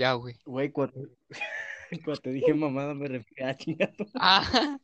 Ya, 0.00 0.14
güey. 0.14 0.34
Güey, 0.46 0.72
cuando, 0.72 0.98
cuando 2.04 2.22
te 2.22 2.30
dije 2.30 2.54
mamada 2.54 2.94
me 2.94 3.06
refiero 3.06 3.50
a 3.50 3.54
chingado. 3.54 3.92
Ah, 4.14 4.78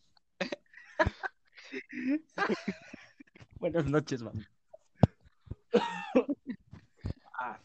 Buenas 3.58 3.86
noches, 3.86 4.20
man. 4.20 4.46
Ah, 7.32 7.58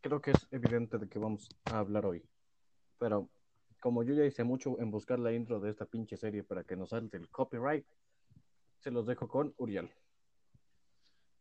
creo 0.00 0.20
que 0.20 0.32
es 0.32 0.48
evidente 0.50 0.98
de 0.98 1.08
que 1.08 1.20
vamos 1.20 1.48
a 1.66 1.78
hablar 1.78 2.04
hoy. 2.04 2.28
Pero 2.98 3.30
como 3.80 4.02
yo 4.02 4.14
ya 4.14 4.24
hice 4.24 4.42
mucho 4.42 4.80
en 4.80 4.90
buscar 4.90 5.20
la 5.20 5.32
intro 5.32 5.60
de 5.60 5.70
esta 5.70 5.86
pinche 5.86 6.16
serie 6.16 6.42
para 6.42 6.64
que 6.64 6.74
nos 6.74 6.90
salte 6.90 7.16
el 7.16 7.28
copyright, 7.28 7.86
se 8.80 8.90
los 8.90 9.06
dejo 9.06 9.28
con 9.28 9.54
Uriel. 9.56 9.88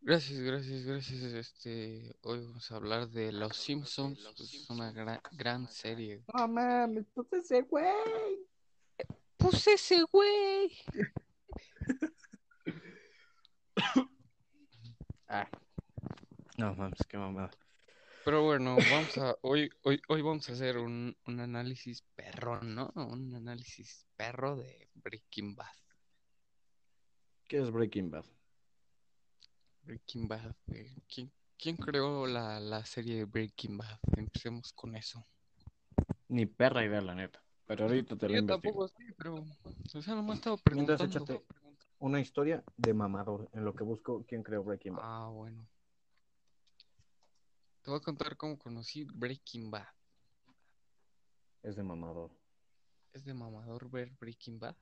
Gracias, 0.01 0.39
gracias, 0.39 0.83
gracias. 0.83 1.21
Este, 1.21 2.15
hoy 2.23 2.39
vamos 2.39 2.71
a 2.71 2.75
hablar 2.75 3.09
de 3.09 3.31
Los 3.31 3.57
Simpsons. 3.57 4.19
pues, 4.37 4.53
es 4.53 4.69
una 4.69 4.91
gran, 4.91 5.21
gran 5.31 5.67
serie. 5.67 6.23
No 6.33 6.47
mames, 6.47 7.05
pues 7.13 7.27
ese 7.33 7.61
güey. 7.61 7.85
Pues 9.37 9.67
ese 9.67 10.03
güey. 10.11 10.71
Ah. 15.27 15.47
No 16.57 16.75
mames, 16.75 16.99
qué 17.07 17.17
mamada. 17.17 17.51
Pero 18.25 18.43
bueno, 18.43 18.75
vamos 18.75 19.17
a, 19.17 19.35
hoy, 19.41 19.71
hoy, 19.83 20.01
hoy 20.09 20.21
vamos 20.21 20.47
a 20.49 20.53
hacer 20.53 20.77
un, 20.77 21.17
un 21.25 21.39
análisis 21.39 22.03
perrón, 22.15 22.75
¿no? 22.75 22.91
Un 22.95 23.33
análisis 23.33 24.05
perro 24.15 24.57
de 24.57 24.89
Breaking 24.93 25.55
Bad. 25.55 25.73
¿Qué 27.47 27.61
es 27.61 27.71
Breaking 27.71 28.11
Bad? 28.11 28.25
Breaking 29.91 30.25
Bad. 30.29 30.55
eh, 30.71 30.95
¿Quién, 31.13 31.29
quién 31.57 31.75
creó 31.75 32.25
la, 32.25 32.61
la 32.61 32.85
serie 32.85 33.17
de 33.17 33.25
Breaking 33.25 33.77
Bad? 33.77 33.99
Empecemos 34.15 34.71
con 34.71 34.95
eso. 34.95 35.27
Ni 36.29 36.45
perra 36.45 36.85
idea, 36.85 37.01
la 37.01 37.13
neta. 37.13 37.43
Pero 37.65 37.83
ahorita 37.87 38.15
te 38.15 38.27
lo 38.29 38.33
Yo 38.35 38.39
investigo. 38.39 38.61
tampoco 38.61 38.87
sé, 38.87 39.13
pero, 39.17 39.45
o 39.93 40.01
sea, 40.01 40.15
nomás 40.15 40.37
estaba 40.37 40.57
Mientras 40.71 41.01
preguntando. 41.01 41.33
échate 41.33 41.45
una 41.99 42.21
historia 42.21 42.63
de 42.77 42.93
mamador 42.93 43.49
en 43.51 43.65
lo 43.65 43.73
que 43.75 43.83
busco 43.83 44.23
quién 44.25 44.43
creó 44.43 44.63
Breaking 44.63 44.95
Bad. 44.95 45.03
Ah, 45.03 45.27
bueno. 45.27 45.67
Te 47.81 47.91
voy 47.91 47.99
a 47.99 48.03
contar 48.03 48.37
cómo 48.37 48.57
conocí 48.57 49.03
Breaking 49.03 49.71
Bad. 49.71 49.87
Es 51.63 51.75
de 51.75 51.83
mamador. 51.83 52.31
¿Es 53.11 53.25
de 53.25 53.33
mamador 53.33 53.89
ver 53.91 54.09
Breaking 54.11 54.57
Bad? 54.57 54.77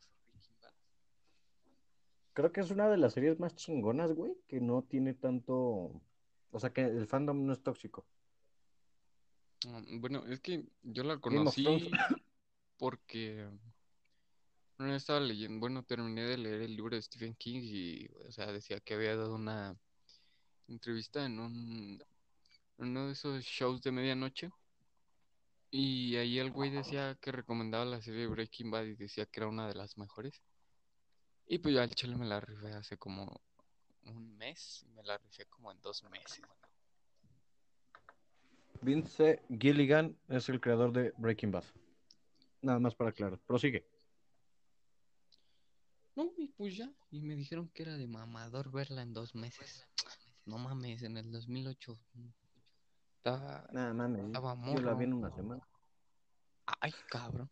Creo 2.34 2.52
que 2.52 2.62
es 2.62 2.72
una 2.72 2.90
de 2.90 2.98
las 2.98 3.14
series 3.14 3.40
más 3.40 3.56
chingonas, 3.56 4.14
güey, 4.14 4.34
que 4.48 4.62
no 4.62 4.84
tiene 4.84 5.14
tanto. 5.14 6.02
O 6.52 6.60
sea, 6.60 6.72
que 6.72 6.82
el 6.82 7.08
fandom 7.08 7.46
no 7.46 7.54
es 7.54 7.62
tóxico. 7.62 8.06
Ah, 9.68 9.82
Bueno, 10.00 10.26
es 10.28 10.40
que 10.40 10.64
yo 10.84 11.04
la 11.04 11.18
conocí 11.20 11.92
porque 12.78 13.46
bueno, 14.80 14.96
estaba 14.96 15.20
leyendo, 15.20 15.60
bueno, 15.60 15.84
terminé 15.84 16.24
de 16.24 16.38
leer 16.38 16.62
el 16.62 16.76
libro 16.78 16.96
de 16.96 17.02
Stephen 17.02 17.36
King 17.36 17.60
y, 17.62 18.08
o 18.28 18.32
sea, 18.32 18.50
decía 18.50 18.80
que 18.80 18.94
había 18.94 19.18
dado 19.18 19.36
una 19.36 19.78
entrevista 20.70 21.26
en 21.26 21.38
un, 21.38 22.04
en 22.78 22.88
uno 22.88 23.08
de 23.08 23.12
esos 23.12 23.44
shows 23.44 23.82
de 23.82 23.92
medianoche 23.92 24.50
y 25.70 26.16
ahí 26.16 26.40
el 26.40 26.52
güey 26.52 26.70
decía 26.72 27.18
que 27.22 27.34
recomendaba 27.34 27.84
la 27.84 28.02
serie 28.02 28.28
Breaking 28.28 28.72
Bad 28.72 28.86
y 28.86 28.96
decía 28.96 29.26
que 29.26 29.42
era 29.42 29.50
una 29.50 29.68
de 29.68 29.76
las 29.76 29.98
mejores. 29.98 30.42
Y 31.52 31.58
pues 31.58 31.74
ya 31.74 31.84
el 31.84 31.96
chile 31.96 32.16
me 32.16 32.28
la 32.28 32.40
rifé 32.40 32.72
hace 32.74 32.96
como 32.98 33.42
un 34.06 34.38
mes 34.38 34.84
y 34.84 34.90
me 34.92 35.02
la 35.02 35.18
rifé 35.18 35.46
como 35.46 35.72
en 35.72 35.82
dos 35.82 36.04
meses. 36.04 36.44
Vince 38.82 39.42
Gilligan 39.50 40.16
es 40.28 40.48
el 40.50 40.62
creador 40.62 40.94
de 40.94 41.12
Breaking 41.18 41.52
Bad. 41.52 41.64
Nada 42.62 42.78
más 42.78 42.94
para 42.94 43.10
aclarar. 43.10 43.40
Prosigue. 43.40 43.84
No, 46.16 46.32
y 46.38 46.50
pues 46.50 46.78
ya. 46.78 46.94
Y 47.10 47.22
me 47.22 47.36
dijeron 47.36 47.68
que 47.70 47.82
era 47.82 47.98
de 47.98 48.08
mamador 48.08 48.72
verla 48.72 49.02
en 49.02 49.12
dos 49.12 49.34
meses. 49.34 49.88
No 50.46 50.60
mames, 50.60 51.02
en 51.02 51.18
el 51.18 51.32
2008. 51.32 52.00
Estaba... 53.18 53.68
Nada 53.72 53.92
mames. 53.96 54.28
Estaba 54.28 54.56
Yo 54.72 54.82
la 54.82 54.94
vi 54.94 55.06
en 55.06 55.14
una 55.14 55.32
semana. 55.32 55.68
Ay, 56.80 56.94
cabrón. 57.10 57.50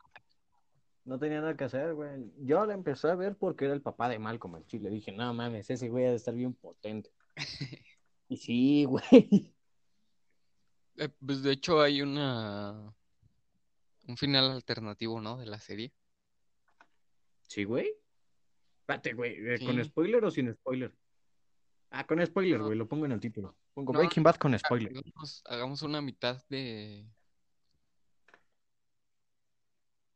No 1.08 1.18
tenía 1.18 1.40
nada 1.40 1.56
que 1.56 1.64
hacer, 1.64 1.94
güey. 1.94 2.34
Yo 2.40 2.66
la 2.66 2.74
empecé 2.74 3.08
a 3.10 3.16
ver 3.16 3.38
porque 3.38 3.64
era 3.64 3.74
el 3.74 3.82
papá 3.82 4.10
de 4.10 4.20
Malcolm 4.20 4.58
el 4.58 4.66
chile. 4.66 4.90
Dije, 4.90 5.14
no 5.14 5.34
mames, 5.34 5.70
ese 5.70 5.88
güey 5.88 6.06
ha 6.06 6.10
de 6.10 6.18
estar 6.18 6.36
bien 6.36 6.54
potente. 6.54 7.10
Y 8.30 8.36
sí, 8.36 8.84
güey. 8.84 9.54
Eh, 10.98 11.08
pues 11.26 11.44
de 11.44 11.54
hecho 11.54 11.80
hay 11.80 12.02
una... 12.02 12.94
Un 14.06 14.18
final 14.18 14.52
alternativo, 14.52 15.22
¿no? 15.22 15.38
De 15.38 15.46
la 15.46 15.62
serie. 15.62 15.94
Sí, 17.48 17.64
güey. 17.64 17.90
Espérate, 18.82 19.14
güey. 19.14 19.36
eh, 19.48 19.66
¿Con 19.66 19.82
spoiler 19.82 20.26
o 20.26 20.30
sin 20.30 20.54
spoiler? 20.54 20.94
Ah, 21.90 22.06
con 22.06 22.26
spoiler, 22.26 22.60
No. 22.60 22.66
güey. 22.66 22.78
Lo 22.78 22.86
pongo 22.90 23.06
en 23.06 23.14
el 23.14 23.22
título. 23.22 23.56
Pongo 23.74 23.94
No, 23.94 24.00
Breaking 24.00 24.24
Bad 24.24 24.36
con 24.36 24.60
spoiler. 24.60 24.92
Hagamos, 24.98 25.42
hagamos 25.46 25.82
una 25.84 26.02
mitad 26.02 26.44
de... 26.50 27.08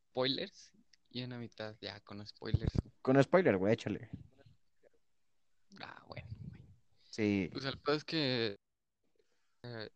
Spoilers 0.09 0.73
y 1.11 1.23
una 1.23 1.37
mitad 1.37 1.75
ya 1.81 1.99
con 2.01 2.25
spoilers. 2.25 2.73
Con 3.01 3.21
spoiler, 3.21 3.57
güey, 3.57 3.73
échale. 3.73 4.09
Ah, 5.81 6.03
bueno. 6.07 6.27
Sí. 7.09 7.49
Pues 7.51 7.65
el 7.65 7.77
pedo 7.79 7.95
es 7.95 8.03
que 8.05 8.57
eh, 9.63 9.89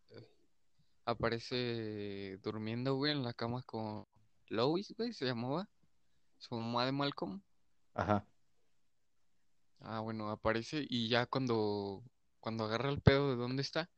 aparece 1.06 2.38
durmiendo, 2.44 2.96
güey, 2.96 3.12
en 3.14 3.24
la 3.24 3.34
cama 3.34 3.62
con 3.64 4.06
Lois, 4.48 4.94
güey, 4.98 5.14
se 5.14 5.26
llamaba, 5.26 5.70
su 6.38 6.56
mamá 6.56 6.86
de 6.86 6.92
Malcolm. 6.92 7.42
Ajá. 7.94 8.26
Ah, 9.80 10.00
bueno, 10.00 10.30
aparece 10.30 10.86
y 10.90 11.08
ya 11.08 11.26
cuando, 11.26 12.04
cuando 12.40 12.66
agarra 12.66 12.90
el 12.90 13.02
pedo 13.02 13.30
de 13.30 13.36
dónde 13.36 13.62
está, 13.62 13.90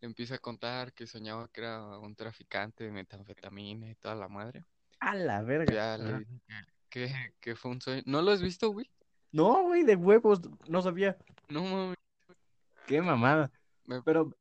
le 0.00 0.06
empieza 0.06 0.36
a 0.36 0.38
contar 0.38 0.92
que 0.92 1.06
soñaba 1.06 1.48
que 1.48 1.62
era 1.62 1.98
un 1.98 2.14
traficante 2.14 2.84
de 2.84 2.92
metanfetamina 2.92 3.90
y 3.90 3.94
toda 3.96 4.14
la 4.14 4.28
madre. 4.28 4.64
A 5.00 5.14
la 5.14 5.42
verga. 5.42 5.72
Ya 5.72 6.18
que, 6.88 7.06
que, 7.08 7.34
que 7.40 7.56
fue 7.56 7.70
un 7.72 7.80
sueño. 7.80 8.02
¿No 8.06 8.22
lo 8.22 8.30
has 8.32 8.42
visto, 8.42 8.70
güey? 8.70 8.90
No, 9.32 9.62
güey, 9.64 9.82
de 9.84 9.96
huevos. 9.96 10.40
No 10.68 10.80
sabía. 10.82 11.16
No 11.48 11.62
mames. 11.64 11.96
Qué 12.86 13.02
mamada. 13.02 13.50
Me- 13.84 14.02
Pero, 14.02 14.32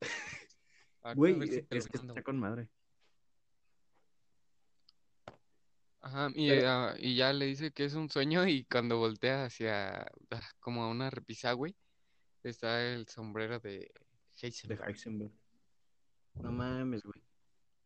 güey, 1.16 1.34
si 1.48 1.66
es 1.70 1.88
que 1.88 1.96
está 1.96 2.22
con 2.22 2.38
madre. 2.38 2.68
Ajá, 6.00 6.30
y, 6.34 6.48
Pero- 6.48 6.68
ah, 6.68 6.94
y 6.98 7.16
ya 7.16 7.32
le 7.32 7.46
dice 7.46 7.72
que 7.72 7.84
es 7.84 7.94
un 7.94 8.08
sueño 8.08 8.46
y 8.46 8.64
cuando 8.64 8.98
voltea 8.98 9.46
hacia 9.46 10.02
ah, 10.30 10.50
como 10.60 10.84
a 10.84 10.88
una 10.90 11.10
repisa, 11.10 11.52
güey, 11.52 11.74
está 12.44 12.80
el 12.82 13.08
sombrero 13.08 13.58
de 13.58 13.70
De 13.80 13.92
Heisenberg. 14.40 14.88
Heisenberg. 14.88 15.32
No 16.34 16.52
mames, 16.52 17.02
güey. 17.02 17.25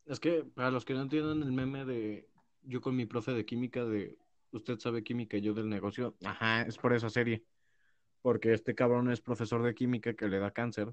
Es 0.06 0.18
que 0.20 0.44
para 0.44 0.70
los 0.70 0.84
que 0.84 0.94
no 0.94 1.02
entienden 1.02 1.42
el 1.42 1.52
meme 1.52 1.84
de 1.84 2.28
yo 2.62 2.80
con 2.80 2.96
mi 2.96 3.06
profe 3.06 3.32
de 3.32 3.44
química 3.44 3.84
de 3.84 4.18
usted 4.52 4.78
sabe 4.78 5.02
química 5.02 5.36
y 5.36 5.42
yo 5.42 5.54
del 5.54 5.68
negocio, 5.68 6.16
ajá, 6.24 6.62
es 6.62 6.76
por 6.76 6.92
esa 6.92 7.10
serie. 7.10 7.44
Porque 8.22 8.52
este 8.52 8.74
cabrón 8.74 9.10
es 9.10 9.20
profesor 9.20 9.62
de 9.62 9.74
química 9.74 10.14
que 10.14 10.28
le 10.28 10.38
da 10.38 10.50
cáncer 10.50 10.92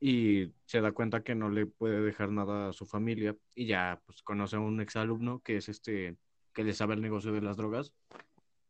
y 0.00 0.52
se 0.64 0.80
da 0.80 0.92
cuenta 0.92 1.22
que 1.22 1.34
no 1.34 1.50
le 1.50 1.66
puede 1.66 2.00
dejar 2.00 2.30
nada 2.30 2.68
a 2.68 2.72
su 2.72 2.86
familia 2.86 3.36
y 3.54 3.66
ya 3.66 4.00
pues 4.06 4.22
conoce 4.22 4.56
a 4.56 4.60
un 4.60 4.80
exalumno 4.80 5.40
que 5.40 5.56
es 5.56 5.68
este 5.68 6.16
que 6.52 6.64
le 6.64 6.72
sabe 6.72 6.94
el 6.94 7.02
negocio 7.02 7.32
de 7.32 7.42
las 7.42 7.56
drogas 7.56 7.92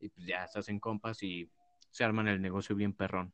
y 0.01 0.09
pues 0.09 0.27
ya 0.27 0.47
se 0.49 0.59
hacen 0.59 0.81
compas 0.81 1.23
y 1.23 1.49
se 1.91 2.05
arman 2.05 2.29
el 2.29 2.41
negocio 2.41 2.75
bien 2.75 2.93
perrón. 2.93 3.33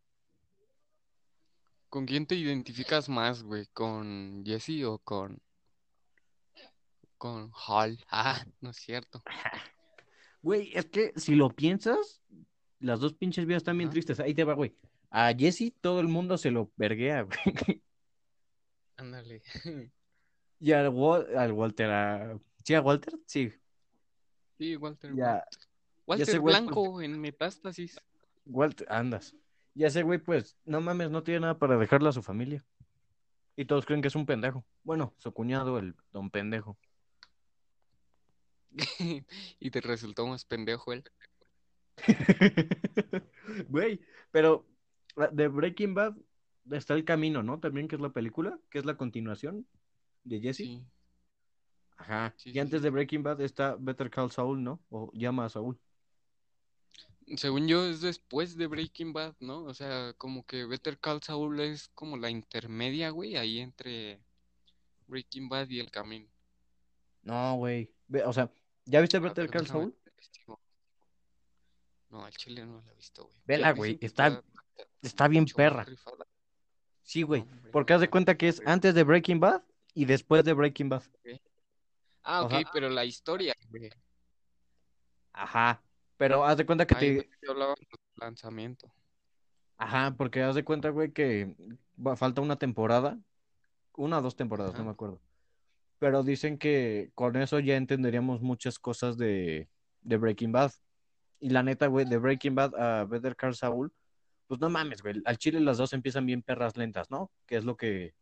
¿Con 1.88 2.06
quién 2.06 2.26
te 2.26 2.34
identificas 2.34 3.08
más, 3.08 3.42
güey? 3.42 3.66
¿Con 3.72 4.42
Jesse 4.46 4.84
o 4.84 4.98
con 4.98 5.40
con 7.22 7.52
Hall? 7.68 7.96
Ah, 8.10 8.44
no 8.60 8.70
es 8.70 8.76
cierto. 8.78 9.22
Güey, 10.42 10.72
es 10.74 10.86
que 10.86 11.12
si 11.14 11.36
lo 11.36 11.50
piensas, 11.50 12.20
las 12.80 12.98
dos 12.98 13.14
pinches 13.14 13.46
vidas 13.46 13.60
están 13.60 13.78
bien 13.78 13.90
tristes. 13.90 14.18
Ahí 14.18 14.34
te 14.34 14.42
va, 14.42 14.54
güey. 14.54 14.76
A 15.08 15.32
Jesse 15.32 15.72
todo 15.80 16.00
el 16.00 16.08
mundo 16.08 16.36
se 16.36 16.50
lo 16.50 16.72
verguea, 16.74 17.22
güey. 17.22 17.36
Ándale. 18.96 19.40
Y 20.58 20.72
al, 20.72 20.88
Wa- 20.88 21.24
al 21.36 21.52
Walter, 21.52 21.90
a... 21.90 22.38
¿sí 22.64 22.74
a 22.74 22.80
Walter? 22.80 23.14
Sí. 23.26 23.52
Sí, 24.58 24.74
Walter. 24.74 25.14
Ya, 25.14 25.44
Walter 26.08 26.28
ese 26.28 26.38
güey, 26.38 26.54
pues, 26.54 26.64
Blanco 26.64 27.02
en 27.02 27.20
Metástasis. 27.20 28.00
Walter, 28.44 28.88
andas. 28.90 29.36
Y 29.76 29.84
ese 29.84 30.02
güey, 30.02 30.18
pues, 30.18 30.56
no 30.64 30.80
mames, 30.80 31.10
no 31.12 31.22
tiene 31.22 31.40
nada 31.40 31.56
para 31.56 31.76
dejarle 31.76 32.08
a 32.08 32.12
su 32.12 32.22
familia. 32.22 32.64
Y 33.54 33.64
todos 33.66 33.86
creen 33.86 34.02
que 34.02 34.08
es 34.08 34.16
un 34.16 34.26
pendejo. 34.26 34.64
Bueno, 34.82 35.14
su 35.18 35.32
cuñado, 35.32 35.78
el 35.78 35.94
don 36.12 36.30
pendejo. 36.30 36.76
y 39.60 39.70
te 39.70 39.80
resultó 39.80 40.26
más 40.26 40.44
pendejo 40.44 40.92
él. 40.92 41.04
Güey, 43.68 44.00
pero 44.30 44.66
la- 45.16 45.28
de 45.28 45.48
Breaking 45.48 45.94
Bad 45.94 46.16
está 46.70 46.94
El 46.94 47.04
Camino, 47.04 47.42
¿no? 47.42 47.60
También 47.60 47.88
que 47.88 47.96
es 47.96 48.00
la 48.00 48.12
película, 48.12 48.58
que 48.70 48.78
es 48.78 48.84
la 48.84 48.96
continuación 48.96 49.66
de 50.24 50.40
Jesse. 50.40 50.56
Sí. 50.58 50.82
Ajá. 51.96 52.34
Sí, 52.36 52.50
y 52.50 52.52
sí, 52.54 52.58
antes 52.58 52.82
de 52.82 52.90
Breaking 52.90 53.22
Bad 53.22 53.40
está 53.40 53.76
Better 53.78 54.10
Call 54.10 54.30
Saul, 54.30 54.62
¿no? 54.62 54.80
O 54.90 55.10
llama 55.14 55.44
a 55.44 55.48
Saúl. 55.48 55.78
Según 57.36 57.68
yo 57.68 57.84
es 57.84 58.00
después 58.00 58.56
de 58.56 58.66
Breaking 58.66 59.12
Bad, 59.12 59.36
¿no? 59.40 59.64
O 59.64 59.74
sea, 59.74 60.12
como 60.18 60.44
que 60.44 60.64
Better 60.64 60.98
Call 60.98 61.22
Saul 61.22 61.60
es 61.60 61.88
como 61.88 62.16
la 62.16 62.30
intermedia, 62.30 63.10
güey, 63.10 63.36
ahí 63.36 63.60
entre 63.60 64.20
Breaking 65.06 65.48
Bad 65.48 65.68
y 65.68 65.80
El 65.80 65.90
Camino. 65.90 66.28
No, 67.22 67.56
güey. 67.56 67.90
O 68.26 68.32
sea, 68.32 68.50
¿ya 68.84 69.00
viste 69.00 69.16
A 69.16 69.20
Better 69.20 69.48
Call 69.50 69.66
Saul? 69.66 69.94
No, 72.10 72.24
al 72.24 72.32
chile 72.32 72.66
no 72.66 72.82
la 72.84 72.92
he 72.92 72.94
visto, 72.96 73.24
güey. 73.24 73.38
Vela, 73.46 73.72
güey. 73.72 73.98
Está, 74.00 74.42
está 75.00 75.28
bien 75.28 75.46
perra. 75.46 75.86
Sí, 77.02 77.22
güey. 77.22 77.44
Porque 77.72 77.94
haz 77.94 78.00
de 78.00 78.10
cuenta 78.10 78.36
que 78.36 78.48
es 78.48 78.62
antes 78.66 78.94
de 78.94 79.02
Breaking 79.02 79.40
Bad 79.40 79.62
y 79.94 80.04
después 80.04 80.44
de 80.44 80.52
Breaking 80.52 80.90
Bad. 80.90 81.02
Ah, 82.22 82.42
o 82.42 82.46
ok, 82.46 82.50
sea- 82.52 82.70
pero 82.72 82.88
la 82.90 83.04
historia, 83.04 83.54
güey. 83.70 83.90
Ajá. 85.32 85.82
Pero 86.18 86.44
haz 86.44 86.56
de 86.58 86.66
cuenta 86.66 86.86
que 86.86 86.94
te. 86.94 87.30
lanzamiento. 88.16 88.92
Ajá, 89.78 90.14
porque 90.16 90.42
haz 90.42 90.54
de 90.54 90.64
cuenta, 90.64 90.90
güey, 90.90 91.10
que 91.12 91.56
va- 91.98 92.16
falta 92.16 92.40
una 92.42 92.56
temporada. 92.56 93.18
Una 93.96 94.18
o 94.18 94.22
dos 94.22 94.36
temporadas, 94.36 94.72
Ajá. 94.74 94.78
no 94.82 94.84
me 94.86 94.92
acuerdo. 94.92 95.20
Pero 96.02 96.24
dicen 96.24 96.58
que 96.58 97.12
con 97.14 97.36
eso 97.36 97.60
ya 97.60 97.76
entenderíamos 97.76 98.40
muchas 98.42 98.80
cosas 98.80 99.16
de, 99.16 99.68
de 100.00 100.16
Breaking 100.16 100.50
Bad. 100.50 100.72
Y 101.38 101.50
la 101.50 101.62
neta, 101.62 101.86
güey, 101.86 102.04
de 102.06 102.18
Breaking 102.18 102.56
Bad 102.56 102.74
a 102.74 103.04
Better 103.04 103.36
Call 103.36 103.54
Saul, 103.54 103.92
pues 104.48 104.60
no 104.60 104.68
mames, 104.68 105.00
güey. 105.00 105.22
Al 105.24 105.38
chile 105.38 105.60
las 105.60 105.78
dos 105.78 105.92
empiezan 105.92 106.26
bien 106.26 106.42
perras 106.42 106.76
lentas, 106.76 107.08
¿no? 107.08 107.30
Que 107.46 107.54
es 107.54 107.64
lo 107.64 107.76
que, 107.76 108.16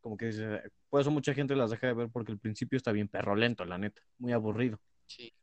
como 0.00 0.16
que 0.16 0.26
dice, 0.26 0.62
por 0.88 1.00
eso 1.00 1.10
mucha 1.10 1.34
gente 1.34 1.56
las 1.56 1.72
deja 1.72 1.88
de 1.88 1.94
ver 1.94 2.08
porque 2.08 2.30
el 2.30 2.38
principio 2.38 2.76
está 2.76 2.92
bien 2.92 3.08
perro 3.08 3.34
lento, 3.34 3.64
la 3.64 3.78
neta. 3.78 4.00
Muy 4.18 4.30
aburrido. 4.30 4.78
Sí. 5.06 5.34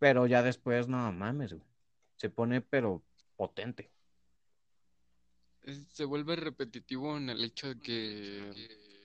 Pero 0.00 0.26
ya 0.26 0.42
después, 0.42 0.88
no 0.88 1.12
mames, 1.12 1.52
güey. 1.52 1.68
Se 2.16 2.28
pone, 2.28 2.60
pero 2.60 3.04
potente. 3.36 3.92
Se 5.92 6.04
vuelve 6.04 6.34
repetitivo 6.34 7.16
en 7.16 7.30
el 7.30 7.44
hecho 7.44 7.68
de 7.68 7.78
que, 7.78 8.95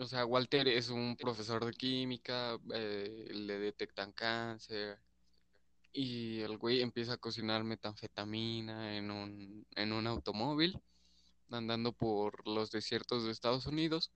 o 0.00 0.06
sea, 0.06 0.24
Walter 0.24 0.66
es 0.66 0.88
un 0.88 1.16
profesor 1.16 1.64
de 1.64 1.72
química, 1.72 2.58
eh, 2.72 3.28
le 3.32 3.58
detectan 3.58 4.12
cáncer 4.12 4.98
y 5.92 6.40
el 6.40 6.56
güey 6.56 6.80
empieza 6.80 7.14
a 7.14 7.18
cocinar 7.18 7.64
metanfetamina 7.64 8.96
en 8.96 9.10
un, 9.10 9.66
en 9.76 9.92
un 9.92 10.06
automóvil 10.06 10.80
andando 11.50 11.92
por 11.92 12.46
los 12.46 12.70
desiertos 12.70 13.24
de 13.24 13.32
Estados 13.32 13.66
Unidos. 13.66 14.10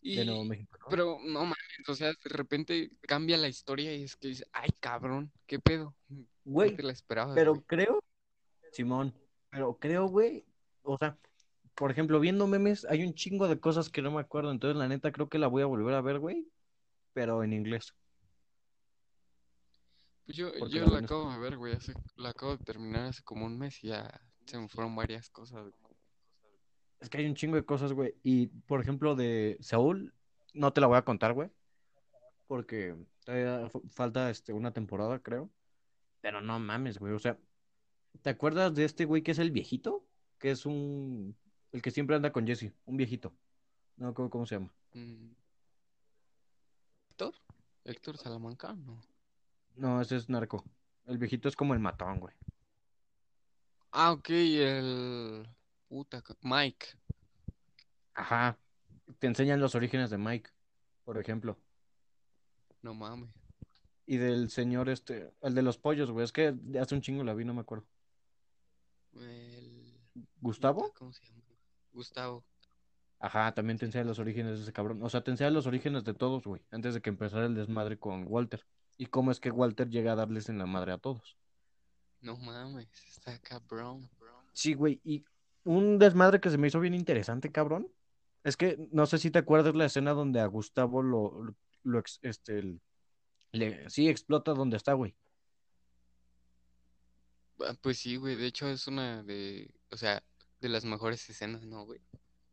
Y, 0.00 0.16
De 0.16 0.24
Nuevo 0.24 0.44
México, 0.44 0.78
¿no? 0.78 0.86
pero 0.88 1.18
no 1.22 1.40
mames, 1.40 1.88
o 1.88 1.94
sea, 1.94 2.08
de 2.08 2.30
repente 2.30 2.90
cambia 3.02 3.36
la 3.36 3.48
historia 3.48 3.94
y 3.94 4.04
es 4.04 4.16
que 4.16 4.28
dices, 4.28 4.46
ay 4.52 4.70
cabrón, 4.80 5.32
qué 5.46 5.58
pedo, 5.58 5.94
no 6.08 6.26
Güey, 6.44 6.76
te 6.76 6.82
la 6.82 6.92
esperabas, 6.92 7.34
pero 7.34 7.52
güey. 7.54 7.64
creo, 7.66 8.04
Simón, 8.72 9.14
pero 9.50 9.78
creo, 9.78 10.06
güey, 10.06 10.44
o 10.82 10.98
sea, 10.98 11.18
por 11.74 11.90
ejemplo, 11.90 12.20
viendo 12.20 12.46
memes, 12.46 12.84
hay 12.84 13.04
un 13.04 13.14
chingo 13.14 13.48
de 13.48 13.58
cosas 13.58 13.90
que 13.90 14.02
no 14.02 14.10
me 14.10 14.20
acuerdo, 14.20 14.50
entonces 14.50 14.76
la 14.76 14.88
neta 14.88 15.12
creo 15.12 15.28
que 15.28 15.38
la 15.38 15.48
voy 15.48 15.62
a 15.62 15.66
volver 15.66 15.94
a 15.94 16.00
ver, 16.00 16.18
güey, 16.18 16.46
pero 17.12 17.42
en 17.42 17.52
inglés. 17.52 17.94
Pues 20.26 20.36
yo, 20.36 20.52
Porque 20.58 20.76
yo 20.76 20.86
la 20.86 21.00
acabo 21.00 21.30
de 21.32 21.38
ver, 21.38 21.56
güey, 21.56 21.74
hace, 21.74 21.92
la 22.16 22.30
acabo 22.30 22.56
de 22.56 22.64
terminar 22.64 23.06
hace 23.06 23.22
como 23.22 23.44
un 23.44 23.58
mes 23.58 23.82
y 23.84 23.88
ya 23.88 24.20
se 24.46 24.58
me 24.58 24.68
fueron 24.68 24.96
varias 24.96 25.28
cosas. 25.28 25.62
güey. 25.62 25.96
Es 27.00 27.10
que 27.10 27.18
hay 27.18 27.26
un 27.26 27.34
chingo 27.34 27.56
de 27.56 27.64
cosas, 27.64 27.92
güey, 27.92 28.14
y 28.22 28.46
por 28.46 28.80
ejemplo 28.80 29.14
de 29.14 29.58
Saúl, 29.60 30.14
no 30.54 30.72
te 30.72 30.80
la 30.80 30.86
voy 30.86 30.96
a 30.96 31.04
contar, 31.04 31.34
güey, 31.34 31.50
porque 32.46 32.96
todavía 33.24 33.68
falta 33.90 34.30
este, 34.30 34.52
una 34.52 34.72
temporada, 34.72 35.18
creo, 35.18 35.50
pero 36.24 36.40
no 36.40 36.58
mames, 36.58 36.98
güey, 36.98 37.12
o 37.12 37.18
sea, 37.18 37.38
¿te 38.22 38.30
acuerdas 38.30 38.74
de 38.74 38.86
este 38.86 39.04
güey 39.04 39.22
que 39.22 39.32
es 39.32 39.38
el 39.38 39.50
viejito? 39.50 40.06
Que 40.38 40.52
es 40.52 40.64
un, 40.64 41.36
el 41.74 41.82
que 41.82 41.90
siempre 41.90 42.14
anda 42.14 42.30
con 42.30 42.46
Jesse, 42.46 42.72
un 42.86 42.96
viejito, 42.96 43.34
no 43.96 44.06
acuerdo 44.06 44.30
cómo 44.30 44.46
se 44.46 44.54
llama. 44.54 44.72
Mm. 44.92 45.32
¿Héctor? 47.10 47.34
¿Héctor 47.82 48.16
Salamanca? 48.16 48.74
No. 48.74 49.02
No, 49.74 50.00
ese 50.00 50.14
es 50.14 50.28
narco. 50.28 50.64
El 51.04 51.18
viejito 51.18 51.48
es 51.48 51.56
como 51.56 51.74
el 51.74 51.80
matón, 51.80 52.20
güey. 52.20 52.32
Ah, 53.90 54.12
ok, 54.12 54.30
el... 54.30 55.48
Puta, 55.88 56.22
Mike. 56.42 56.86
Ajá. 58.14 58.56
Te 59.18 59.26
enseñan 59.26 59.60
los 59.60 59.74
orígenes 59.74 60.10
de 60.10 60.18
Mike, 60.18 60.50
por 61.04 61.18
ejemplo. 61.18 61.58
No 62.82 62.94
mames. 62.94 63.30
Y 64.06 64.18
del 64.18 64.48
señor 64.48 64.88
este, 64.88 65.34
el 65.42 65.54
de 65.56 65.62
los 65.62 65.76
pollos, 65.76 66.12
güey. 66.12 66.24
Es 66.24 66.30
que 66.30 66.54
hace 66.80 66.94
un 66.94 67.00
chingo 67.00 67.24
la 67.24 67.34
vi, 67.34 67.44
no 67.44 67.52
me 67.52 67.62
acuerdo. 67.62 67.84
El... 69.14 69.98
¿Gustavo? 70.40 70.92
¿Cómo 70.94 71.12
se 71.12 71.24
llama? 71.24 71.43
Gustavo. 71.94 72.44
Ajá, 73.18 73.54
también 73.54 73.78
te 73.78 73.86
enseña 73.86 74.04
los 74.04 74.18
orígenes 74.18 74.58
de 74.58 74.62
ese 74.64 74.72
cabrón. 74.72 75.02
O 75.02 75.08
sea, 75.08 75.22
te 75.24 75.30
enseña 75.30 75.50
los 75.50 75.66
orígenes 75.66 76.04
de 76.04 76.12
todos, 76.12 76.44
güey. 76.44 76.60
Antes 76.70 76.94
de 76.94 77.00
que 77.00 77.08
empezara 77.10 77.46
el 77.46 77.54
desmadre 77.54 77.98
con 77.98 78.26
Walter. 78.28 78.66
Y 78.98 79.06
cómo 79.06 79.30
es 79.30 79.40
que 79.40 79.50
Walter 79.50 79.88
llega 79.88 80.12
a 80.12 80.16
darles 80.16 80.48
en 80.48 80.58
la 80.58 80.66
madre 80.66 80.92
a 80.92 80.98
todos. 80.98 81.36
No 82.20 82.36
mames, 82.36 82.88
está 83.08 83.38
cabrón. 83.38 84.08
Sí, 84.52 84.74
güey. 84.74 85.00
Y 85.04 85.24
un 85.64 85.98
desmadre 85.98 86.40
que 86.40 86.50
se 86.50 86.58
me 86.58 86.68
hizo 86.68 86.80
bien 86.80 86.94
interesante, 86.94 87.50
cabrón. 87.50 87.88
Es 88.44 88.56
que 88.56 88.76
no 88.92 89.06
sé 89.06 89.18
si 89.18 89.30
te 89.30 89.38
acuerdas 89.38 89.74
la 89.74 89.86
escena 89.86 90.12
donde 90.12 90.40
a 90.40 90.46
Gustavo 90.46 91.02
lo, 91.02 91.54
lo, 91.82 92.02
este, 92.22 92.58
el- 92.58 92.80
le, 93.52 93.88
sí, 93.88 94.08
explota 94.08 94.52
donde 94.52 94.76
está, 94.76 94.92
güey. 94.92 95.16
Ah, 97.60 97.74
Pues 97.80 97.98
sí, 97.98 98.16
güey, 98.16 98.36
de 98.36 98.46
hecho 98.46 98.68
es 98.68 98.86
una 98.86 99.22
de... 99.22 99.72
O 99.90 99.96
sea, 99.96 100.22
de 100.60 100.68
las 100.68 100.84
mejores 100.84 101.28
escenas, 101.28 101.62
¿no, 101.64 101.84
güey? 101.84 102.00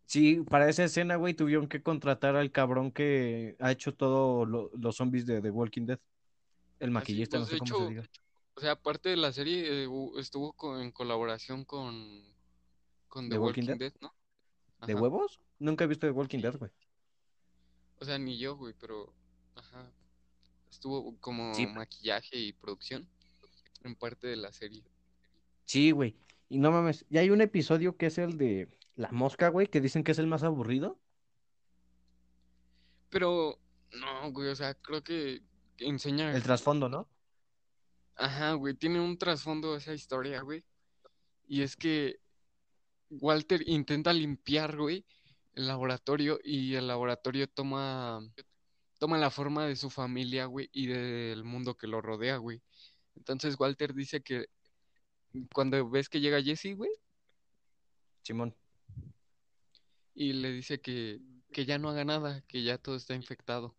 Sí, 0.05 0.41
para 0.49 0.69
esa 0.69 0.83
escena, 0.83 1.15
güey, 1.15 1.33
tuvieron 1.33 1.67
que 1.67 1.81
contratar 1.81 2.35
al 2.35 2.51
cabrón 2.51 2.91
que 2.91 3.55
ha 3.59 3.71
hecho 3.71 3.93
todo 3.93 4.45
lo- 4.45 4.69
los 4.77 4.97
zombies 4.97 5.25
de 5.25 5.41
The 5.41 5.49
Walking 5.51 5.85
Dead. 5.85 5.99
El 6.79 6.89
Ah, 6.89 6.93
maquillista, 6.93 7.37
no 7.37 7.43
pues 7.45 7.51
sé 7.53 7.59
cómo 7.59 7.67
se 7.67 7.75
hecho, 7.83 7.89
diga. 7.89 8.03
o 8.55 8.59
sea, 8.59 8.71
aparte 8.71 9.09
de 9.09 9.15
la 9.17 9.31
serie, 9.31 9.85
eh, 9.85 9.87
estuvo 10.17 10.53
en 10.81 10.91
colaboración 10.91 11.63
con, 11.63 12.23
con 13.07 13.29
The 13.29 13.35
¿The 13.35 13.39
Walking 13.39 13.61
Walking 13.61 13.77
Dead? 13.77 13.91
Dead, 13.91 14.01
¿no? 14.01 14.13
¿De 14.85 14.95
huevos? 14.95 15.39
Nunca 15.59 15.83
he 15.83 15.87
visto 15.87 16.07
The 16.07 16.11
Walking 16.11 16.39
Dead, 16.39 16.57
güey. 16.57 16.71
O 17.99 18.05
sea, 18.05 18.17
ni 18.17 18.37
yo, 18.37 18.57
güey, 18.57 18.73
pero... 18.79 19.13
Ajá. 19.55 19.91
Estuvo 20.71 21.15
como 21.19 21.53
Sí. 21.53 21.67
maquillaje 21.67 22.37
y 22.37 22.51
producción 22.53 23.07
en 23.83 23.95
parte 23.95 24.25
de 24.27 24.37
la 24.37 24.51
serie. 24.51 24.83
Sí, 25.65 25.91
güey. 25.91 26.15
Y 26.51 26.57
no 26.57 26.69
mames, 26.69 27.05
ya 27.09 27.21
hay 27.21 27.29
un 27.29 27.39
episodio 27.39 27.95
que 27.95 28.07
es 28.07 28.17
el 28.17 28.37
de 28.37 28.67
La 28.97 29.09
Mosca, 29.13 29.47
güey, 29.47 29.67
que 29.67 29.79
dicen 29.79 30.03
que 30.03 30.11
es 30.11 30.19
el 30.19 30.27
más 30.27 30.43
aburrido. 30.43 30.99
Pero, 33.09 33.57
no, 33.93 34.29
güey, 34.33 34.49
o 34.49 34.55
sea, 34.57 34.73
creo 34.73 35.01
que 35.01 35.43
enseña... 35.77 36.35
El 36.35 36.43
trasfondo, 36.43 36.89
¿no? 36.89 37.07
Ajá, 38.17 38.51
güey, 38.55 38.73
tiene 38.73 38.99
un 38.99 39.17
trasfondo 39.17 39.77
esa 39.77 39.93
historia, 39.93 40.41
güey. 40.41 40.65
Y 41.47 41.61
es 41.61 41.77
que 41.77 42.19
Walter 43.09 43.63
intenta 43.65 44.11
limpiar, 44.11 44.75
güey, 44.75 45.05
el 45.53 45.67
laboratorio 45.67 46.37
y 46.43 46.75
el 46.75 46.85
laboratorio 46.85 47.47
toma, 47.47 48.19
toma 48.99 49.17
la 49.17 49.29
forma 49.29 49.67
de 49.67 49.77
su 49.77 49.89
familia, 49.89 50.47
güey, 50.47 50.69
y 50.73 50.87
del 50.87 51.45
mundo 51.45 51.77
que 51.77 51.87
lo 51.87 52.01
rodea, 52.01 52.35
güey. 52.35 52.61
Entonces 53.15 53.57
Walter 53.57 53.93
dice 53.93 54.21
que 54.21 54.47
cuando 55.53 55.89
ves 55.89 56.09
que 56.09 56.19
llega 56.19 56.41
Jesse, 56.41 56.75
güey, 56.75 56.91
Simón. 58.21 58.55
y 60.13 60.33
le 60.33 60.51
dice 60.51 60.81
que, 60.81 61.21
que 61.51 61.65
ya 61.65 61.77
no 61.77 61.89
haga 61.89 62.05
nada, 62.05 62.41
que 62.47 62.63
ya 62.63 62.77
todo 62.77 62.95
está 62.95 63.15
infectado, 63.15 63.75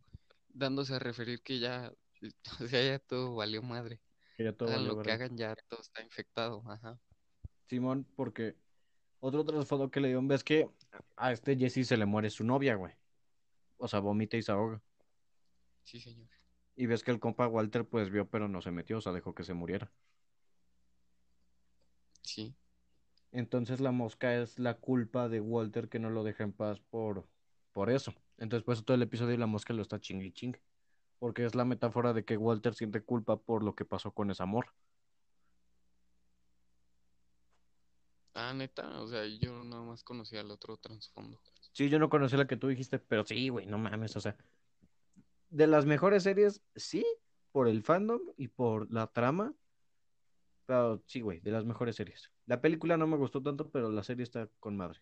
dándose 0.48 0.94
a 0.94 0.98
referir 0.98 1.42
que 1.42 1.58
ya, 1.58 1.92
o 2.60 2.66
sea, 2.66 2.84
ya 2.84 2.98
todo 2.98 3.34
valió 3.34 3.62
madre. 3.62 4.00
Que 4.36 4.44
ya 4.44 4.52
todo 4.52 4.68
Hagan 4.68 4.80
valió 4.82 4.96
lo 4.96 5.02
que 5.02 5.12
hagan, 5.12 5.36
ya 5.36 5.54
todo 5.68 5.80
está 5.80 6.02
infectado, 6.02 6.62
ajá. 6.66 6.98
Simón, 7.66 8.06
porque 8.16 8.56
otro 9.20 9.44
trasfondo 9.44 9.90
que 9.90 10.00
le 10.00 10.08
dio, 10.08 10.20
ves 10.22 10.42
que 10.42 10.68
a 11.16 11.32
este 11.32 11.56
Jesse 11.56 11.86
se 11.86 11.96
le 11.96 12.06
muere 12.06 12.28
su 12.28 12.44
novia, 12.44 12.74
güey. 12.74 12.92
O 13.76 13.88
sea, 13.88 14.00
vomita 14.00 14.36
y 14.36 14.42
se 14.42 14.52
ahoga. 14.52 14.82
Sí, 15.84 16.00
señor. 16.00 16.28
Y 16.76 16.86
ves 16.86 17.02
que 17.02 17.10
el 17.10 17.20
compa 17.20 17.46
Walter, 17.46 17.84
pues 17.84 18.10
vio, 18.10 18.28
pero 18.28 18.48
no 18.48 18.62
se 18.62 18.70
metió, 18.70 18.98
o 18.98 19.00
sea, 19.00 19.12
dejó 19.12 19.34
que 19.34 19.44
se 19.44 19.54
muriera. 19.54 19.92
Sí. 22.22 22.54
Entonces 23.32 23.80
la 23.80 23.92
mosca 23.92 24.34
es 24.36 24.58
la 24.58 24.74
culpa 24.74 25.28
de 25.28 25.40
Walter 25.40 25.88
que 25.88 25.98
no 25.98 26.10
lo 26.10 26.22
deja 26.22 26.44
en 26.44 26.52
paz 26.52 26.80
por, 26.80 27.26
por 27.72 27.90
eso. 27.90 28.14
Entonces, 28.38 28.64
por 28.64 28.74
eso 28.74 28.82
todo 28.82 28.94
el 28.94 29.02
episodio 29.02 29.36
la 29.36 29.46
mosca 29.46 29.72
lo 29.72 29.82
está 29.82 30.00
chingue 30.00 30.26
y 30.26 30.32
chingue. 30.32 30.60
Porque 31.18 31.44
es 31.44 31.54
la 31.54 31.64
metáfora 31.64 32.12
de 32.12 32.24
que 32.24 32.36
Walter 32.36 32.74
siente 32.74 33.02
culpa 33.02 33.36
por 33.36 33.62
lo 33.62 33.74
que 33.74 33.84
pasó 33.84 34.10
con 34.12 34.30
esa 34.30 34.42
amor. 34.42 34.66
Ah, 38.34 38.52
neta, 38.54 39.00
o 39.00 39.08
sea, 39.08 39.24
yo 39.26 39.62
nada 39.62 39.82
más 39.82 40.02
conocía 40.02 40.40
el 40.40 40.50
otro 40.50 40.76
trasfondo. 40.76 41.38
Sí, 41.72 41.88
yo 41.88 41.98
no 41.98 42.08
conocí 42.08 42.36
la 42.36 42.46
que 42.46 42.56
tú 42.56 42.68
dijiste, 42.68 42.98
pero 42.98 43.24
sí, 43.24 43.48
güey, 43.48 43.66
no 43.66 43.78
mames, 43.78 44.16
o 44.16 44.20
sea. 44.20 44.36
de 45.50 45.66
las 45.66 45.86
mejores 45.86 46.22
series, 46.22 46.62
sí, 46.74 47.04
por 47.52 47.68
el 47.68 47.82
fandom 47.82 48.20
y 48.36 48.48
por 48.48 48.90
la 48.92 49.06
trama. 49.06 49.54
Pero 50.66 51.02
sí, 51.06 51.20
güey, 51.20 51.40
de 51.40 51.50
las 51.52 51.64
mejores 51.64 51.96
series. 51.96 52.30
La 52.46 52.60
película 52.60 52.96
no 52.96 53.06
me 53.06 53.16
gustó 53.16 53.42
tanto, 53.42 53.70
pero 53.70 53.90
la 53.90 54.02
serie 54.04 54.22
está 54.24 54.48
con 54.60 54.76
madre. 54.76 55.00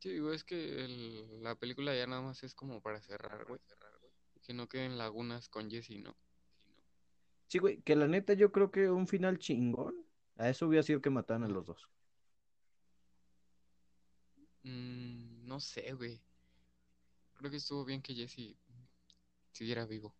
Sí, 0.00 0.18
güey, 0.18 0.34
es 0.34 0.44
que 0.44 0.84
el- 0.84 1.42
la 1.42 1.54
película 1.54 1.94
ya 1.94 2.06
nada 2.06 2.22
más 2.22 2.42
es 2.42 2.54
como 2.54 2.80
para 2.82 3.00
cerrar, 3.00 3.44
güey. 3.46 3.60
Que 4.42 4.52
no 4.52 4.68
queden 4.68 4.98
lagunas 4.98 5.48
con 5.48 5.70
Jesse, 5.70 6.00
¿no? 6.00 6.16
Sí, 7.48 7.58
güey, 7.58 7.80
que 7.82 7.94
la 7.96 8.08
neta 8.08 8.32
yo 8.34 8.50
creo 8.50 8.70
que 8.70 8.90
un 8.90 9.06
final 9.06 9.38
chingón. 9.38 9.94
A 10.36 10.48
eso 10.48 10.66
hubiera 10.66 10.82
sido 10.82 11.00
que 11.00 11.10
mataran 11.10 11.44
a 11.44 11.48
los 11.48 11.66
dos. 11.66 11.88
Mm, 14.64 15.46
no 15.46 15.60
sé, 15.60 15.92
güey. 15.94 16.20
Creo 17.34 17.50
que 17.50 17.56
estuvo 17.58 17.84
bien 17.84 18.00
que 18.02 18.14
Jesse 18.14 18.56
siguiera 19.52 19.86
vivo. 19.86 20.14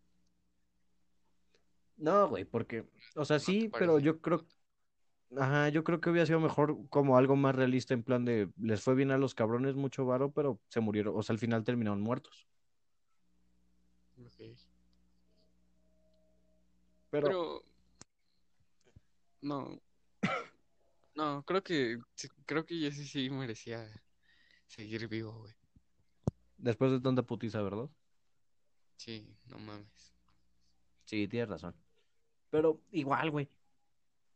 No, 2.03 2.27
güey, 2.27 2.43
porque, 2.43 2.85
o 3.15 3.23
sea, 3.23 3.37
¿No 3.37 3.39
te 3.39 3.45
sí, 3.45 3.69
pero 3.71 3.97
yo 3.97 4.19
creo, 4.19 4.45
ajá, 5.37 5.69
yo 5.69 5.85
creo 5.85 6.01
que 6.01 6.09
hubiera 6.09 6.25
sido 6.25 6.41
mejor 6.41 6.77
como 6.89 7.17
algo 7.17 7.37
más 7.37 7.55
realista 7.55 7.93
en 7.93 8.03
plan 8.03 8.25
de, 8.25 8.49
les 8.59 8.81
fue 8.83 8.93
bien 8.93 9.11
a 9.11 9.17
los 9.17 9.33
cabrones, 9.33 9.75
mucho 9.75 10.05
varo, 10.05 10.29
pero 10.31 10.59
se 10.67 10.81
murieron, 10.81 11.17
o 11.17 11.23
sea, 11.23 11.33
al 11.33 11.39
final 11.39 11.63
terminaron 11.63 12.01
muertos. 12.01 12.45
Ok. 14.17 14.57
Pero 17.09 17.27
Pero 17.27 17.63
no, 19.41 19.79
no, 21.15 21.43
creo 21.43 21.63
que 21.63 21.99
creo 22.45 22.65
que 22.65 22.75
Jesse 22.75 23.09
sí 23.09 23.29
merecía 23.29 23.87
seguir 24.67 25.07
vivo, 25.07 25.31
güey. 25.39 25.53
después 26.57 26.91
de 26.91 26.99
tanta 26.99 27.23
putiza, 27.23 27.61
¿verdad? 27.61 27.89
Sí, 28.97 29.37
no 29.45 29.59
mames. 29.59 30.13
Sí, 31.05 31.27
tienes 31.27 31.49
razón. 31.49 31.75
Pero 32.53 32.79
igual, 32.91 33.31
güey. 33.31 33.49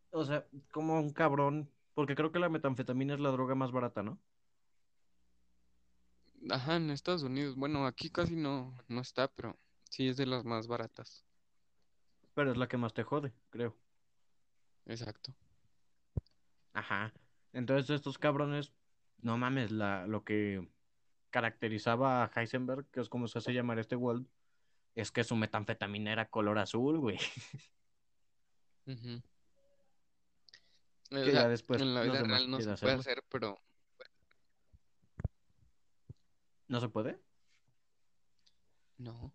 O 0.09 0.25
sea, 0.25 0.43
como 0.71 0.99
un 0.99 1.13
cabrón, 1.13 1.69
porque 1.93 2.15
creo 2.15 2.31
que 2.31 2.39
la 2.39 2.49
metanfetamina 2.49 3.13
es 3.13 3.19
la 3.19 3.29
droga 3.29 3.53
más 3.53 3.71
barata, 3.71 4.01
¿no? 4.01 4.17
Ajá, 6.49 6.77
en 6.77 6.89
Estados 6.89 7.21
Unidos. 7.21 7.55
Bueno, 7.55 7.85
aquí 7.85 8.09
casi 8.09 8.35
no, 8.35 8.75
no 8.87 9.01
está, 9.01 9.27
pero 9.27 9.55
sí 9.91 10.07
es 10.07 10.17
de 10.17 10.25
las 10.25 10.45
más 10.45 10.65
baratas. 10.65 11.23
Pero 12.33 12.51
es 12.51 12.57
la 12.57 12.67
que 12.67 12.77
más 12.77 12.91
te 12.95 13.03
jode, 13.03 13.33
creo. 13.51 13.77
Exacto. 14.87 15.35
Ajá. 16.73 17.13
Entonces 17.53 17.91
estos 17.91 18.17
cabrones, 18.17 18.73
no 19.21 19.37
mames, 19.37 19.69
la, 19.69 20.07
lo 20.07 20.23
que 20.23 20.67
caracterizaba 21.29 22.23
a 22.23 22.31
Heisenberg, 22.35 22.87
que 22.89 22.99
es 22.99 23.09
como 23.09 23.27
se 23.27 23.37
hace 23.37 23.53
llamar 23.53 23.77
este 23.77 23.95
Walt, 23.95 24.27
es 24.95 25.11
que 25.11 25.23
su 25.23 25.35
metanfetamina 25.35 26.11
era 26.11 26.31
color 26.31 26.57
azul, 26.57 26.97
güey. 26.97 27.19
O 31.11 31.15
sea, 31.15 31.25
ya 31.31 31.47
después 31.47 31.81
en 31.81 31.93
la 31.93 32.03
vida 32.03 32.23
real 32.23 32.49
no 32.49 32.59
se 32.59 32.75
puede 32.75 32.95
hacer, 32.95 33.23
pero 33.29 33.59
¿No 36.67 36.81
se 36.81 36.89
puede? 36.89 37.19
no. 38.97 39.33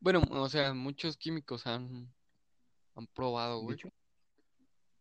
Bueno, 0.00 0.22
o 0.30 0.48
sea, 0.48 0.72
muchos 0.74 1.16
químicos 1.16 1.66
han, 1.66 2.12
han 2.94 3.06
probado, 3.08 3.60
güey. 3.60 3.76
¿Dicho? 3.76 3.92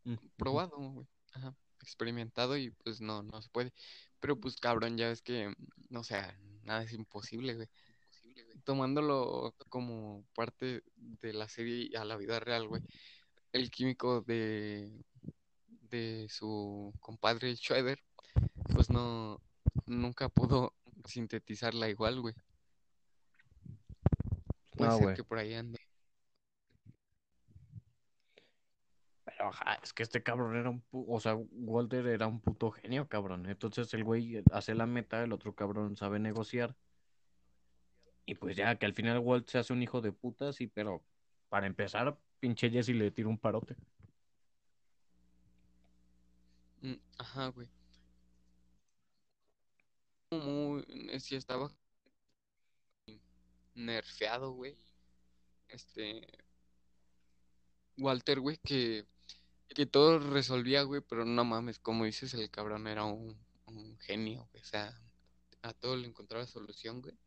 Mm. 0.03 0.15
Probado, 0.37 0.77
güey. 0.77 1.07
Ajá. 1.33 1.55
Experimentado 1.81 2.57
y 2.57 2.71
pues 2.71 3.01
no, 3.01 3.23
no 3.23 3.41
se 3.41 3.49
puede. 3.49 3.73
Pero 4.19 4.39
pues 4.39 4.57
cabrón, 4.57 4.97
ya 4.97 5.07
ves 5.07 5.21
que, 5.21 5.53
no 5.89 6.03
sea, 6.03 6.37
nada 6.63 6.83
es 6.83 6.93
imposible, 6.93 7.55
güey. 7.55 7.67
Tomándolo 8.63 9.55
como 9.69 10.25
parte 10.35 10.83
de 10.95 11.33
la 11.33 11.47
serie 11.47 11.95
a 11.97 12.05
la 12.05 12.17
vida 12.17 12.39
real, 12.39 12.67
güey. 12.67 12.81
El 13.55 13.71
químico 13.71 14.19
de, 14.19 14.91
de 15.89 16.27
su 16.29 16.93
compadre 16.99 17.55
Schroeder, 17.55 17.97
pues 18.73 18.89
no, 18.89 19.39
nunca 19.85 20.27
pudo 20.27 20.73
sintetizarla 21.05 21.87
igual, 21.87 22.19
güey. 22.19 22.35
Puede 24.75 24.91
No, 24.91 24.97
ser 24.97 25.03
güey. 25.05 25.15
que 25.15 25.23
por 25.23 25.37
ahí 25.37 25.53
ande. 25.53 25.79
Pero 29.23 29.47
ajá, 29.47 29.79
es 29.81 29.93
que 29.93 30.03
este 30.03 30.21
cabrón 30.21 30.57
era 30.57 30.69
un 30.69 30.81
pu- 30.91 31.05
o 31.07 31.19
sea, 31.21 31.35
Walter 31.35 32.05
era 32.07 32.27
un 32.27 32.41
puto 32.41 32.71
genio, 32.71 33.07
cabrón. 33.07 33.45
Entonces 33.45 33.93
el 33.93 34.03
güey 34.03 34.43
hace 34.51 34.75
la 34.75 34.85
meta, 34.85 35.23
el 35.23 35.31
otro 35.31 35.55
cabrón 35.55 35.95
sabe 35.95 36.19
negociar. 36.19 36.75
Y 38.25 38.35
pues 38.35 38.57
ya, 38.57 38.75
que 38.77 38.85
al 38.85 38.93
final 38.93 39.19
Walt 39.19 39.47
se 39.47 39.59
hace 39.59 39.71
un 39.71 39.81
hijo 39.81 40.01
de 40.01 40.11
puta, 40.11 40.51
sí, 40.51 40.67
pero 40.67 41.05
para 41.47 41.67
empezar, 41.67 42.17
pinche 42.39 42.69
Jesse 42.69 42.89
le 42.89 43.11
tira 43.11 43.29
un 43.29 43.37
parote. 43.37 43.75
Mm, 46.81 46.95
Ajá, 47.17 47.47
güey. 47.49 47.67
Muy, 50.31 50.83
eh, 51.11 51.19
sí 51.19 51.35
estaba 51.35 51.69
nerfeado, 53.75 54.51
güey. 54.53 54.75
Este, 55.67 56.27
Walter, 57.97 58.39
güey, 58.39 58.57
que, 58.63 59.07
que 59.69 59.85
todo 59.85 60.19
resolvía, 60.19 60.83
güey, 60.83 61.01
pero 61.01 61.25
no 61.25 61.43
mames, 61.43 61.79
como 61.79 62.05
dices, 62.05 62.33
el 62.33 62.49
cabrón 62.51 62.87
era 62.87 63.05
un, 63.05 63.37
un 63.67 63.97
genio, 63.99 64.47
güey. 64.51 64.63
O 64.63 64.65
sea, 64.65 64.93
a 65.61 65.73
todo 65.73 65.95
le 65.95 66.07
encontraba 66.07 66.45
solución, 66.45 67.01
güey. 67.01 67.17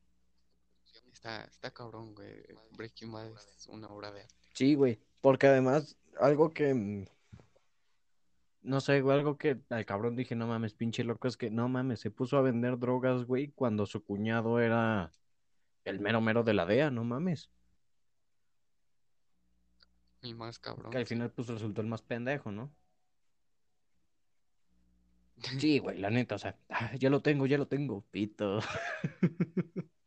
Está, 1.12 1.44
está 1.44 1.72
cabrón, 1.72 2.14
güey. 2.14 2.44
Breaking 2.72 3.12
Bad 3.12 3.32
es 3.56 3.66
una 3.66 3.88
obra 3.88 4.12
de 4.12 4.22
arte. 4.22 4.47
Sí, 4.58 4.74
güey, 4.74 4.98
porque 5.20 5.46
además, 5.46 5.96
algo 6.18 6.50
que, 6.50 6.74
mm, 6.74 7.04
no 8.62 8.80
sé, 8.80 9.00
güey, 9.02 9.16
algo 9.16 9.38
que 9.38 9.60
al 9.70 9.86
cabrón 9.86 10.16
dije, 10.16 10.34
no 10.34 10.48
mames, 10.48 10.74
pinche 10.74 11.04
loco, 11.04 11.28
es 11.28 11.36
que 11.36 11.48
no 11.48 11.68
mames, 11.68 12.00
se 12.00 12.10
puso 12.10 12.36
a 12.36 12.42
vender 12.42 12.76
drogas, 12.76 13.24
güey, 13.24 13.52
cuando 13.52 13.86
su 13.86 14.02
cuñado 14.02 14.58
era 14.58 15.12
el 15.84 16.00
mero 16.00 16.20
mero 16.20 16.42
de 16.42 16.54
la 16.54 16.66
DEA, 16.66 16.90
no 16.90 17.04
mames. 17.04 17.52
El 20.22 20.34
más 20.34 20.58
cabrón, 20.58 20.90
Que 20.90 20.98
al 20.98 21.06
final, 21.06 21.30
pues 21.30 21.46
resultó 21.46 21.80
el 21.80 21.86
más 21.86 22.02
pendejo, 22.02 22.50
¿no? 22.50 22.72
Sí, 25.60 25.78
güey, 25.78 26.00
la 26.00 26.10
neta, 26.10 26.34
o 26.34 26.38
sea, 26.38 26.58
ah, 26.68 26.96
ya 26.96 27.10
lo 27.10 27.22
tengo, 27.22 27.46
ya 27.46 27.58
lo 27.58 27.68
tengo, 27.68 28.04
pito. 28.10 28.58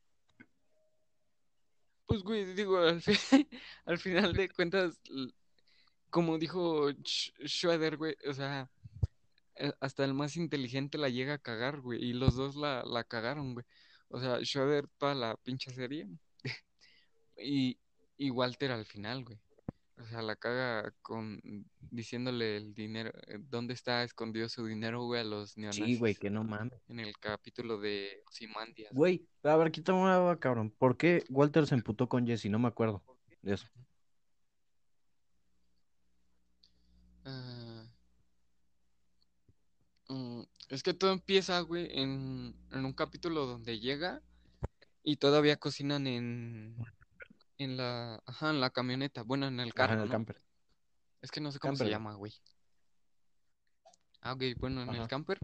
Pues, 2.12 2.24
güey, 2.24 2.44
digo, 2.56 2.78
al, 2.78 3.02
fi- 3.02 3.14
al 3.86 3.98
final 3.98 4.34
de 4.34 4.50
cuentas, 4.50 5.00
como 6.10 6.38
dijo 6.38 6.90
Sch- 6.92 7.34
Schroeder, 7.48 7.98
güey, 7.98 8.16
o 8.28 8.34
sea, 8.34 8.70
eh, 9.56 9.74
hasta 9.82 10.06
el 10.06 10.14
más 10.14 10.38
inteligente 10.38 10.98
la 10.98 11.10
llega 11.10 11.36
a 11.36 11.38
cagar, 11.40 11.82
güey, 11.82 12.04
y 12.04 12.14
los 12.14 12.36
dos 12.36 12.56
la, 12.56 12.84
la 12.86 13.04
cagaron, 13.04 13.54
güey. 13.54 13.66
O 14.10 14.20
sea, 14.20 14.40
Schroeder 14.44 14.88
toda 14.98 15.16
la 15.16 15.38
pinche 15.38 15.72
serie 15.74 16.08
y, 17.38 17.80
y 18.18 18.32
Walter 18.32 18.72
al 18.72 18.86
final, 18.86 19.24
güey. 19.26 19.40
O 20.02 20.06
sea, 20.08 20.22
la 20.22 20.36
caga 20.36 20.94
con 21.02 21.40
diciéndole 21.80 22.58
el 22.58 22.74
dinero, 22.74 23.12
eh, 23.28 23.38
dónde 23.40 23.74
está 23.74 24.04
escondido 24.04 24.50
su 24.50 24.66
dinero, 24.66 25.04
güey, 25.06 25.22
a 25.22 25.24
los 25.24 25.52
Sí, 25.52 25.96
güey, 25.98 26.16
neonazis 26.16 26.20
que 26.20 26.30
no 26.30 26.44
mames. 26.44 26.74
en 26.88 27.00
el 27.00 27.18
capítulo 27.20 27.78
de 27.80 28.24
Ozymandias. 28.28 28.92
Güey, 28.92 29.28
a 29.44 29.56
ver, 29.58 29.72
quítame 29.72 30.00
una 30.00 30.18
duda, 30.18 30.40
cabrón. 30.40 30.72
¿Por 30.78 30.98
qué 30.98 31.24
Walter 31.30 31.68
se 31.68 31.76
emputó 31.76 32.10
con 32.10 32.26
Jesse? 32.26 32.46
No 32.50 32.60
me 32.60 32.68
acuerdo 32.68 33.04
de 33.42 33.54
eso. 33.54 33.68
Ah, 37.26 37.86
mm, 40.10 40.42
es 40.70 40.84
que 40.84 40.94
todo 40.94 41.12
empieza, 41.12 41.60
güey, 41.62 41.88
en, 42.00 42.56
en 42.72 42.86
un 42.86 42.94
capítulo 42.94 43.46
donde 43.46 43.80
llega 43.80 44.22
y 45.04 45.18
todavía 45.18 45.58
cocinan 45.58 46.08
en, 46.08 46.76
en 47.64 47.78
la, 47.78 48.22
ajá, 48.26 48.50
en 48.50 48.62
la 48.62 48.70
camioneta, 48.70 49.24
bueno, 49.24 49.48
en 49.48 49.60
el 49.60 49.70
Ajá, 49.70 49.86
en 49.86 49.90
carro, 49.90 50.04
el 50.04 50.08
¿no? 50.08 50.14
camper. 50.14 50.42
Es 51.22 51.32
que 51.32 51.42
no 51.42 51.52
sé 51.52 51.60
cómo 51.60 51.76
se 51.76 51.84
Camper, 51.84 51.94
llama, 51.94 52.16
güey. 52.16 52.34
Ah, 54.22 54.34
ok, 54.34 54.44
bueno, 54.60 54.82
en 54.84 54.90
el 54.90 55.00
Ajá. 55.00 55.08
camper. 55.08 55.40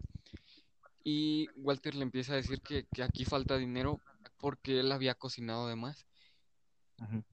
Y 1.04 1.48
Walter 1.56 1.94
le 1.94 2.02
empieza 2.02 2.32
a 2.32 2.36
decir 2.36 2.60
que, 2.60 2.84
que 2.92 3.02
aquí 3.02 3.24
falta 3.24 3.56
dinero 3.56 4.00
porque 4.38 4.80
él 4.80 4.92
había 4.92 5.14
cocinado 5.14 5.68
de 5.68 5.76
más. 5.76 6.06
Ujú. 7.00 7.24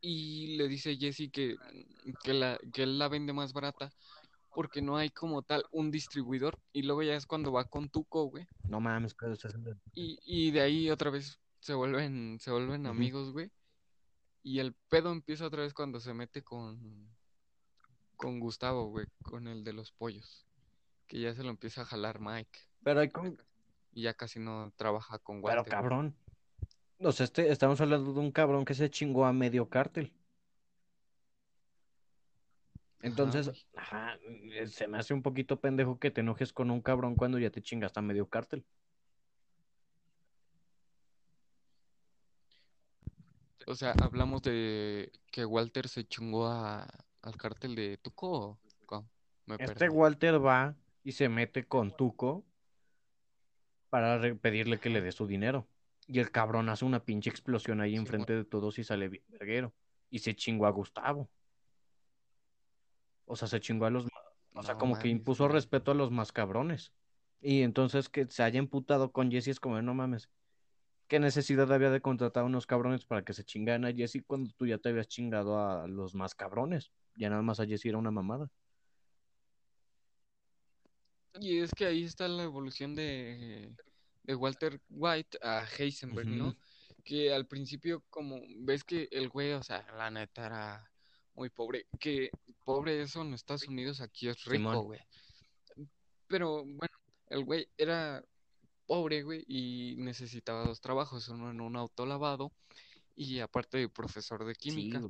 Y 0.00 0.56
le 0.56 0.68
dice 0.68 0.96
Jesse 0.96 1.30
que, 1.30 1.56
que, 2.22 2.32
la, 2.32 2.58
que 2.72 2.84
él 2.84 2.98
la 2.98 3.08
vende 3.08 3.32
más 3.32 3.52
barata 3.52 3.90
porque 4.54 4.80
no 4.80 4.96
hay 4.96 5.10
como 5.10 5.42
tal 5.42 5.64
un 5.72 5.90
distribuidor. 5.90 6.58
Y 6.72 6.82
luego 6.82 7.02
ya 7.02 7.14
es 7.16 7.26
cuando 7.26 7.52
va 7.52 7.64
con 7.64 7.88
Tuco, 7.88 8.24
güey. 8.24 8.46
No 8.68 8.80
mames, 8.80 9.14
¿qué 9.14 9.30
estás 9.30 9.50
haciendo? 9.50 9.76
Y, 9.94 10.18
y 10.24 10.50
de 10.52 10.60
ahí 10.60 10.90
otra 10.90 11.10
vez 11.10 11.38
se 11.60 11.74
vuelven, 11.74 12.38
se 12.40 12.50
vuelven 12.50 12.86
amigos, 12.86 13.32
güey. 13.32 13.50
Y 14.48 14.60
el 14.60 14.72
pedo 14.72 15.12
empieza 15.12 15.44
otra 15.44 15.60
vez 15.60 15.74
cuando 15.74 16.00
se 16.00 16.14
mete 16.14 16.42
con, 16.42 17.06
con 18.16 18.40
Gustavo, 18.40 18.86
güey, 18.86 19.04
con 19.22 19.46
el 19.46 19.62
de 19.62 19.74
los 19.74 19.92
pollos. 19.92 20.46
Que 21.06 21.20
ya 21.20 21.34
se 21.34 21.42
lo 21.42 21.50
empieza 21.50 21.82
a 21.82 21.84
jalar 21.84 22.18
Mike. 22.18 22.58
Pero 22.82 23.00
hay 23.00 23.10
con... 23.10 23.38
Y 23.92 24.04
ya 24.04 24.14
casi 24.14 24.40
no 24.40 24.72
trabaja 24.74 25.18
con 25.18 25.42
Pero 25.42 25.56
Walter. 25.56 25.70
cabrón. 25.70 26.16
O 26.98 27.12
sea, 27.12 27.24
este, 27.24 27.52
estamos 27.52 27.78
hablando 27.82 28.14
de 28.14 28.20
un 28.20 28.32
cabrón 28.32 28.64
que 28.64 28.72
se 28.72 28.88
chingó 28.88 29.26
a 29.26 29.34
medio 29.34 29.68
cártel. 29.68 30.14
Entonces, 33.02 33.48
güey. 33.48 33.66
ajá, 33.76 34.18
se 34.68 34.88
me 34.88 34.96
hace 34.96 35.12
un 35.12 35.20
poquito 35.20 35.60
pendejo 35.60 35.98
que 35.98 36.10
te 36.10 36.22
enojes 36.22 36.54
con 36.54 36.70
un 36.70 36.80
cabrón 36.80 37.16
cuando 37.16 37.38
ya 37.38 37.50
te 37.50 37.60
chingaste 37.60 38.00
a 38.00 38.02
medio 38.02 38.26
cártel. 38.30 38.64
O 43.68 43.74
sea, 43.74 43.94
hablamos 44.02 44.40
de 44.42 45.12
que 45.30 45.44
Walter 45.44 45.88
se 45.88 46.06
chungó 46.06 46.46
a, 46.46 46.88
al 47.20 47.36
cártel 47.36 47.74
de 47.74 47.98
Tuco. 47.98 48.58
Me 49.44 49.56
Este. 49.58 49.90
Walter 49.90 50.44
va 50.44 50.74
y 51.04 51.12
se 51.12 51.28
mete 51.28 51.66
con 51.66 51.94
Tuco 51.94 52.46
para 53.90 54.20
pedirle 54.36 54.80
que 54.80 54.88
le 54.88 55.02
dé 55.02 55.12
su 55.12 55.26
dinero. 55.26 55.68
Y 56.06 56.18
el 56.18 56.30
cabrón 56.30 56.70
hace 56.70 56.86
una 56.86 57.04
pinche 57.04 57.28
explosión 57.28 57.82
ahí 57.82 57.90
Sí, 57.90 57.96
enfrente 57.96 58.34
de 58.34 58.44
todos 58.44 58.78
y 58.78 58.84
sale 58.84 59.08
bien 59.08 59.24
verguero. 59.28 59.74
Y 60.08 60.20
se 60.20 60.34
chingó 60.34 60.66
a 60.66 60.70
Gustavo. 60.70 61.28
O 63.26 63.36
sea, 63.36 63.48
se 63.48 63.60
chingó 63.60 63.84
a 63.84 63.90
los... 63.90 64.06
O 64.54 64.62
sea, 64.62 64.74
No 64.74 64.80
como 64.80 64.98
que 64.98 65.08
impuso 65.08 65.46
respeto 65.46 65.90
a 65.90 65.94
los 65.94 66.10
más 66.10 66.32
cabrones. 66.32 66.92
Y 67.42 67.60
entonces 67.60 68.08
que 68.08 68.26
se 68.30 68.42
haya 68.42 68.58
emputado 68.58 69.12
con 69.12 69.30
Jesse 69.30 69.48
es 69.48 69.60
como, 69.60 69.80
no 69.82 69.92
mames, 69.92 70.30
¿qué 71.08 71.18
necesidad 71.18 71.72
había 71.72 71.90
de 71.90 72.00
contratar 72.00 72.42
a 72.42 72.46
unos 72.46 72.66
cabrones 72.66 73.04
para 73.04 73.24
que 73.24 73.32
se 73.32 73.44
chingaran 73.44 73.84
a 73.84 73.92
Jesse 73.92 74.22
cuando 74.26 74.52
tú 74.56 74.66
ya 74.66 74.78
te 74.78 74.90
habías 74.90 75.08
chingado 75.08 75.58
a 75.58 75.88
los 75.88 76.14
más 76.14 76.34
cabrones? 76.34 76.92
Ya 77.16 77.30
nada 77.30 77.42
más 77.42 77.58
a 77.58 77.66
Jesse 77.66 77.86
era 77.86 77.98
una 77.98 78.10
mamada. 78.10 78.50
Y 81.40 81.58
es 81.58 81.72
que 81.72 81.86
ahí 81.86 82.04
está 82.04 82.28
la 82.28 82.42
evolución 82.42 82.94
de, 82.94 83.74
de 84.22 84.34
Walter 84.34 84.80
White 84.90 85.38
a 85.42 85.64
Heisenberg, 85.78 86.28
¿no? 86.28 86.56
Que 87.04 87.32
al 87.32 87.46
principio, 87.46 88.04
como 88.10 88.40
ves 88.58 88.84
que 88.84 89.08
el 89.10 89.28
güey, 89.28 89.52
o 89.52 89.62
sea, 89.62 89.86
la 89.96 90.10
neta 90.10 90.46
era 90.46 90.90
muy 91.34 91.48
pobre. 91.48 91.86
Que 91.98 92.30
pobre 92.64 93.00
eso 93.00 93.22
en 93.22 93.34
Estados 93.34 93.66
Unidos, 93.66 94.00
aquí 94.00 94.28
es 94.28 94.44
rico, 94.44 94.70
Simón. 94.70 94.84
güey. 94.84 95.00
Pero 96.26 96.64
bueno, 96.64 96.98
el 97.28 97.44
güey 97.44 97.68
era 97.78 98.22
pobre, 98.88 99.22
güey, 99.22 99.44
y 99.46 99.94
necesitaba 99.98 100.64
dos 100.64 100.80
trabajos, 100.80 101.28
uno 101.28 101.50
en 101.50 101.60
un 101.60 101.76
autolavado 101.76 102.50
y 103.14 103.40
aparte 103.40 103.78
de 103.78 103.88
profesor 103.88 104.44
de 104.44 104.54
química. 104.54 105.02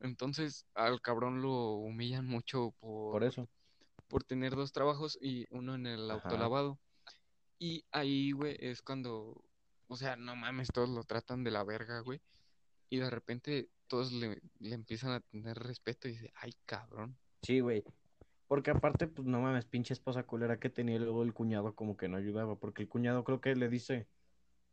Entonces 0.00 0.64
al 0.74 1.02
cabrón 1.02 1.42
lo 1.42 1.72
humillan 1.72 2.26
mucho 2.26 2.70
por 2.78 3.12
por, 3.12 3.24
eso. 3.24 3.48
por 4.06 4.22
tener 4.22 4.54
dos 4.54 4.72
trabajos 4.72 5.18
y 5.20 5.46
uno 5.50 5.74
en 5.74 5.86
el 5.86 6.10
Ajá. 6.10 6.14
autolavado. 6.14 6.78
Y 7.58 7.84
ahí, 7.90 8.30
güey, 8.30 8.56
es 8.60 8.82
cuando, 8.82 9.44
o 9.88 9.96
sea, 9.96 10.14
no 10.14 10.36
mames, 10.36 10.68
todos 10.72 10.88
lo 10.88 11.02
tratan 11.02 11.42
de 11.42 11.50
la 11.50 11.64
verga, 11.64 11.98
güey. 12.00 12.20
Y 12.88 12.98
de 12.98 13.10
repente 13.10 13.68
todos 13.88 14.12
le, 14.12 14.40
le 14.60 14.74
empiezan 14.74 15.10
a 15.10 15.20
tener 15.20 15.58
respeto 15.58 16.06
y 16.06 16.12
dice, 16.12 16.32
ay, 16.36 16.54
cabrón. 16.64 17.18
Sí, 17.42 17.58
güey. 17.58 17.82
Porque 18.48 18.70
aparte, 18.70 19.06
pues 19.06 19.28
no 19.28 19.40
mames, 19.40 19.66
pinche 19.66 19.92
esposa 19.92 20.22
culera 20.22 20.58
que 20.58 20.70
tenía 20.70 20.96
y 20.96 20.98
luego 20.98 21.22
el 21.22 21.34
cuñado 21.34 21.74
como 21.74 21.96
que 21.98 22.08
no 22.08 22.16
ayudaba. 22.16 22.56
Porque 22.56 22.82
el 22.82 22.88
cuñado 22.88 23.22
creo 23.22 23.40
que 23.40 23.54
le 23.54 23.68
dice. 23.68 24.08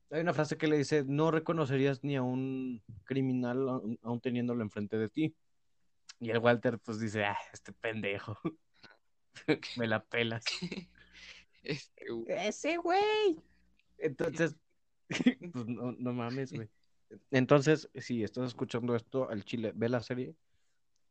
Hay 0.09 0.21
una 0.21 0.33
frase 0.33 0.57
que 0.57 0.67
le 0.67 0.77
dice: 0.77 1.03
No 1.05 1.29
reconocerías 1.29 2.03
ni 2.03 2.15
a 2.15 2.23
un 2.23 2.81
criminal 3.03 3.67
aun 3.67 3.99
aun 4.01 4.21
teniéndolo 4.21 4.63
enfrente 4.63 4.97
de 4.97 5.09
ti. 5.09 5.35
Y 6.21 6.29
el 6.29 6.39
Walter, 6.39 6.79
pues 6.79 6.99
dice: 6.99 7.25
Ah, 7.25 7.37
este 7.53 7.73
pendejo. 7.73 8.37
Me 9.77 9.87
la 9.87 10.03
pelas. 10.03 10.43
Este, 11.65 12.11
güey, 12.11 12.25
¡Ese 12.27 12.77
güey! 12.77 13.41
Entonces, 13.97 14.55
pues 15.51 15.65
no, 15.65 15.93
no 15.93 16.13
mames, 16.13 16.53
güey. 16.53 16.69
Entonces, 17.31 17.89
si 17.95 18.23
estás 18.23 18.49
escuchando 18.49 18.95
esto 18.95 19.27
al 19.29 19.43
chile, 19.45 19.71
ve 19.73 19.89
la 19.89 20.03
serie. 20.03 20.35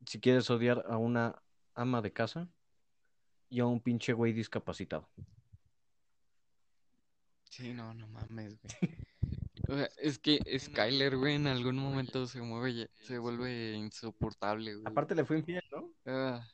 Si 0.06 0.20
quieres 0.20 0.48
odiar 0.50 0.84
a 0.88 0.96
una 0.96 1.42
ama 1.74 2.02
de 2.02 2.12
casa 2.12 2.48
y 3.48 3.60
a 3.60 3.66
un 3.66 3.80
pinche 3.80 4.12
güey 4.12 4.32
discapacitado. 4.32 5.08
sí, 7.50 7.72
no, 7.72 7.94
no 7.94 8.06
mames, 8.08 8.58
güey. 8.60 8.94
O 9.68 9.74
sea, 9.76 9.88
es 9.96 10.18
que 10.18 10.40
Skyler, 10.58 11.16
güey, 11.16 11.36
en 11.36 11.46
algún 11.46 11.76
momento 11.76 12.26
se 12.26 12.42
mueve, 12.42 12.90
se 13.00 13.18
vuelve 13.18 13.72
insoportable, 13.72 14.74
güey. 14.74 14.86
Aparte 14.86 15.14
le 15.14 15.24
fue 15.24 15.38
infiel, 15.38 15.62
¿no? 15.72 15.90
Ah, 16.04 16.46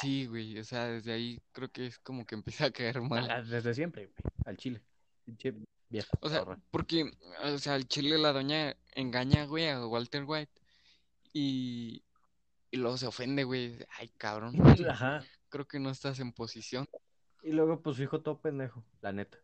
sí, 0.00 0.26
güey, 0.26 0.58
o 0.58 0.64
sea, 0.64 0.86
desde 0.86 1.12
ahí 1.12 1.42
creo 1.52 1.70
que 1.70 1.86
es 1.86 1.98
como 1.98 2.24
que 2.24 2.34
empieza 2.34 2.66
a 2.66 2.70
caer 2.70 3.00
mal. 3.02 3.30
Ah, 3.30 3.42
Desde 3.42 3.74
siempre, 3.74 4.06
güey. 4.06 4.16
Al 4.46 4.56
chile. 4.56 4.82
Pinche 5.24 5.54
vieja. 5.88 6.16
O 6.20 6.28
sea, 6.28 6.44
porque, 6.70 7.10
o 7.44 7.58
sea, 7.58 7.74
al 7.74 7.86
chile 7.86 8.16
la 8.16 8.32
doña 8.32 8.76
engaña, 8.94 9.44
güey, 9.44 9.68
a 9.68 9.86
Walter 9.86 10.24
White 10.24 10.52
y, 11.32 12.02
y 12.70 12.76
luego 12.76 12.96
se 12.96 13.06
ofende, 13.06 13.44
güey. 13.44 13.78
Ay, 13.98 14.10
cabrón, 14.16 14.52
Ajá. 14.88 15.24
creo 15.48 15.66
que 15.66 15.78
no 15.78 15.90
estás 15.90 16.18
en 16.20 16.32
posición. 16.32 16.88
Y 17.42 17.52
luego, 17.52 17.80
pues 17.80 17.96
su 17.96 18.02
hijo 18.02 18.20
todo 18.20 18.40
pendejo, 18.40 18.84
la 19.00 19.12
neta. 19.12 19.38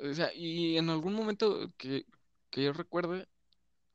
O 0.00 0.14
sea, 0.14 0.32
y 0.32 0.76
en 0.76 0.90
algún 0.90 1.14
momento 1.14 1.68
que, 1.76 2.04
que 2.50 2.62
yo 2.64 2.72
recuerde, 2.72 3.26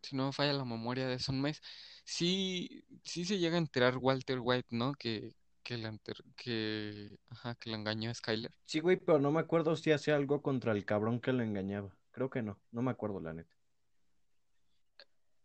si 0.01 0.15
no 0.15 0.27
me 0.27 0.33
falla 0.33 0.53
la 0.53 0.65
memoria 0.65 1.07
de 1.07 1.17
un 1.29 1.41
mes, 1.41 1.61
sí, 2.03 2.83
sí 3.03 3.23
se 3.25 3.39
llega 3.39 3.55
a 3.55 3.59
enterar 3.59 3.97
Walter 3.97 4.39
White, 4.41 4.67
¿no? 4.71 4.93
Que, 4.93 5.33
que 5.63 5.77
la 5.77 5.97
que, 6.35 7.17
ajá, 7.29 7.55
que 7.55 7.69
la 7.69 7.77
engañó 7.77 8.09
a 8.09 8.13
Skyler. 8.13 8.51
Sí, 8.65 8.81
güey, 8.81 8.97
pero 8.97 9.19
no 9.19 9.31
me 9.31 9.39
acuerdo 9.39 9.75
si 9.75 9.91
hacía 9.91 10.15
algo 10.15 10.41
contra 10.41 10.73
el 10.73 10.85
cabrón 10.85 11.21
que 11.21 11.31
lo 11.31 11.41
engañaba. 11.41 11.95
Creo 12.11 12.29
que 12.29 12.41
no. 12.41 12.59
No 12.71 12.81
me 12.81 12.91
acuerdo, 12.91 13.19
la 13.21 13.33
neta. 13.33 13.55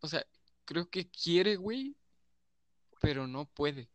O 0.01 0.07
sea, 0.07 0.25
creo 0.65 0.89
que 0.89 1.09
quiere, 1.09 1.55
güey, 1.55 1.95
pero 3.01 3.27
no 3.27 3.45
puede. 3.45 3.89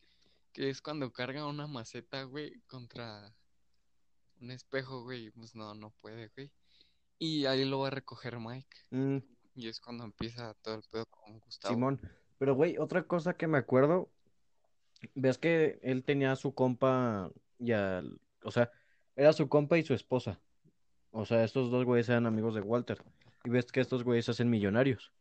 Que 0.52 0.70
es 0.70 0.80
cuando 0.80 1.12
carga 1.12 1.46
una 1.46 1.66
maceta, 1.66 2.22
güey, 2.24 2.60
contra 2.66 3.34
un 4.40 4.50
espejo, 4.50 5.02
güey. 5.02 5.30
Pues 5.30 5.54
no, 5.54 5.74
no 5.74 5.90
puede, 6.00 6.28
güey. 6.36 6.50
Y 7.18 7.46
ahí 7.46 7.64
lo 7.64 7.80
va 7.80 7.88
a 7.88 7.90
recoger 7.90 8.38
Mike. 8.38 8.76
Mm, 8.90 9.18
Y 9.54 9.68
es 9.68 9.80
cuando 9.80 10.04
empieza 10.04 10.54
todo 10.62 10.74
el 10.74 10.82
pedo 10.90 11.06
con 11.06 11.38
Gustavo. 11.40 11.74
Simón. 11.74 12.00
Pero, 12.38 12.54
güey, 12.54 12.76
otra 12.78 13.04
cosa 13.04 13.34
que 13.34 13.46
me 13.46 13.58
acuerdo. 13.58 14.10
Ves 15.14 15.38
que 15.38 15.78
él 15.82 16.04
tenía 16.04 16.32
a 16.32 16.36
su 16.36 16.54
compa 16.54 17.30
y 17.58 17.72
al. 17.72 18.20
O 18.42 18.50
sea, 18.50 18.70
era 19.16 19.32
su 19.32 19.48
compa 19.48 19.78
y 19.78 19.84
su 19.84 19.94
esposa. 19.94 20.40
O 21.10 21.24
sea, 21.24 21.44
estos 21.44 21.70
dos 21.70 21.84
güeyes 21.84 22.08
eran 22.08 22.26
amigos 22.26 22.54
de 22.54 22.60
Walter. 22.60 23.02
Y 23.44 23.50
ves 23.50 23.66
que 23.66 23.80
estos 23.80 24.02
güeyes 24.02 24.24
se 24.24 24.32
hacen 24.32 24.50
millonarios. 24.50 25.12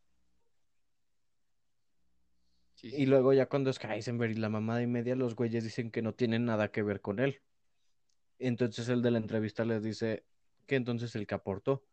Sí, 2.83 2.93
Y 2.95 3.05
luego 3.05 3.31
ya 3.31 3.47
cuando 3.47 3.69
es 3.69 3.79
Heisenberg 3.81 4.31
y 4.31 4.35
la 4.35 4.49
mamada 4.49 4.81
y 4.81 4.87
media, 4.87 5.15
los 5.15 5.35
güeyes 5.35 5.63
dicen 5.63 5.89
que 5.89 6.01
no 6.01 6.13
tienen 6.13 6.43
nada 6.43 6.69
que 6.69 6.83
ver 6.83 6.99
con 6.99 7.19
él. 7.19 7.41
Entonces 8.39 8.89
el 8.89 9.01
de 9.01 9.11
la 9.11 9.19
entrevista 9.19 9.63
les 9.63 9.83
dice 9.83 10.25
que 10.67 10.75
entonces 10.75 11.15
el 11.15 11.25
que 11.25 11.35
aportó. 11.35 11.85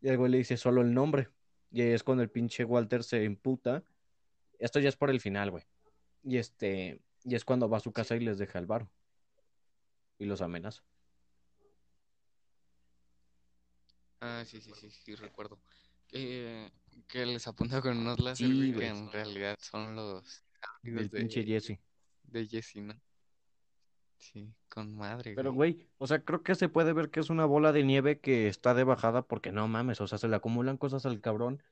Y 0.00 0.08
el 0.08 0.16
güey 0.16 0.30
le 0.30 0.38
dice 0.38 0.56
solo 0.56 0.80
el 0.80 0.94
nombre. 0.94 1.28
Y 1.70 1.82
ahí 1.82 1.90
es 1.90 2.02
cuando 2.02 2.22
el 2.22 2.30
pinche 2.30 2.64
Walter 2.64 3.04
se 3.04 3.24
imputa. 3.24 3.84
Esto 4.58 4.80
ya 4.80 4.88
es 4.88 4.96
por 4.96 5.10
el 5.10 5.20
final, 5.20 5.50
güey. 5.50 5.64
Y 6.24 6.38
este, 6.38 7.02
y 7.24 7.34
es 7.34 7.44
cuando 7.44 7.68
va 7.68 7.76
a 7.76 7.80
su 7.80 7.92
casa 7.92 8.16
y 8.16 8.20
les 8.20 8.38
deja 8.38 8.58
el 8.58 8.66
varo. 8.66 8.90
Y 10.18 10.24
los 10.24 10.40
amenaza. 10.40 10.82
Ah, 14.20 14.44
sí, 14.46 14.60
sí, 14.60 14.72
sí, 14.74 14.90
sí, 14.90 15.14
recuerdo. 15.14 15.58
Que, 16.08 16.72
que 17.06 17.24
les 17.26 17.46
apunta 17.46 17.80
con 17.80 17.96
unos 17.98 18.18
láser, 18.18 18.48
Sí, 18.48 18.72
que 18.72 18.86
en 18.86 19.10
realidad 19.12 19.56
son 19.60 19.94
los 19.94 20.44
Del 20.82 20.98
amigos 20.98 21.10
pinche 21.10 21.44
Jesse. 21.44 21.78
de 22.24 22.46
Jesse, 22.46 22.76
¿no? 22.76 23.00
Sí, 24.18 24.52
con 24.68 24.94
madre, 24.96 25.34
Pero, 25.34 25.52
güey. 25.52 25.86
o 25.98 26.06
sea, 26.06 26.24
creo 26.24 26.42
que 26.42 26.54
se 26.56 26.68
puede 26.68 26.92
ver 26.92 27.10
que 27.10 27.20
es 27.20 27.30
una 27.30 27.44
bola 27.44 27.72
de 27.72 27.84
nieve 27.84 28.18
que 28.20 28.48
está 28.48 28.74
de 28.74 28.82
bajada 28.84 29.22
porque 29.22 29.52
no 29.52 29.68
mames, 29.68 30.00
o 30.00 30.08
sea, 30.08 30.18
se 30.18 30.26
le 30.28 30.34
acumulan 30.36 30.76
cosas 30.76 31.06
al 31.06 31.20
cabrón 31.20 31.62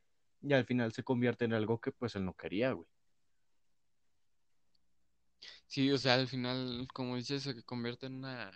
y 0.43 0.53
al 0.53 0.65
final 0.65 0.93
se 0.93 1.03
convierte 1.03 1.45
en 1.45 1.55
algo 1.55 1.81
que 1.81 1.91
pues 1.93 2.15
él 2.15 2.25
no 2.25 2.35
quería, 2.35 2.73
güey. 2.73 2.89
Sí, 5.67 5.91
o 5.91 5.99
sea, 5.99 6.15
al 6.15 6.29
final, 6.29 6.87
como 6.93 7.17
dices, 7.17 7.43
se 7.43 7.63
convierte 7.65 8.07
en 8.07 8.15
una, 8.17 8.51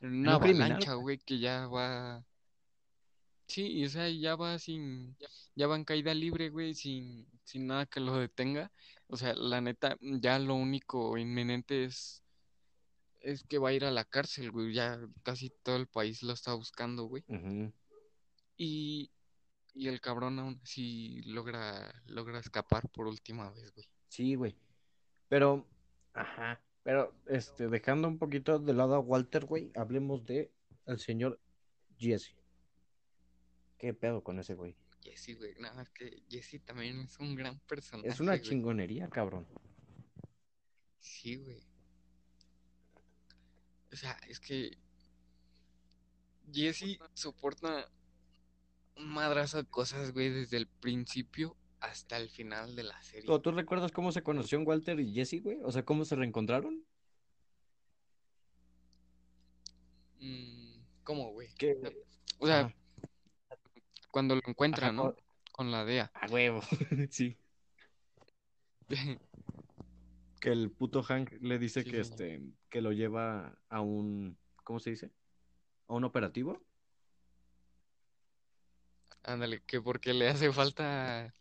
en 0.00 0.14
una 0.20 0.34
avalancha, 0.34 0.94
güey, 0.94 1.18
que 1.18 1.38
ya 1.38 1.66
va... 1.66 2.22
Sí, 3.46 3.66
y, 3.66 3.84
o 3.84 3.88
sea, 3.88 4.08
ya 4.10 4.36
va 4.36 4.58
sin... 4.58 5.16
Ya 5.54 5.66
va 5.66 5.76
en 5.76 5.84
caída 5.84 6.12
libre, 6.12 6.50
güey, 6.50 6.74
sin, 6.74 7.26
sin 7.44 7.66
nada 7.66 7.86
que 7.86 8.00
lo 8.00 8.16
detenga. 8.16 8.70
O 9.06 9.16
sea, 9.16 9.34
la 9.34 9.60
neta, 9.60 9.96
ya 10.00 10.38
lo 10.38 10.54
único 10.54 11.16
inminente 11.16 11.84
es... 11.84 12.22
Es 13.20 13.42
que 13.44 13.58
va 13.58 13.70
a 13.70 13.72
ir 13.72 13.84
a 13.84 13.90
la 13.90 14.04
cárcel, 14.04 14.50
güey. 14.50 14.72
Ya 14.72 15.00
casi 15.22 15.50
todo 15.62 15.76
el 15.76 15.86
país 15.86 16.22
lo 16.22 16.32
está 16.32 16.54
buscando, 16.54 17.04
güey. 17.04 17.24
Y, 18.56 19.10
y 19.74 19.88
el 19.88 20.00
cabrón 20.00 20.38
aún 20.38 20.60
así 20.62 21.22
logra, 21.22 22.02
logra 22.06 22.38
escapar 22.38 22.88
por 22.90 23.06
última 23.06 23.50
vez, 23.50 23.72
güey. 23.74 23.88
Sí, 24.08 24.34
güey. 24.34 24.56
Pero, 25.28 25.66
ajá, 26.14 26.62
pero 26.82 27.14
este, 27.26 27.68
dejando 27.68 28.06
un 28.06 28.18
poquito 28.18 28.58
de 28.58 28.72
lado 28.72 28.94
a 28.94 29.00
Walter, 29.00 29.44
güey, 29.44 29.72
hablemos 29.74 30.24
de 30.24 30.52
el 30.86 31.00
señor 31.00 31.40
Jesse. 31.98 32.36
¿Qué 33.78 33.92
pedo 33.94 34.22
con 34.22 34.38
ese 34.38 34.54
güey? 34.54 34.76
Jesse, 35.02 35.36
güey. 35.36 35.54
Nada 35.58 35.74
más 35.74 35.90
que 35.90 36.22
Jesse 36.28 36.60
también 36.64 37.00
es 37.00 37.18
un 37.18 37.34
gran 37.34 37.58
personaje. 37.60 38.08
Es 38.08 38.20
una 38.20 38.32
güey. 38.32 38.42
chingonería, 38.42 39.08
cabrón. 39.08 39.46
Sí, 41.00 41.36
güey. 41.36 41.62
O 43.92 43.96
sea, 43.96 44.18
es 44.28 44.40
que 44.40 44.76
Jesse 46.52 46.98
soporta 47.14 47.90
un 48.96 49.08
madrazo 49.08 49.58
de 49.58 49.68
cosas, 49.68 50.12
güey, 50.12 50.30
desde 50.30 50.56
el 50.56 50.66
principio 50.66 51.56
hasta 51.80 52.16
el 52.16 52.30
final 52.30 52.74
de 52.74 52.82
la 52.82 53.00
serie. 53.02 53.26
¿Tú, 53.26 53.38
tú 53.40 53.52
recuerdas 53.52 53.92
cómo 53.92 54.10
se 54.10 54.22
conoció 54.22 54.60
Walter 54.60 54.98
y 55.00 55.12
Jesse, 55.12 55.42
güey? 55.42 55.58
O 55.62 55.70
sea, 55.70 55.84
¿cómo 55.84 56.04
se 56.04 56.16
reencontraron? 56.16 56.84
Mm, 60.18 60.80
¿Cómo, 61.04 61.32
güey? 61.32 61.48
O 62.38 62.46
sea. 62.46 62.74
Cuando 64.16 64.34
lo 64.34 64.40
encuentra, 64.46 64.86
Ajá, 64.86 64.92
¿no? 64.92 65.14
Con 65.52 65.70
la 65.70 65.84
DEA. 65.84 66.10
A 66.14 66.26
huevo, 66.28 66.62
sí. 67.10 67.36
Que 70.40 70.52
el 70.52 70.70
puto 70.70 71.02
Hank 71.02 71.32
le 71.42 71.58
dice 71.58 71.82
Sí, 71.82 71.90
que 71.90 71.96
sí. 72.02 72.12
este 72.12 72.40
que 72.70 72.80
lo 72.80 72.92
lleva 72.92 73.58
a 73.68 73.80
un 73.82 74.38
¿cómo 74.64 74.80
se 74.80 74.88
dice? 74.88 75.10
¿A 75.88 75.92
un 75.92 76.04
operativo? 76.04 76.58
Ándale, 79.22 79.60
que 79.66 79.82
porque 79.82 80.14
le 80.14 80.28
hace 80.28 80.50
falta 80.50 81.34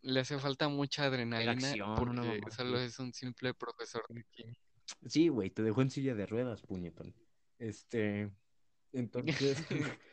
le 0.00 0.18
hace 0.18 0.40
falta 0.40 0.66
mucha 0.66 1.04
adrenalina 1.04 1.52
acción, 1.52 1.94
porque 1.96 2.40
mamá 2.40 2.50
solo 2.50 2.80
es 2.80 2.98
un 2.98 3.12
simple 3.12 3.54
profesor 3.54 4.04
de 4.08 4.24
química. 4.32 4.60
Sí, 5.06 5.28
güey, 5.28 5.50
te 5.50 5.62
dejó 5.62 5.80
en 5.82 5.90
silla 5.90 6.16
de 6.16 6.26
ruedas, 6.26 6.60
puñetón. 6.62 7.14
Este, 7.60 8.32
entonces, 8.92 9.62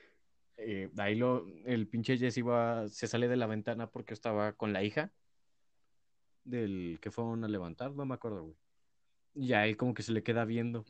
eh, 0.60 0.90
ahí 0.98 1.16
lo, 1.16 1.48
el 1.66 1.88
pinche 1.88 2.18
Jesse 2.18 2.46
va, 2.46 2.88
se 2.90 3.08
sale 3.08 3.28
de 3.28 3.38
la 3.38 3.48
ventana 3.48 3.90
porque 3.90 4.14
estaba 4.14 4.54
con 4.54 4.74
la 4.74 4.84
hija 4.84 5.12
del 6.44 7.00
que 7.02 7.12
fueron 7.12 7.44
a 7.44 7.48
levantar, 7.48 7.92
no 7.92 8.06
me 8.06 8.16
acuerdo, 8.16 8.44
güey. 8.44 8.56
Y 9.36 9.54
a 9.54 9.66
él 9.66 9.78
como 9.78 9.94
que 9.94 10.04
se 10.04 10.12
le 10.12 10.24
queda 10.24 10.44
viendo. 10.46 10.86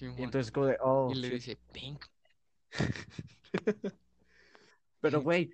Y 0.00 0.22
entonces 0.22 0.52
como 0.52 0.66
de, 0.66 0.76
oh, 0.80 1.10
Y 1.10 1.14
le 1.14 1.30
dice, 1.30 1.58
Pink. 1.72 2.04
Pero, 5.00 5.22
güey, 5.22 5.52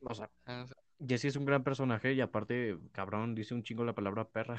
o 0.00 0.14
sea, 0.14 0.30
Ah, 0.46 0.66
Jesse 1.06 1.26
es 1.26 1.36
un 1.36 1.44
gran 1.44 1.62
personaje 1.62 2.14
y 2.14 2.20
aparte, 2.20 2.78
cabrón, 2.92 3.34
dice 3.34 3.54
un 3.54 3.62
chingo 3.62 3.84
la 3.84 3.94
palabra 3.94 4.28
perra. 4.28 4.56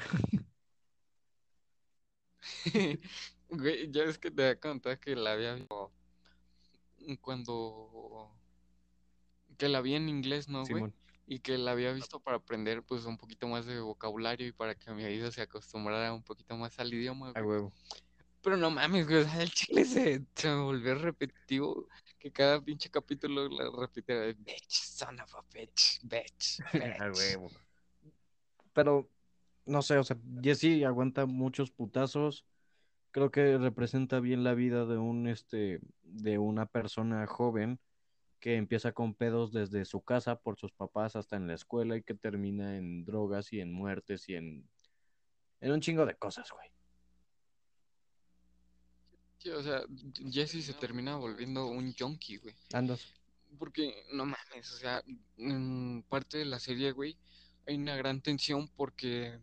Güey, 3.50 3.90
ya 3.90 4.04
es 4.04 4.18
que 4.18 4.30
te 4.30 4.60
contado 4.60 5.00
que 5.00 5.16
la 5.16 5.32
había 5.32 5.54
visto 5.54 5.90
cuando 7.20 8.30
que 9.56 9.68
la 9.68 9.80
vi 9.80 9.94
en 9.94 10.08
inglés, 10.08 10.48
¿no, 10.48 10.64
güey? 10.64 10.92
Y 11.26 11.40
que 11.40 11.58
la 11.58 11.72
había 11.72 11.92
visto 11.92 12.20
para 12.20 12.38
aprender 12.38 12.82
pues 12.82 13.04
un 13.04 13.18
poquito 13.18 13.48
más 13.48 13.66
de 13.66 13.80
vocabulario 13.80 14.46
y 14.46 14.52
para 14.52 14.74
que 14.74 14.90
mi 14.92 15.04
oído 15.04 15.30
se 15.30 15.42
acostumbrara 15.42 16.12
un 16.14 16.22
poquito 16.22 16.56
más 16.56 16.78
al 16.78 16.94
idioma, 16.94 17.32
A 17.34 17.42
huevo. 17.42 17.72
Pero 18.40 18.56
no 18.56 18.70
mames, 18.70 19.06
güey, 19.06 19.18
o 19.18 19.24
sea, 19.24 19.42
el 19.42 19.50
chile 19.50 19.84
se, 19.84 20.24
se 20.34 20.48
me 20.48 20.62
volvió 20.62 20.94
repetitivo 20.94 21.86
que 22.18 22.32
cada 22.32 22.60
pinche 22.60 22.88
capítulo 22.90 23.48
la 23.48 23.70
repitiera 23.78 24.22
de 24.22 24.34
bitch, 24.34 24.70
son 24.70 25.20
of 25.20 25.34
a 25.34 25.42
bitch, 25.52 26.00
bitch, 26.02 26.60
A 27.02 27.08
bitch. 27.08 27.16
huevo. 27.16 27.50
Pero, 28.72 29.10
no 29.66 29.82
sé, 29.82 29.98
o 29.98 30.04
sea, 30.04 30.16
Jesse 30.42 30.84
aguanta 30.86 31.26
muchos 31.26 31.70
putazos. 31.70 32.44
Creo 33.10 33.30
que 33.30 33.58
representa 33.58 34.20
bien 34.20 34.44
la 34.44 34.54
vida 34.54 34.84
de 34.84 34.98
un, 34.98 35.26
este, 35.26 35.80
de 36.02 36.38
una 36.38 36.66
persona 36.66 37.26
joven 37.26 37.80
que 38.40 38.56
empieza 38.56 38.92
con 38.92 39.14
pedos 39.14 39.52
desde 39.52 39.84
su 39.84 40.02
casa 40.02 40.36
por 40.36 40.58
sus 40.58 40.72
papás 40.72 41.16
hasta 41.16 41.36
en 41.36 41.46
la 41.46 41.54
escuela 41.54 41.96
y 41.96 42.02
que 42.02 42.14
termina 42.14 42.76
en 42.76 43.04
drogas 43.04 43.52
y 43.52 43.60
en 43.60 43.72
muertes 43.72 44.28
y 44.28 44.34
en, 44.34 44.68
en 45.60 45.72
un 45.72 45.80
chingo 45.80 46.06
de 46.06 46.14
cosas, 46.14 46.50
güey. 46.50 46.68
Sí, 49.38 49.50
o 49.50 49.62
sea, 49.62 49.82
Jesse 50.30 50.64
se 50.64 50.74
termina 50.74 51.16
volviendo 51.16 51.66
un 51.66 51.94
junkie, 51.94 52.38
güey. 52.38 52.54
Andas. 52.72 53.14
Porque, 53.58 54.04
no 54.12 54.26
mames, 54.26 54.72
o 54.72 54.76
sea, 54.76 55.02
en 55.36 56.04
parte 56.08 56.38
de 56.38 56.44
la 56.44 56.58
serie, 56.58 56.92
güey, 56.92 57.16
hay 57.66 57.76
una 57.76 57.96
gran 57.96 58.20
tensión 58.20 58.68
porque 58.76 59.38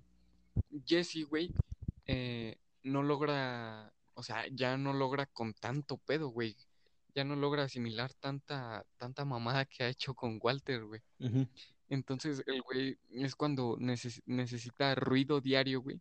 Jesse, 0.86 1.26
güey, 1.28 1.54
eh, 2.06 2.58
no 2.86 3.04
logra, 3.04 3.94
o 4.14 4.24
sea, 4.24 4.48
ya 4.48 4.78
no 4.78 4.94
logra 4.94 5.26
con 5.26 5.54
tanto 5.54 5.98
pedo, 5.98 6.30
güey. 6.30 6.56
Ya 7.14 7.24
no 7.24 7.36
logra 7.36 7.64
asimilar 7.64 8.14
tanta, 8.14 8.86
tanta 8.98 9.26
mamada 9.26 9.66
que 9.66 9.84
ha 9.84 9.90
hecho 9.90 10.14
con 10.14 10.40
Walter, 10.42 10.86
güey. 10.86 11.02
Entonces, 11.90 12.44
el 12.46 12.62
güey 12.62 12.98
es 13.10 13.36
cuando 13.36 13.78
neces- 13.78 14.22
necesita 14.26 14.96
ruido 14.96 15.40
diario, 15.42 15.82
güey. 15.82 16.00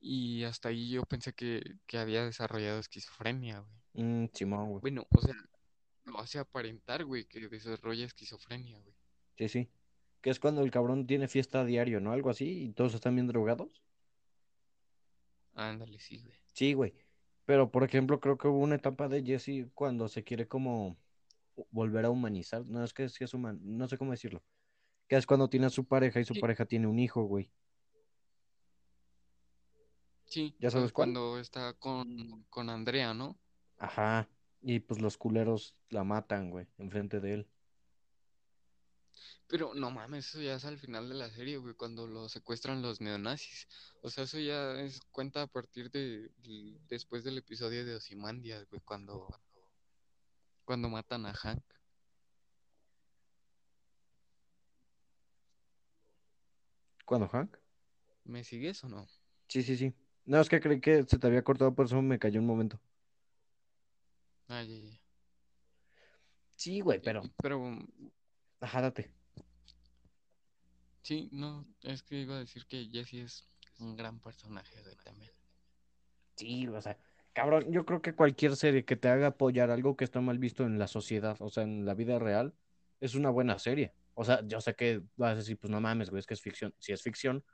Y 0.00 0.44
hasta 0.44 0.68
ahí 0.68 0.90
yo 0.90 1.02
pensé 1.02 1.32
que, 1.32 1.62
que 1.86 1.98
había 1.98 2.24
desarrollado 2.24 2.78
esquizofrenia, 2.78 3.60
güey. 3.60 4.04
Mm, 4.06 4.28
Simón, 4.32 4.68
güey. 4.70 4.80
Bueno, 4.82 5.06
o 5.10 5.20
sea, 5.20 5.34
lo 6.04 6.20
hace 6.20 6.38
aparentar, 6.38 7.04
güey, 7.04 7.24
que 7.24 7.48
desarrolla 7.48 8.04
esquizofrenia, 8.04 8.78
güey. 8.78 8.94
Sí, 9.38 9.48
sí. 9.48 9.68
Que 10.20 10.30
es 10.30 10.38
cuando 10.38 10.62
el 10.62 10.70
cabrón 10.70 11.06
tiene 11.06 11.28
fiesta 11.28 11.64
diario, 11.64 12.00
¿no? 12.00 12.12
Algo 12.12 12.30
así, 12.30 12.64
y 12.64 12.72
todos 12.72 12.94
están 12.94 13.14
bien 13.16 13.26
drogados. 13.26 13.82
Ándale, 15.56 15.98
sí, 15.98 16.18
güey. 16.18 16.36
Sí, 16.52 16.72
güey. 16.74 16.94
Pero, 17.46 17.70
por 17.70 17.82
ejemplo, 17.82 18.20
creo 18.20 18.36
que 18.38 18.46
hubo 18.48 18.58
una 18.58 18.74
etapa 18.76 19.08
de 19.08 19.22
Jesse 19.24 19.66
cuando 19.74 20.08
se 20.08 20.22
quiere 20.22 20.46
como 20.46 20.96
volver 21.70 22.04
a 22.04 22.10
humanizar. 22.10 22.64
No 22.66 22.84
es 22.84 22.92
que 22.92 23.08
sí 23.08 23.24
es 23.24 23.32
human, 23.34 23.58
no 23.62 23.88
sé 23.88 23.96
cómo 23.98 24.10
decirlo. 24.12 24.42
Que 25.08 25.16
es 25.16 25.26
cuando 25.26 25.48
tiene 25.48 25.66
a 25.66 25.70
su 25.70 25.84
pareja 25.86 26.20
y 26.20 26.24
su 26.24 26.34
Sí. 26.34 26.40
pareja 26.40 26.66
tiene 26.66 26.86
un 26.86 26.98
hijo, 26.98 27.24
güey. 27.24 27.50
Sí, 30.26 30.54
¿Ya 30.58 30.70
sabes 30.70 30.92
cuál? 30.92 31.12
cuando 31.14 31.38
está 31.38 31.72
con, 31.74 32.44
con 32.50 32.68
Andrea, 32.68 33.14
¿no? 33.14 33.38
Ajá. 33.78 34.28
Y 34.60 34.80
pues 34.80 35.00
los 35.00 35.16
culeros 35.16 35.76
la 35.88 36.02
matan, 36.02 36.50
güey, 36.50 36.66
enfrente 36.78 37.20
de 37.20 37.34
él. 37.34 37.48
Pero 39.48 39.74
no 39.74 39.90
mames, 39.90 40.28
eso 40.28 40.40
ya 40.40 40.54
es 40.56 40.64
al 40.64 40.78
final 40.78 41.08
de 41.08 41.14
la 41.14 41.30
serie, 41.30 41.56
güey, 41.58 41.74
cuando 41.74 42.06
lo 42.06 42.28
secuestran 42.28 42.82
los 42.82 43.00
neonazis. 43.00 43.68
O 44.02 44.10
sea, 44.10 44.24
eso 44.24 44.38
ya 44.40 44.72
es 44.80 45.00
cuenta 45.12 45.42
a 45.42 45.46
partir 45.46 45.90
de, 45.90 46.30
después 46.88 47.22
del 47.22 47.38
episodio 47.38 47.84
de 47.84 47.94
Ozymandias, 47.94 48.68
güey, 48.68 48.82
cuando, 48.84 49.28
cuando 50.64 50.88
matan 50.88 51.26
a 51.26 51.32
Hank. 51.32 51.62
¿Cuándo, 57.04 57.28
Hank? 57.28 57.56
¿Me 58.24 58.42
sigues 58.42 58.82
o 58.82 58.88
no? 58.88 59.06
Sí, 59.48 59.62
sí, 59.62 59.76
sí. 59.76 59.94
No, 60.24 60.40
es 60.40 60.48
que 60.48 60.60
creí 60.60 60.80
que 60.80 61.04
se 61.04 61.18
te 61.20 61.26
había 61.28 61.44
cortado, 61.44 61.72
por 61.72 61.86
eso 61.86 62.02
me 62.02 62.18
cayó 62.18 62.40
un 62.40 62.46
momento. 62.46 62.80
Ah, 64.48 64.64
ya, 64.64 64.76
ya. 64.76 65.00
Sí, 66.56 66.80
güey, 66.80 67.00
pero. 67.00 67.22
Pero 67.40 67.78
Ajá, 68.60 68.80
date. 68.80 69.15
Sí, 71.06 71.28
no, 71.30 71.64
es 71.82 72.02
que 72.02 72.22
iba 72.22 72.34
a 72.34 72.40
decir 72.40 72.66
que 72.66 72.88
Jesse 72.90 73.14
es 73.14 73.48
un 73.78 73.96
gran 73.96 74.18
personaje, 74.18 74.82
güey, 74.82 74.96
también. 75.04 75.30
Sí, 76.34 76.66
o 76.66 76.82
sea, 76.82 76.98
cabrón, 77.32 77.70
yo 77.70 77.84
creo 77.86 78.02
que 78.02 78.16
cualquier 78.16 78.56
serie 78.56 78.84
que 78.84 78.96
te 78.96 79.08
haga 79.08 79.28
apoyar 79.28 79.70
algo 79.70 79.96
que 79.96 80.02
está 80.02 80.20
mal 80.20 80.38
visto 80.38 80.64
en 80.64 80.80
la 80.80 80.88
sociedad, 80.88 81.36
o 81.40 81.48
sea, 81.48 81.62
en 81.62 81.84
la 81.84 81.94
vida 81.94 82.18
real, 82.18 82.54
es 83.00 83.14
una 83.14 83.30
buena 83.30 83.56
serie. 83.60 83.94
O 84.14 84.24
sea, 84.24 84.44
yo 84.48 84.60
sé 84.60 84.74
que 84.74 85.00
vas 85.14 85.34
a 85.34 85.36
decir, 85.36 85.56
pues 85.58 85.70
no 85.70 85.80
mames, 85.80 86.10
güey, 86.10 86.18
es 86.18 86.26
que 86.26 86.34
es 86.34 86.42
ficción. 86.42 86.74
Sí 86.80 86.92
es 86.92 87.02
ficción, 87.02 87.44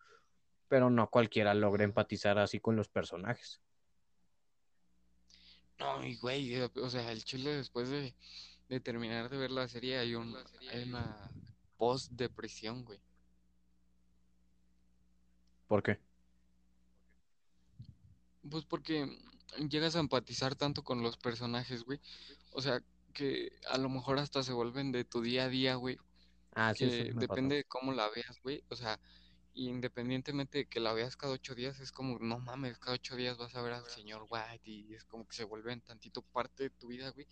pero 0.69 0.89
no 0.89 1.11
cualquiera 1.11 1.53
logra 1.53 1.85
empatizar 1.85 2.39
así 2.39 2.59
con 2.59 2.75
los 2.75 2.89
personajes. 2.89 3.61
No, 5.79 6.03
y 6.03 6.17
güey, 6.17 6.55
eh, 6.55 6.71
o 6.77 6.89
sea, 6.89 7.13
el 7.13 7.23
chile 7.23 7.55
después 7.55 7.91
de, 7.91 8.15
de 8.71 8.81
terminar 8.81 9.29
de 9.29 9.37
ver 9.37 9.51
la 9.51 9.69
serie 9.69 9.99
hay 9.99 10.15
un, 10.15 10.35
hay 10.71 10.85
una 10.85 11.31
post-depresión, 11.77 12.85
güey. 12.85 13.01
¿Por 15.73 15.83
qué? 15.83 15.99
Pues 18.51 18.67
porque 18.67 19.09
llegas 19.71 19.97
a 19.97 20.01
empatizar 20.01 20.55
tanto 20.55 20.85
con 20.85 21.03
los 21.03 21.17
personajes, 21.17 21.85
güey. 21.85 21.99
O 22.51 22.61
sea, 22.61 22.83
que 23.15 23.53
a 23.71 23.79
lo 23.79 23.89
mejor 23.89 24.19
hasta 24.19 24.43
se 24.43 24.53
vuelven 24.53 24.93
de 24.93 25.05
tu 25.07 25.23
día 25.23 25.45
a 25.45 25.49
día, 25.49 25.77
güey. 25.77 25.97
Ah, 26.55 26.75
sí, 26.75 26.91
sí, 26.91 27.05
depende 27.15 27.27
pasó. 27.27 27.49
de 27.55 27.65
cómo 27.65 27.93
la 27.93 28.11
veas, 28.11 28.39
güey. 28.43 28.63
O 28.69 28.77
sea, 28.77 29.01
independientemente 29.55 30.59
de 30.59 30.67
que 30.67 30.79
la 30.79 30.93
veas 30.93 31.17
cada 31.17 31.33
ocho 31.33 31.55
días, 31.55 31.81
es 31.81 31.91
como, 31.91 32.19
no 32.19 32.39
mames, 32.39 32.79
cada 32.79 32.97
ocho 32.97 33.17
días 33.17 33.39
vas 33.39 33.55
a 33.55 33.63
ver 33.63 33.73
al 33.73 33.87
señor 33.87 34.27
White 34.29 34.71
y 34.71 34.93
es 34.93 35.07
como 35.07 35.27
que 35.27 35.35
se 35.35 35.45
vuelven 35.45 35.81
tantito 35.81 36.21
parte 36.21 36.65
de 36.65 36.71
tu 36.71 36.89
vida, 36.89 37.09
güey. 37.13 37.27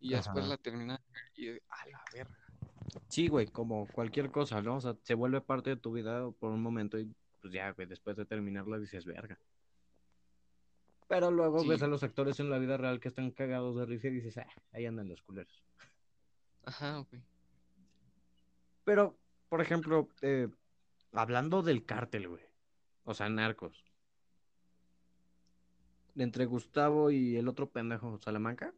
Y 0.00 0.10
ya 0.10 0.18
después 0.18 0.44
Ajá. 0.44 0.48
la 0.48 0.58
terminas 0.58 1.00
de 1.06 1.12
ver 1.14 1.32
y 1.34 1.62
a 1.70 1.86
la 1.86 2.04
verga. 2.12 2.38
Sí, 3.08 3.28
güey, 3.28 3.46
como 3.46 3.86
cualquier 3.86 4.30
cosa, 4.30 4.60
¿no? 4.60 4.76
O 4.76 4.80
sea, 4.82 4.94
se 5.02 5.14
vuelve 5.14 5.40
parte 5.40 5.70
de 5.70 5.76
tu 5.76 5.92
vida 5.92 6.30
por 6.32 6.50
un 6.50 6.60
momento 6.60 6.98
y 6.98 7.10
pues 7.46 7.54
ya, 7.54 7.70
güey, 7.70 7.86
después 7.86 8.16
de 8.16 8.24
terminarla 8.24 8.76
dices, 8.76 9.04
verga. 9.04 9.38
Pero 11.06 11.30
luego 11.30 11.64
ves 11.64 11.80
a 11.80 11.86
los 11.86 12.02
actores 12.02 12.40
en 12.40 12.50
la 12.50 12.58
vida 12.58 12.76
real 12.76 12.98
que 12.98 13.06
están 13.06 13.30
cagados 13.30 13.76
de 13.76 13.86
risa 13.86 14.08
y 14.08 14.14
dices, 14.14 14.36
ah, 14.38 14.48
ahí 14.72 14.84
andan 14.84 15.08
los 15.08 15.22
culeros. 15.22 15.62
ajá, 16.64 16.98
güey. 17.08 17.22
Pero, 18.82 19.16
por 19.48 19.60
ejemplo, 19.60 20.08
eh, 20.22 20.48
hablando 21.12 21.62
del 21.62 21.84
cártel, 21.84 22.28
güey. 22.28 22.42
O 23.04 23.14
sea, 23.14 23.28
narcos. 23.28 23.84
Entre 26.16 26.46
Gustavo 26.46 27.12
y 27.12 27.36
el 27.36 27.46
otro 27.46 27.70
pendejo, 27.70 28.18
Salamanca. 28.18 28.74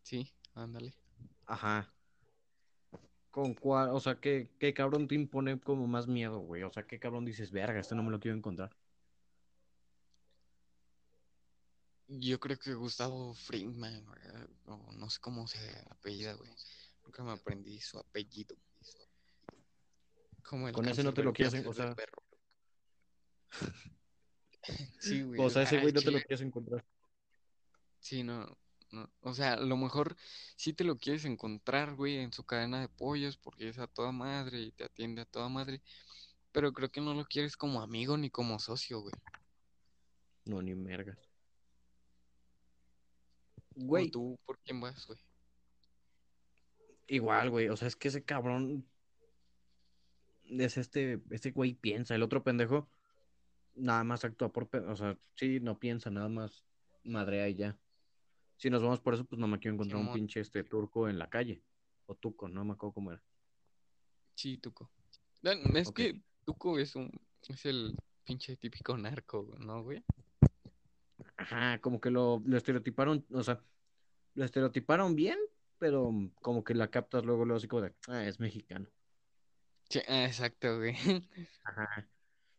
Sí, 0.00 0.32
ándale. 0.54 0.94
Ajá. 1.44 1.92
¿Con 3.38 3.54
cuál? 3.54 3.90
O 3.90 4.00
sea, 4.00 4.18
¿qué, 4.18 4.50
qué 4.58 4.74
cabrón 4.74 5.06
te 5.06 5.14
impone 5.14 5.60
como 5.60 5.86
más 5.86 6.08
miedo, 6.08 6.40
güey? 6.40 6.64
O 6.64 6.72
sea, 6.72 6.88
¿qué 6.88 6.98
cabrón 6.98 7.24
dices, 7.24 7.52
verga, 7.52 7.78
este 7.78 7.94
no 7.94 8.02
me 8.02 8.10
lo 8.10 8.18
quiero 8.18 8.36
encontrar? 8.36 8.76
Yo 12.08 12.40
creo 12.40 12.58
que 12.58 12.74
Gustavo 12.74 13.36
o 14.66 14.92
no 14.92 15.08
sé 15.08 15.20
cómo 15.20 15.46
se 15.46 15.58
apellida, 15.88 16.32
güey. 16.32 16.50
Nunca 17.04 17.22
me 17.22 17.30
aprendí 17.30 17.78
su 17.78 18.00
apellido. 18.00 18.56
Como 20.42 20.66
el 20.66 20.74
Con 20.74 20.88
ese 20.88 21.04
no 21.04 21.14
te 21.14 21.22
lo 21.22 21.32
quieres, 21.32 21.54
en- 21.54 21.66
o 21.68 21.72
sea, 21.72 21.94
perro. 21.94 22.20
Sí, 24.98 25.22
güey. 25.22 25.40
o 25.40 25.48
sea, 25.48 25.62
ese 25.62 25.78
güey 25.80 25.92
no 25.92 26.02
te 26.02 26.10
lo 26.10 26.18
quieres 26.18 26.40
encontrar. 26.40 26.84
Sí, 28.00 28.24
no, 28.24 28.58
no. 28.90 29.10
O 29.20 29.34
sea, 29.34 29.54
a 29.54 29.60
lo 29.60 29.76
mejor 29.76 30.16
sí 30.56 30.72
te 30.72 30.84
lo 30.84 30.98
quieres 30.98 31.24
encontrar, 31.24 31.94
güey, 31.94 32.18
en 32.18 32.32
su 32.32 32.44
cadena 32.44 32.80
de 32.80 32.88
pollos, 32.88 33.36
porque 33.38 33.68
es 33.68 33.78
a 33.78 33.86
toda 33.86 34.12
madre 34.12 34.60
y 34.62 34.72
te 34.72 34.84
atiende 34.84 35.22
a 35.22 35.26
toda 35.26 35.48
madre. 35.48 35.82
Pero 36.52 36.72
creo 36.72 36.90
que 36.90 37.00
no 37.00 37.14
lo 37.14 37.26
quieres 37.26 37.56
como 37.56 37.82
amigo 37.82 38.16
ni 38.18 38.30
como 38.30 38.58
socio, 38.58 39.00
güey. 39.00 39.14
No, 40.46 40.60
ni 40.62 40.74
mergas. 40.74 41.18
¿O 43.86 43.86
Güey, 43.86 44.10
tú 44.10 44.38
por 44.44 44.58
quién 44.60 44.80
vas, 44.80 45.06
güey? 45.06 45.18
igual, 47.06 47.50
güey. 47.50 47.68
O 47.68 47.76
sea, 47.76 47.88
es 47.88 47.96
que 47.96 48.08
ese 48.08 48.24
cabrón 48.24 48.86
es 50.44 50.76
este, 50.76 51.20
este 51.30 51.50
güey 51.52 51.74
piensa. 51.74 52.14
El 52.14 52.22
otro 52.22 52.42
pendejo 52.44 52.88
nada 53.74 54.04
más 54.04 54.24
actúa 54.24 54.52
por, 54.52 54.68
o 54.88 54.96
sea, 54.96 55.18
sí, 55.36 55.60
no 55.60 55.78
piensa, 55.78 56.10
nada 56.10 56.28
más 56.28 56.64
madrea 57.04 57.48
y 57.48 57.54
ya. 57.54 57.78
Si 58.58 58.68
nos 58.70 58.82
vamos 58.82 59.00
por 59.00 59.14
eso, 59.14 59.24
pues 59.24 59.38
no 59.38 59.46
me 59.46 59.58
quiero 59.58 59.74
encontrar 59.74 60.00
un 60.00 60.12
pinche 60.12 60.40
este 60.40 60.64
turco 60.64 61.08
en 61.08 61.18
la 61.18 61.30
calle. 61.30 61.62
O 62.06 62.14
tuco, 62.16 62.48
no 62.48 62.64
me 62.64 62.72
acuerdo 62.72 62.92
cómo 62.92 63.12
era. 63.12 63.22
Sí, 64.34 64.58
Tuco. 64.58 64.90
Es 65.74 65.92
que 65.92 66.22
Tuco 66.44 66.78
es 66.78 66.96
un, 66.96 67.10
es 67.48 67.66
el 67.66 67.96
pinche 68.24 68.56
típico 68.56 68.96
narco, 68.96 69.54
¿no, 69.58 69.82
güey? 69.82 70.02
Ajá, 71.36 71.80
como 71.80 72.00
que 72.00 72.10
lo, 72.10 72.42
lo 72.44 72.56
estereotiparon, 72.56 73.24
o 73.32 73.42
sea, 73.42 73.62
lo 74.34 74.44
estereotiparon 74.44 75.14
bien, 75.14 75.38
pero 75.78 76.12
como 76.40 76.64
que 76.64 76.74
la 76.74 76.90
captas 76.90 77.24
luego, 77.24 77.44
luego 77.44 77.58
así 77.58 77.68
como 77.68 77.82
de, 77.82 77.94
ah, 78.08 78.24
es 78.24 78.40
mexicano. 78.40 78.88
Sí, 79.88 80.00
ah, 80.08 80.24
exacto, 80.24 80.78
güey. 80.78 80.94
Ajá. 81.64 82.08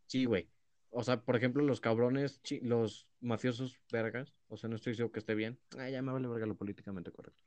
Sí, 0.08 0.26
güey. 0.26 0.50
O 0.91 1.04
sea, 1.04 1.21
por 1.21 1.36
ejemplo, 1.36 1.63
los 1.63 1.82
cabrones, 1.82 2.41
los 2.62 3.08
mafiosos 3.19 3.80
vergas, 3.91 4.34
o 4.47 4.58
sea, 4.58 4.69
no 4.69 4.75
estoy 4.75 4.95
seguro 4.95 5.12
que 5.12 5.19
esté 5.19 5.36
bien. 5.36 5.60
Ah, 5.78 5.89
ya 5.89 6.02
me 6.02 6.12
vale 6.12 6.28
verga 6.28 6.47
lo 6.47 6.56
políticamente 6.56 7.12
correcto. 7.12 7.43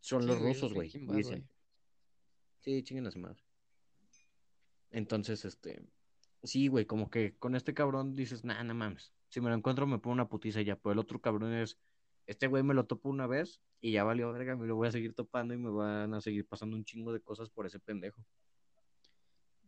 Son 0.00 0.22
Sí, 0.22 0.28
los 0.28 0.40
rusos, 0.40 0.74
güey. 0.74 0.88
Dicen, 0.88 1.48
sí, 2.58 2.82
chinguen 2.82 3.06
a 3.06 3.10
su 3.10 3.18
madre. 3.20 3.44
Entonces, 4.90 5.44
este, 5.44 5.84
sí, 6.42 6.68
güey, 6.68 6.84
como 6.84 7.10
que 7.10 7.36
con 7.36 7.54
este 7.54 7.74
cabrón 7.74 8.16
dices, 8.16 8.44
nah, 8.44 8.62
no 8.64 8.74
mames. 8.74 9.12
Si 9.28 9.40
me 9.40 9.50
lo 9.50 9.54
encuentro, 9.54 9.86
me 9.86 9.98
pongo 9.98 10.14
una 10.14 10.28
putiza 10.28 10.60
y 10.60 10.64
ya. 10.64 10.76
Pero 10.76 10.92
el 10.92 10.98
otro 10.98 11.20
cabrón 11.20 11.54
es, 11.54 11.78
este 12.26 12.48
güey 12.48 12.64
me 12.64 12.74
lo 12.74 12.86
topo 12.86 13.08
una 13.08 13.28
vez 13.28 13.60
y 13.80 13.92
ya 13.92 14.02
valió 14.02 14.32
verga, 14.32 14.56
me 14.56 14.66
lo 14.66 14.74
voy 14.74 14.88
a 14.88 14.92
seguir 14.92 15.14
topando 15.14 15.54
y 15.54 15.58
me 15.58 15.70
van 15.70 16.12
a 16.12 16.20
seguir 16.20 16.46
pasando 16.46 16.76
un 16.76 16.84
chingo 16.84 17.12
de 17.12 17.20
cosas 17.20 17.50
por 17.50 17.66
ese 17.66 17.78
pendejo. 17.78 18.24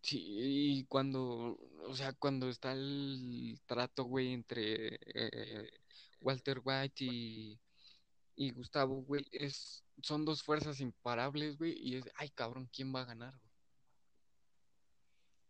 Sí, 0.02 0.20
y 0.80 0.84
cuando, 0.86 1.58
o 1.86 1.94
sea, 1.94 2.12
cuando 2.12 2.48
está 2.48 2.72
el 2.72 3.60
trato, 3.66 4.02
güey, 4.04 4.32
entre 4.32 4.98
eh, 5.14 5.70
Walter 6.20 6.60
White 6.64 7.04
y, 7.04 7.60
y 8.34 8.50
Gustavo, 8.50 9.02
güey, 9.02 9.24
es, 9.30 9.84
son 10.02 10.24
dos 10.24 10.42
fuerzas 10.42 10.80
imparables, 10.80 11.56
güey, 11.56 11.78
y 11.78 11.96
es, 11.96 12.04
ay, 12.16 12.30
cabrón, 12.30 12.68
¿quién 12.72 12.92
va 12.92 13.02
a 13.02 13.06
ganar, 13.06 13.32
güey? 13.38 13.52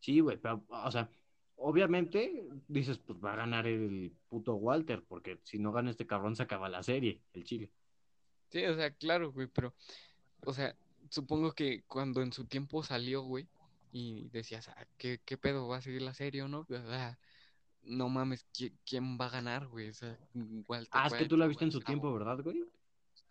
Sí, 0.00 0.20
güey, 0.20 0.36
pero, 0.36 0.62
o 0.68 0.90
sea, 0.90 1.08
obviamente 1.56 2.46
dices, 2.68 2.98
pues 2.98 3.18
va 3.24 3.32
a 3.32 3.36
ganar 3.36 3.66
el 3.66 4.12
puto 4.28 4.54
Walter, 4.56 5.02
porque 5.08 5.40
si 5.44 5.58
no 5.58 5.72
gana 5.72 5.90
este 5.90 6.06
cabrón 6.06 6.36
se 6.36 6.42
acaba 6.42 6.68
la 6.68 6.82
serie, 6.82 7.22
el 7.32 7.44
Chile. 7.44 7.70
Sí, 8.50 8.62
o 8.66 8.76
sea, 8.76 8.90
claro, 8.90 9.32
güey, 9.32 9.46
pero, 9.46 9.74
o 10.44 10.52
sea, 10.52 10.76
supongo 11.08 11.52
que 11.52 11.84
cuando 11.84 12.20
en 12.20 12.34
su 12.34 12.44
tiempo 12.44 12.82
salió, 12.82 13.22
güey, 13.22 13.48
y 13.92 14.30
decías, 14.30 14.68
ah, 14.68 14.86
¿qué, 14.96 15.20
qué 15.24 15.36
pedo? 15.36 15.68
¿Va 15.68 15.76
a 15.76 15.82
seguir 15.82 16.02
la 16.02 16.14
serie 16.14 16.42
o 16.42 16.48
no? 16.48 16.66
No 17.82 18.08
mames, 18.08 18.46
¿qui- 18.52 18.76
¿quién, 18.86 19.18
va 19.20 19.26
a 19.26 19.30
ganar, 19.30 19.68
güey? 19.68 19.90
O 19.90 19.94
sea, 19.94 20.18
Walter 20.66 20.88
Ah, 20.92 21.08
es 21.08 21.14
que 21.14 21.26
tú 21.26 21.36
la 21.36 21.46
viste 21.46 21.64
en 21.64 21.72
su 21.72 21.80
tiempo, 21.80 22.12
¿verdad, 22.12 22.42
güey? 22.42 22.64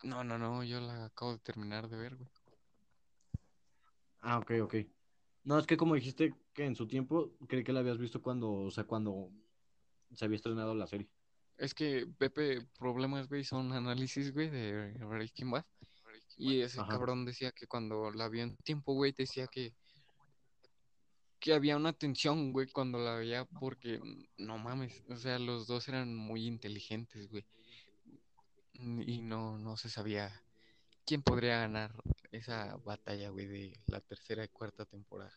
No, 0.03 0.23
no, 0.23 0.37
no, 0.37 0.63
yo 0.63 0.79
la 0.79 1.05
acabo 1.05 1.33
de 1.33 1.39
terminar 1.39 1.89
de 1.89 1.97
ver, 1.97 2.15
güey. 2.15 2.29
Ah, 4.21 4.37
ok, 4.37 4.51
ok. 4.61 4.75
No, 5.43 5.57
es 5.57 5.65
que 5.65 5.77
como 5.77 5.95
dijiste 5.95 6.35
que 6.53 6.65
en 6.65 6.75
su 6.75 6.87
tiempo, 6.87 7.35
creí 7.47 7.63
que 7.63 7.73
la 7.73 7.79
habías 7.79 7.97
visto 7.97 8.21
cuando, 8.21 8.51
o 8.51 8.71
sea, 8.71 8.83
cuando 8.83 9.31
se 10.13 10.25
había 10.25 10.35
estrenado 10.35 10.75
la 10.75 10.85
serie. 10.85 11.09
Es 11.57 11.73
que 11.73 12.07
Pepe 12.17 12.67
Problemas, 12.77 13.27
güey, 13.27 13.43
son 13.43 13.71
análisis, 13.73 14.31
güey, 14.33 14.49
de 14.49 14.93
Breaking 14.99 15.51
Bad. 15.51 15.65
Y 16.37 16.61
ese 16.61 16.79
Ajá. 16.81 16.89
cabrón 16.91 17.25
decía 17.25 17.51
que 17.51 17.67
cuando 17.67 18.11
la 18.11 18.29
vio 18.29 18.43
en 18.43 18.57
tiempo, 18.57 18.93
güey, 18.93 19.11
decía 19.11 19.47
que, 19.47 19.73
que 21.41 21.53
había 21.53 21.75
una 21.75 21.91
tensión, 21.91 22.53
güey, 22.53 22.67
cuando 22.67 22.99
la 22.99 23.15
veía 23.15 23.43
porque, 23.45 23.99
mm, 23.99 24.45
no 24.45 24.57
mames, 24.59 25.03
o 25.09 25.17
sea, 25.17 25.39
los 25.39 25.67
dos 25.67 25.89
eran 25.89 26.15
muy 26.15 26.45
inteligentes, 26.45 27.27
güey. 27.29 27.45
Y 28.73 29.21
no, 29.21 29.57
no 29.57 29.75
se 29.75 29.89
sabía 29.89 30.31
quién 31.05 31.21
podría 31.21 31.59
ganar 31.59 31.91
esa 32.31 32.77
batalla, 32.85 33.29
güey, 33.29 33.47
de 33.47 33.79
la 33.87 33.99
tercera 34.01 34.43
y 34.45 34.47
cuarta 34.47 34.85
temporada. 34.85 35.33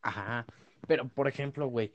Ajá. 0.00 0.46
Pero, 0.86 1.08
por 1.08 1.28
ejemplo, 1.28 1.66
güey, 1.66 1.92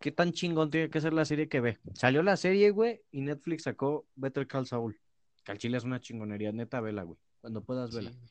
¿qué 0.00 0.10
tan 0.10 0.32
chingón 0.32 0.70
tiene 0.70 0.90
que 0.90 1.00
ser 1.00 1.12
la 1.12 1.24
serie 1.26 1.48
que 1.48 1.60
ve? 1.60 1.78
Salió 1.94 2.22
la 2.22 2.36
serie, 2.36 2.70
güey, 2.70 3.02
y 3.10 3.20
Netflix 3.20 3.64
sacó 3.64 4.06
Better 4.16 4.46
Call 4.46 4.66
Saul. 4.66 4.98
Que 5.44 5.52
al 5.52 5.58
chile 5.58 5.76
es 5.76 5.84
una 5.84 6.00
chingonería, 6.00 6.52
neta, 6.52 6.80
vela, 6.80 7.02
güey. 7.02 7.18
Cuando 7.40 7.62
puedas, 7.62 7.90
Sí, 7.90 7.96
vela. 7.96 8.10
güey. 8.10 8.22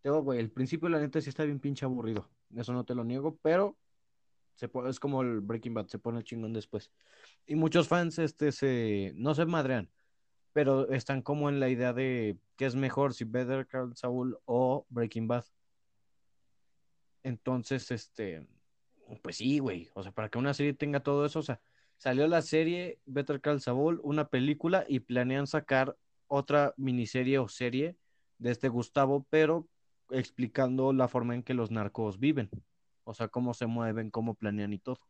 Tengo, 0.00 0.22
güey, 0.22 0.38
el 0.40 0.50
principio, 0.50 0.88
la 0.88 1.00
neta, 1.00 1.20
sí 1.20 1.28
está 1.28 1.44
bien 1.44 1.60
pinche 1.60 1.84
aburrido. 1.84 2.30
Eso 2.56 2.72
no 2.72 2.84
te 2.84 2.94
lo 2.94 3.04
niego, 3.04 3.38
pero 3.42 3.76
se 4.54 4.68
es 4.88 4.98
como 4.98 5.22
el 5.22 5.40
Breaking 5.40 5.74
Bad, 5.74 5.86
se 5.86 5.98
pone 5.98 6.24
chingón 6.24 6.52
después. 6.52 6.90
Y 7.46 7.54
muchos 7.54 7.86
fans, 7.86 8.18
este, 8.18 8.50
se, 8.50 9.12
no 9.14 9.34
se 9.34 9.46
madrean, 9.46 9.88
pero 10.52 10.90
están 10.90 11.22
como 11.22 11.48
en 11.48 11.60
la 11.60 11.68
idea 11.68 11.92
de 11.92 12.36
qué 12.56 12.66
es 12.66 12.74
mejor, 12.74 13.14
si 13.14 13.24
Better 13.24 13.66
Call 13.68 13.94
Saul 13.94 14.36
o 14.46 14.84
Breaking 14.88 15.28
Bad. 15.28 15.44
Entonces, 17.22 17.90
este, 17.92 18.48
pues 19.22 19.36
sí, 19.36 19.60
güey. 19.60 19.90
O 19.94 20.02
sea, 20.02 20.10
para 20.10 20.28
que 20.28 20.38
una 20.38 20.54
serie 20.54 20.74
tenga 20.74 21.00
todo 21.00 21.24
eso, 21.24 21.38
o 21.38 21.42
sea, 21.42 21.60
salió 21.96 22.26
la 22.26 22.42
serie 22.42 22.98
Better 23.06 23.40
Call 23.40 23.60
Saul, 23.60 24.00
una 24.02 24.28
película 24.28 24.84
y 24.88 25.00
planean 25.00 25.46
sacar 25.46 25.96
otra 26.26 26.74
miniserie 26.76 27.38
o 27.38 27.48
serie 27.48 27.96
de 28.38 28.50
este 28.50 28.68
Gustavo, 28.68 29.24
pero 29.30 29.68
explicando 30.10 30.92
la 30.92 31.08
forma 31.08 31.34
en 31.34 31.42
que 31.42 31.54
los 31.54 31.70
narcos 31.70 32.18
viven. 32.18 32.50
O 33.04 33.14
sea, 33.14 33.28
cómo 33.28 33.54
se 33.54 33.66
mueven, 33.66 34.10
cómo 34.10 34.34
planean 34.34 34.72
y 34.72 34.78
todo. 34.78 35.00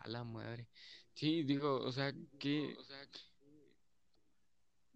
A 0.00 0.08
la 0.08 0.24
madre. 0.24 0.68
Sí, 1.14 1.42
digo, 1.42 1.76
o 1.76 1.92
sea, 1.92 2.12
¿qué, 2.38 2.76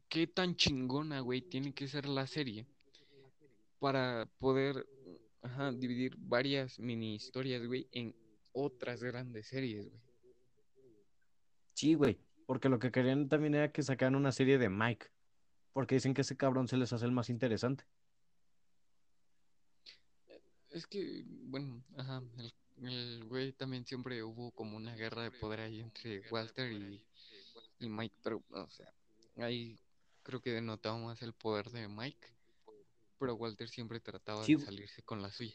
qué 0.08 0.26
tan 0.26 0.56
chingona, 0.56 1.20
güey, 1.20 1.42
tiene 1.42 1.74
que 1.74 1.88
ser 1.88 2.06
la 2.06 2.26
serie 2.26 2.66
para 3.78 4.28
poder 4.38 4.86
ajá, 5.42 5.72
dividir 5.72 6.16
varias 6.18 6.78
mini 6.78 7.14
historias, 7.14 7.66
güey, 7.66 7.88
en 7.92 8.14
otras 8.52 9.02
grandes 9.02 9.48
series, 9.48 9.88
güey? 9.88 10.00
Sí, 11.74 11.94
güey. 11.94 12.18
Porque 12.46 12.68
lo 12.68 12.78
que 12.78 12.90
querían 12.90 13.28
también 13.28 13.54
era 13.54 13.72
que 13.72 13.82
sacaran 13.82 14.14
una 14.14 14.32
serie 14.32 14.56
de 14.56 14.70
Mike. 14.70 15.08
Porque 15.72 15.96
dicen 15.96 16.14
que 16.14 16.22
ese 16.22 16.36
cabrón 16.36 16.68
se 16.68 16.76
les 16.76 16.92
hace 16.92 17.04
el 17.04 17.12
más 17.12 17.28
interesante. 17.28 17.84
Es 20.76 20.86
que, 20.86 21.24
bueno, 21.26 21.82
ajá, 21.96 22.22
el, 22.36 22.52
el 22.86 23.24
güey 23.24 23.52
también 23.54 23.86
siempre 23.86 24.22
hubo 24.22 24.50
como 24.50 24.76
una 24.76 24.94
guerra 24.94 25.22
de 25.22 25.30
poder 25.30 25.60
ahí 25.60 25.80
entre 25.80 26.20
Walter 26.30 26.70
y, 26.70 27.02
y 27.78 27.88
Mike, 27.88 28.14
pero, 28.22 28.42
o 28.50 28.68
sea, 28.68 28.92
ahí 29.38 29.78
creo 30.22 30.42
que 30.42 30.50
denotaba 30.52 30.98
más 30.98 31.22
el 31.22 31.32
poder 31.32 31.70
de 31.70 31.88
Mike, 31.88 32.28
pero 33.18 33.36
Walter 33.36 33.70
siempre 33.70 34.00
trataba 34.00 34.44
Sí, 34.44 34.56
de 34.56 34.66
salirse 34.66 35.02
con 35.02 35.22
la 35.22 35.32
suya. 35.32 35.54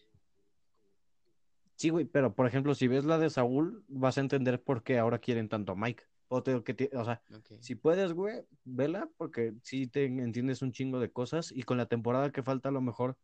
Sí, 1.75 1.89
güey, 1.89 2.05
pero 2.05 2.33
por 2.33 2.47
ejemplo, 2.47 2.73
si 2.73 2.87
ves 2.87 3.05
la 3.05 3.19
de 3.19 3.29
Saúl, 3.29 3.85
vas 3.89 4.17
a 4.17 4.21
entender 4.21 4.63
por 4.63 4.81
qué 4.81 4.97
ahora 4.97 5.19
quieren 5.19 5.49
tanto 5.49 5.73
a 5.73 5.75
Mike. 5.75 6.03
O, 6.29 6.41
te- 6.41 6.63
que 6.63 6.73
te- 6.73 6.89
o 6.97 7.05
sea, 7.05 7.21
si 7.59 7.75
puedes, 7.75 8.13
güey, 8.13 8.43
vela, 8.63 9.07
porque 9.17 9.53
sí 9.61 9.85
te 9.85 10.05
entiendes 10.05 10.63
un 10.63 10.71
chingo 10.71 10.99
de 10.99 11.11
cosas. 11.11 11.51
Y 11.51 11.61
con 11.61 11.77
la 11.77 11.85
temporada 11.85 12.31
que 12.31 12.41
falta, 12.41 12.69
a 12.69 12.71
lo 12.71 12.81
mejor 12.81 13.17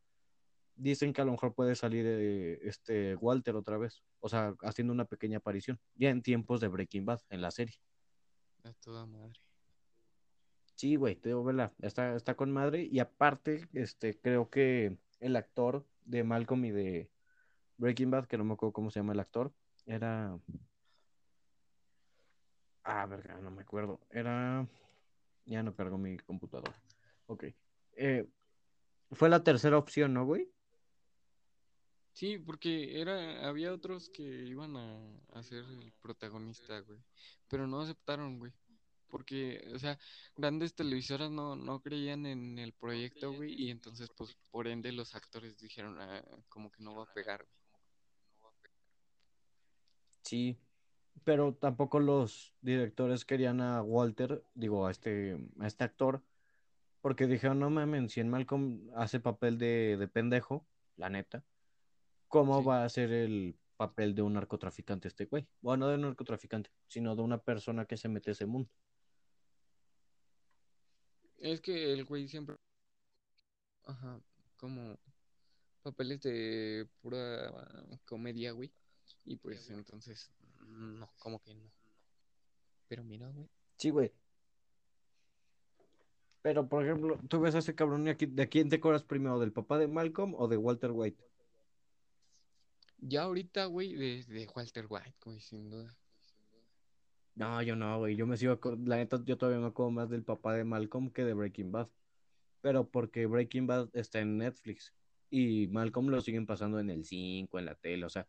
dicen 0.77 1.11
que 1.11 1.21
a 1.21 1.25
lo 1.25 1.31
mejor 1.31 1.53
puede 1.53 1.75
salir 1.75 2.05
eh, 2.07 2.59
este 2.63 3.15
Walter 3.15 3.55
otra 3.55 3.77
vez. 3.77 4.03
O 4.19 4.29
sea, 4.29 4.55
haciendo 4.61 4.93
una 4.93 5.05
pequeña 5.05 5.39
aparición. 5.39 5.79
Ya 5.95 6.09
en 6.09 6.21
tiempos 6.21 6.61
de 6.61 6.67
Breaking 6.67 7.05
Bad, 7.05 7.19
en 7.29 7.41
la 7.41 7.51
serie. 7.51 7.75
A 8.63 8.71
toda 8.73 9.05
madre. 9.05 9.39
Sí, 10.75 10.95
güey, 10.95 11.15
te 11.15 11.29
digo, 11.29 11.43
vela, 11.43 11.73
está, 11.81 12.15
está 12.15 12.35
con 12.35 12.51
madre. 12.51 12.83
Y 12.83 12.99
aparte, 12.99 13.67
este, 13.73 14.19
creo 14.19 14.49
que 14.49 14.97
el 15.19 15.35
actor 15.35 15.85
de 16.05 16.23
Malcolm 16.23 16.65
y 16.65 16.71
de 16.71 17.09
Breaking 17.77 18.11
Bad, 18.11 18.27
que 18.27 18.37
no 18.37 18.43
me 18.43 18.53
acuerdo 18.53 18.73
cómo 18.73 18.91
se 18.91 18.99
llama 18.99 19.13
el 19.13 19.19
actor, 19.19 19.51
era. 19.85 20.39
Ah, 22.83 23.05
verga, 23.07 23.39
no 23.41 23.49
me 23.51 23.63
acuerdo. 23.63 23.99
Era. 24.11 24.67
Ya 25.45 25.63
no 25.63 25.73
cargo 25.75 25.97
mi 25.97 26.17
computadora. 26.17 26.75
Ok. 27.25 27.45
Eh, 27.93 28.29
fue 29.11 29.29
la 29.29 29.43
tercera 29.43 29.77
opción, 29.77 30.13
¿no, 30.13 30.25
güey? 30.25 30.51
Sí, 32.17 32.39
porque 32.39 32.99
era, 32.99 33.47
había 33.47 33.71
otros 33.71 34.09
que 34.09 34.23
iban 34.23 34.75
a, 34.75 35.19
a 35.33 35.43
ser 35.43 35.63
el 35.65 35.93
protagonista, 36.01 36.79
güey. 36.79 36.97
Pero 37.47 37.67
no 37.67 37.79
aceptaron, 37.79 38.39
güey. 38.39 38.51
Porque, 39.07 39.63
o 39.71 39.77
sea, 39.77 39.99
grandes 40.35 40.73
televisoras 40.73 41.29
no, 41.29 41.55
no 41.55 41.79
creían 41.79 42.25
en 42.25 42.57
el 42.57 42.73
proyecto, 42.73 43.33
güey. 43.33 43.53
Y 43.53 43.69
entonces, 43.69 44.09
pues, 44.17 44.35
por 44.49 44.67
ende, 44.67 44.91
los 44.93 45.13
actores 45.13 45.59
dijeron, 45.59 46.01
"Ah, 46.01 46.25
como 46.49 46.71
que 46.71 46.81
no 46.81 46.95
va 46.95 47.03
a 47.03 47.13
pegar, 47.13 47.45
güey. 47.45 48.51
Sí. 50.23 50.57
Pero 51.23 51.53
tampoco 51.53 51.99
los 51.99 52.55
directores 52.61 53.25
querían 53.25 53.61
a 53.61 53.83
Walter, 53.83 54.43
digo, 54.55 54.87
a 54.87 54.91
este, 54.91 55.37
a 55.59 55.67
este 55.67 55.83
actor, 55.83 56.23
porque 57.01 57.27
dijeron, 57.27 57.59
no 57.59 57.69
mames, 57.69 58.11
si 58.11 58.21
en 58.21 58.29
Malcolm 58.31 58.89
hace 58.95 59.19
papel 59.19 59.59
de, 59.59 59.97
de 59.97 60.07
pendejo, 60.07 60.65
la 60.95 61.11
neta, 61.11 61.43
¿cómo 62.27 62.59
Sí. 62.61 62.67
va 62.67 62.83
a 62.83 62.89
ser 62.89 63.11
el 63.11 63.57
papel 63.77 64.15
de 64.15 64.21
un 64.21 64.33
narcotraficante 64.33 65.07
este 65.07 65.25
güey? 65.25 65.47
Bueno, 65.61 65.85
no 65.85 65.89
de 65.89 65.95
un 65.95 66.01
narcotraficante, 66.01 66.71
sino 66.87 67.15
de 67.15 67.21
una 67.21 67.37
persona 67.37 67.85
que 67.85 67.97
se 67.97 68.09
mete 68.09 68.31
a 68.31 68.33
ese 68.33 68.45
mundo. 68.45 68.69
Es 71.37 71.61
que 71.61 71.93
el 71.93 72.03
güey 72.05 72.27
siempre, 72.27 72.57
ajá, 73.85 74.19
como 74.57 74.97
papeles 75.83 76.21
de 76.21 76.89
pura 77.01 77.53
comedia, 78.05 78.51
güey. 78.51 78.71
Y 79.23 79.37
pues, 79.37 79.69
entonces, 79.69 80.31
no, 80.65 81.09
como 81.19 81.41
que 81.41 81.53
no. 81.53 81.71
Pero 82.87 83.03
mira, 83.03 83.29
güey. 83.29 83.47
Sí, 83.77 83.89
güey. 83.89 84.11
Pero, 86.41 86.67
por 86.67 86.83
ejemplo, 86.83 87.19
tú 87.27 87.39
ves 87.39 87.55
a 87.55 87.59
ese 87.59 87.75
cabrón 87.75 88.07
y 88.07 88.09
aquí, 88.09 88.25
¿de 88.25 88.47
quién 88.47 88.69
te 88.69 88.79
cobras 88.79 89.03
primero? 89.03 89.39
¿Del 89.39 89.51
papá 89.51 89.77
de 89.77 89.87
Malcolm 89.87 90.33
o 90.35 90.47
de 90.47 90.57
Walter 90.57 90.91
White? 90.91 91.26
Ya 92.99 93.23
ahorita, 93.23 93.65
güey, 93.65 93.93
de, 93.93 94.23
de 94.23 94.47
Walter 94.55 94.85
White, 94.89 95.15
güey, 95.23 95.39
sin 95.39 95.69
duda. 95.69 95.95
No, 97.35 97.61
yo 97.61 97.75
no, 97.75 97.99
güey. 97.99 98.15
Yo 98.15 98.25
me 98.25 98.35
sigo, 98.37 98.59
la 98.85 98.97
neta, 98.97 99.21
yo 99.23 99.37
todavía 99.37 99.61
me 99.61 99.67
acuerdo 99.67 99.91
más 99.91 100.09
del 100.09 100.23
papá 100.23 100.55
de 100.55 100.63
Malcolm 100.63 101.11
que 101.11 101.23
de 101.23 101.33
Breaking 101.33 101.71
Bad. 101.71 101.89
Pero 102.61 102.89
porque 102.89 103.27
Breaking 103.27 103.67
Bad 103.67 103.89
está 103.93 104.19
en 104.19 104.39
Netflix 104.39 104.93
y 105.29 105.67
Malcolm 105.67 106.07
lo 106.07 106.21
siguen 106.21 106.47
pasando 106.47 106.79
en 106.79 106.89
el 106.89 107.05
5, 107.05 107.59
en 107.59 107.65
la 107.65 107.75
tele. 107.75 108.05
O 108.05 108.09
sea, 108.09 108.27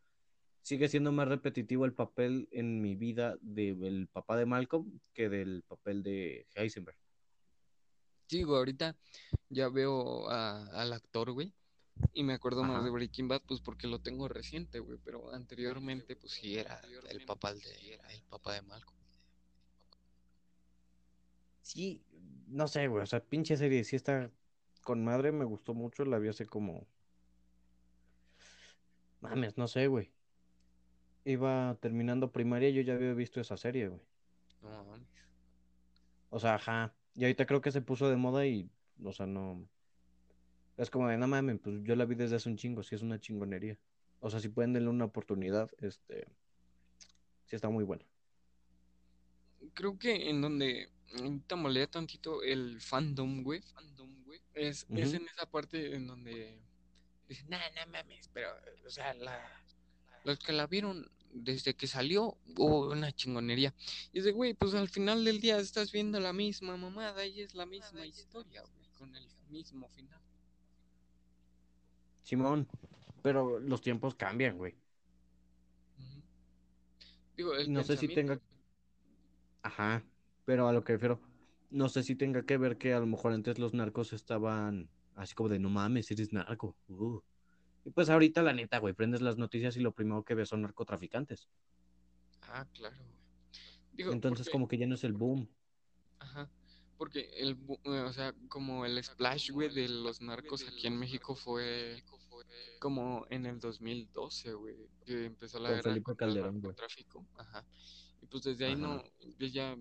sigue 0.60 0.88
siendo 0.88 1.10
más 1.12 1.26
repetitivo 1.28 1.86
el 1.86 1.94
papel 1.94 2.46
en 2.50 2.82
mi 2.82 2.94
vida 2.94 3.38
del 3.40 4.08
papá 4.08 4.36
de 4.36 4.44
Malcolm 4.44 5.00
que 5.14 5.30
del 5.30 5.62
papel 5.66 6.02
de 6.02 6.46
Heisenberg. 6.54 6.98
Sí, 8.26 8.42
güey, 8.42 8.58
ahorita 8.58 8.94
ya 9.48 9.70
veo 9.70 10.28
a- 10.28 10.66
al 10.78 10.92
actor, 10.92 11.32
güey. 11.32 11.54
Y 12.12 12.22
me 12.22 12.34
acuerdo 12.34 12.64
más 12.64 12.84
de 12.84 12.90
Breaking 12.90 13.28
Bad, 13.28 13.42
pues 13.46 13.60
porque 13.60 13.86
lo 13.86 14.00
tengo 14.00 14.28
reciente, 14.28 14.78
güey. 14.78 14.98
Pero 15.04 15.32
anteriormente, 15.32 16.16
pues 16.16 16.32
sí 16.32 16.56
era 16.56 16.80
el 17.10 17.24
papá 17.24 17.54
de, 17.54 17.60
el 18.10 18.22
papá 18.28 18.54
de 18.54 18.62
Malcolm. 18.62 18.98
Sí, 21.62 22.02
no 22.46 22.66
sé, 22.66 22.88
güey. 22.88 23.02
O 23.02 23.06
sea, 23.06 23.20
pinche 23.20 23.56
serie, 23.56 23.84
sí 23.84 23.96
está 23.96 24.30
con 24.82 25.04
madre, 25.04 25.32
me 25.32 25.44
gustó 25.44 25.74
mucho. 25.74 26.04
La 26.04 26.18
vi 26.18 26.28
hace 26.28 26.46
como. 26.46 26.86
Mames, 29.20 29.58
no 29.58 29.68
sé, 29.68 29.86
güey. 29.86 30.10
Iba 31.24 31.76
terminando 31.80 32.32
primaria 32.32 32.70
y 32.70 32.74
yo 32.74 32.82
ya 32.82 32.94
había 32.94 33.12
visto 33.12 33.40
esa 33.40 33.56
serie, 33.56 33.88
güey. 33.88 34.00
No 34.62 34.84
mames. 34.84 35.06
O 36.30 36.40
sea, 36.40 36.54
ajá. 36.54 36.94
Y 37.14 37.24
ahorita 37.24 37.46
creo 37.46 37.60
que 37.60 37.72
se 37.72 37.82
puso 37.82 38.08
de 38.08 38.16
moda 38.16 38.46
y, 38.46 38.70
o 39.02 39.12
sea, 39.12 39.26
no. 39.26 39.68
Es 40.78 40.90
como 40.90 41.08
de, 41.08 41.18
no 41.18 41.26
mames, 41.26 41.58
pues 41.62 41.82
yo 41.82 41.96
la 41.96 42.04
vi 42.04 42.14
desde 42.14 42.36
hace 42.36 42.48
un 42.48 42.56
chingo, 42.56 42.82
sí 42.82 42.94
es 42.94 43.02
una 43.02 43.20
chingonería. 43.20 43.76
O 44.20 44.30
sea, 44.30 44.40
si 44.40 44.48
pueden 44.48 44.72
darle 44.72 44.88
una 44.88 45.04
oportunidad, 45.04 45.70
este. 45.78 46.26
Sí 47.46 47.56
está 47.56 47.68
muy 47.68 47.84
buena. 47.84 48.04
Creo 49.74 49.98
que 49.98 50.30
en 50.30 50.40
donde 50.40 50.88
ahorita 51.16 51.56
molea 51.56 51.88
tantito 51.88 52.42
el 52.42 52.80
fandom, 52.80 53.42
güey. 53.42 53.60
Fandom, 53.60 54.24
güey. 54.24 54.40
Es, 54.54 54.86
es 54.90 55.14
en 55.14 55.26
esa 55.26 55.50
parte 55.50 55.94
en 55.94 56.06
donde 56.06 56.60
dicen, 57.28 57.48
nah, 57.48 57.58
no 57.58 57.92
mames, 57.92 58.28
pero, 58.32 58.48
o 58.86 58.90
sea, 58.90 59.14
la, 59.14 59.40
los 60.24 60.38
que 60.38 60.52
la 60.52 60.66
vieron 60.66 61.10
desde 61.32 61.74
que 61.74 61.86
salió, 61.86 62.38
hubo 62.56 62.90
una 62.90 63.12
chingonería. 63.12 63.74
Y 64.12 64.20
de, 64.20 64.30
güey, 64.32 64.54
pues 64.54 64.74
al 64.74 64.88
final 64.88 65.24
del 65.24 65.40
día 65.40 65.58
estás 65.58 65.90
viendo 65.92 66.20
la 66.20 66.32
misma 66.32 66.76
mamada 66.76 67.26
y 67.26 67.40
es 67.40 67.54
la 67.54 67.66
misma 67.66 68.06
historia, 68.06 68.62
güey, 68.62 68.88
con 68.96 69.14
el 69.14 69.26
mismo 69.48 69.88
final. 69.88 70.20
Simón. 72.28 72.68
Pero 73.22 73.58
los 73.58 73.80
tiempos 73.80 74.14
cambian, 74.14 74.58
güey. 74.58 74.74
Digo, 77.38 77.54
el 77.54 77.72
No 77.72 77.82
sé 77.82 77.96
si 77.96 78.08
tenga. 78.08 78.38
Ajá. 79.62 80.04
Pero 80.44 80.68
a 80.68 80.72
lo 80.74 80.84
que 80.84 80.92
refiero, 80.92 81.20
no 81.70 81.88
sé 81.88 82.02
si 82.02 82.16
tenga 82.16 82.42
que 82.42 82.58
ver 82.58 82.76
que 82.76 82.92
a 82.92 83.00
lo 83.00 83.06
mejor 83.06 83.32
antes 83.32 83.58
los 83.58 83.72
narcos 83.72 84.12
estaban 84.12 84.90
así 85.14 85.34
como 85.34 85.48
de 85.48 85.58
no 85.58 85.70
mames, 85.70 86.10
eres 86.10 86.32
narco. 86.34 86.76
uh". 86.88 87.20
Y 87.86 87.90
pues 87.92 88.10
ahorita, 88.10 88.42
la 88.42 88.52
neta, 88.52 88.78
güey, 88.78 88.92
prendes 88.92 89.22
las 89.22 89.38
noticias 89.38 89.76
y 89.78 89.80
lo 89.80 89.92
primero 89.92 90.22
que 90.22 90.34
ves 90.34 90.50
son 90.50 90.60
narcotraficantes. 90.60 91.48
Ah, 92.42 92.66
claro, 92.74 92.96
güey. 92.96 93.18
Digo, 93.94 94.12
Entonces, 94.12 94.46
porque, 94.46 94.52
como 94.52 94.68
que 94.68 94.76
ya 94.76 94.86
no 94.86 94.96
es 94.96 95.04
el 95.04 95.14
boom. 95.14 95.48
ajá, 96.18 96.50
porque 96.98 97.30
el, 97.36 97.56
eh, 97.84 98.00
o 98.00 98.12
sea, 98.12 98.34
como 98.48 98.84
el 98.84 99.02
splash, 99.02 99.52
güey, 99.52 99.72
de 99.72 99.88
los 99.88 100.20
narcos 100.20 100.66
aquí 100.66 100.88
en 100.88 100.98
México 100.98 101.36
fue 101.36 102.02
como 102.80 103.24
en 103.30 103.46
el 103.46 103.60
2012, 103.60 104.52
güey, 104.54 104.76
que 105.06 105.24
empezó 105.26 105.60
la 105.60 105.70
guerra 105.70 105.82
Felipe 105.82 106.04
contra 106.04 106.26
el 106.26 106.34
Calderón, 106.34 106.54
narcotráfico, 106.56 107.24
ajá. 107.36 107.64
Y 108.20 108.26
pues 108.26 108.42
desde 108.42 108.66
ahí 108.66 108.72
Ajá. 108.72 108.82
no, 108.82 109.04
pues 109.38 109.52
ya 109.52 109.76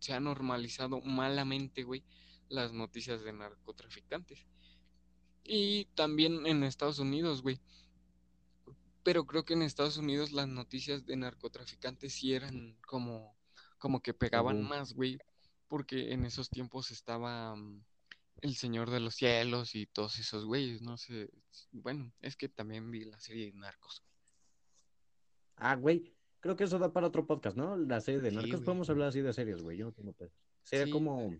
se 0.00 0.12
ha 0.12 0.18
normalizado 0.18 1.00
malamente, 1.00 1.84
güey, 1.84 2.04
las 2.48 2.72
noticias 2.72 3.22
de 3.22 3.32
narcotraficantes. 3.32 4.44
Y 5.44 5.84
también 5.94 6.46
en 6.46 6.64
Estados 6.64 6.98
Unidos, 6.98 7.42
güey. 7.42 7.60
Pero 9.04 9.24
creo 9.24 9.44
que 9.44 9.54
en 9.54 9.62
Estados 9.62 9.96
Unidos 9.96 10.32
las 10.32 10.48
noticias 10.48 11.06
de 11.06 11.16
narcotraficantes 11.16 12.12
sí 12.12 12.34
eran 12.34 12.76
como, 12.86 13.36
como 13.78 14.00
que 14.00 14.14
pegaban 14.14 14.62
más, 14.62 14.94
güey. 14.94 15.18
Porque 15.72 16.12
en 16.12 16.26
esos 16.26 16.50
tiempos 16.50 16.90
estaba 16.90 17.56
mm, 17.56 17.82
El 18.42 18.54
Señor 18.56 18.90
de 18.90 19.00
los 19.00 19.14
Cielos 19.14 19.74
y 19.74 19.86
todos 19.86 20.18
esos 20.18 20.44
güeyes, 20.44 20.82
no 20.82 20.98
sé. 20.98 21.30
Bueno, 21.70 22.12
es 22.20 22.36
que 22.36 22.50
también 22.50 22.90
vi 22.90 23.06
la 23.06 23.18
serie 23.18 23.46
de 23.46 23.58
Narcos. 23.58 24.04
Ah, 25.56 25.74
güey, 25.76 26.14
creo 26.40 26.56
que 26.56 26.64
eso 26.64 26.78
da 26.78 26.92
para 26.92 27.06
otro 27.06 27.26
podcast, 27.26 27.56
¿no? 27.56 27.78
La 27.78 28.02
serie 28.02 28.20
de 28.20 28.28
Sí, 28.28 28.36
narcos. 28.36 28.52
güey. 28.56 28.64
Podemos 28.66 28.90
hablar 28.90 29.08
así 29.08 29.22
de 29.22 29.32
series, 29.32 29.62
güey. 29.62 29.78
Yo 29.78 29.86
no 29.86 29.92
tengo 29.92 30.12
pedos. 30.12 30.34
Sería 30.62 30.84
Sí, 30.84 30.90
como. 30.92 31.34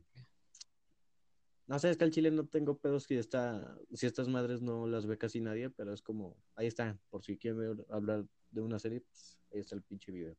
No 1.67 1.79
sé, 1.79 1.91
es 1.91 1.99
que 1.99 2.05
al 2.05 2.11
chile 2.11 2.31
no 2.31 2.47
tengo 2.47 2.79
pedos 2.79 3.05
si 3.05 3.17
está, 3.17 3.77
si 3.93 4.07
estas 4.07 4.29
madres 4.29 4.63
no 4.63 4.87
las 4.87 5.05
ve 5.05 5.19
casi 5.19 5.43
nadie, 5.43 5.69
pero 5.69 5.93
es 5.93 6.01
como, 6.01 6.43
ahí 6.57 6.67
está, 6.69 6.99
por 7.11 7.23
si 7.23 7.37
quieren 7.37 7.85
hablar 7.91 8.25
de 8.51 8.61
una 8.63 8.79
serie, 8.79 9.03
pues, 9.03 9.39
ahí 9.53 9.61
está 9.61 9.75
el 9.75 9.83
pinche 9.83 10.11
video. 10.11 10.35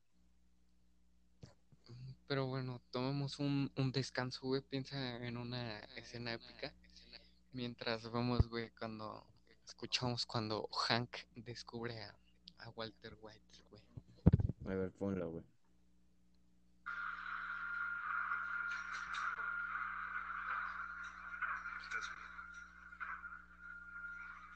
Pero 2.28 2.48
bueno, 2.48 2.82
tomemos 2.92 3.40
un, 3.40 3.72
un 3.76 3.92
descanso, 3.92 4.48
güey. 4.48 4.62
Piensa 4.62 5.18
en 5.26 5.38
una 5.38 5.80
escena 5.96 6.34
épica. 6.34 6.74
Mientras 7.52 8.12
vemos, 8.12 8.48
güey, 8.50 8.72
cuando 8.72 9.26
escuchamos 9.66 10.26
cuando 10.26 10.68
Hank 10.88 11.18
descubre 11.36 12.02
a, 12.04 12.16
a 12.60 12.70
Walter 12.72 13.18
White, 13.22 13.64
güey. 13.70 13.84
A 14.66 14.76
ver, 14.76 14.92
ponlo, 14.92 15.30
güey. 15.30 15.44
Estás 21.82 22.06
bien. 22.16 22.32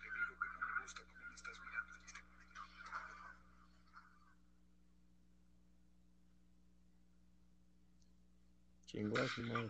Te 0.01 0.07
digo 0.13 0.39
que 0.39 0.47
no 0.49 0.59
me 0.59 0.81
gusta 0.83 1.01
cómo 1.01 1.27
me 1.29 1.35
estás 1.35 1.59
mirando 1.63 1.93
en 1.95 2.05
este 2.05 2.21
momento. 2.23 2.61
Chingó 8.87 9.19
a 9.19 9.27
su 9.27 9.41
madre. 9.41 9.69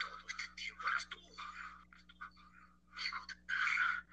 Todo 0.00 0.28
este 0.28 0.48
tiempo 0.56 0.88
eras 0.88 1.08
tú. 1.08 1.18
Hijo 2.98 3.26
de 3.26 3.34
perra. 3.46 4.04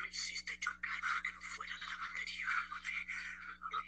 Me 0.00 0.08
hiciste 0.08 0.58
chocar 0.58 1.00
para 1.00 1.22
que 1.22 1.32
no 1.32 1.40
fuera 1.42 1.78
la 1.78 1.86
lavandería. 1.86 2.48
Yo 3.70 3.78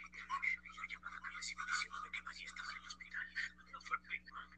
llamaba 0.89 1.17
a 1.17 1.21
Carles 1.21 1.51
y 1.51 1.55
me 1.55 1.65
diciendo 1.65 1.99
de 2.03 2.11
que 2.11 2.21
María 2.21 2.45
estaba 2.45 2.71
en 2.71 2.77
el 2.77 2.87
hospital. 2.87 3.27
No 3.71 3.81
fue 3.81 3.99
Pinkman. 4.07 4.49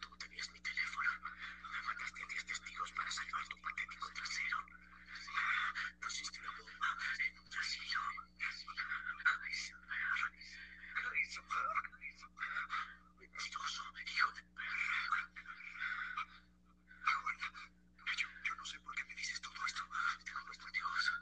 Tú 0.00 0.16
tenías 0.18 0.50
mi 0.50 0.60
teléfono. 0.60 1.10
Me 1.72 1.82
mandaste 1.86 2.22
a 2.22 2.26
10 2.26 2.44
testigos 2.46 2.92
para 2.92 3.10
salvar 3.10 3.46
tu 3.48 3.56
patético 3.62 4.10
trasero. 4.12 4.58
Pusiste 6.02 6.40
una 6.40 6.50
bomba 6.58 6.96
en 7.26 7.38
un 7.38 7.48
trasero. 7.50 8.00
Iceberg. 8.38 10.32
Iceberg. 12.00 12.62
Mentiroso, 13.20 13.82
hijo 14.06 14.32
de 14.32 14.42
perra. 14.42 15.28
Yo, 18.16 18.28
yo 18.44 18.54
no 18.56 18.64
sé 18.66 18.78
por 18.80 18.94
qué 18.94 19.04
me 19.04 19.14
dices 19.14 19.40
todo 19.40 19.66
esto. 19.66 19.82
Te 20.24 20.32
juro 20.32 20.52
por 20.60 20.72
Dios. 20.72 21.12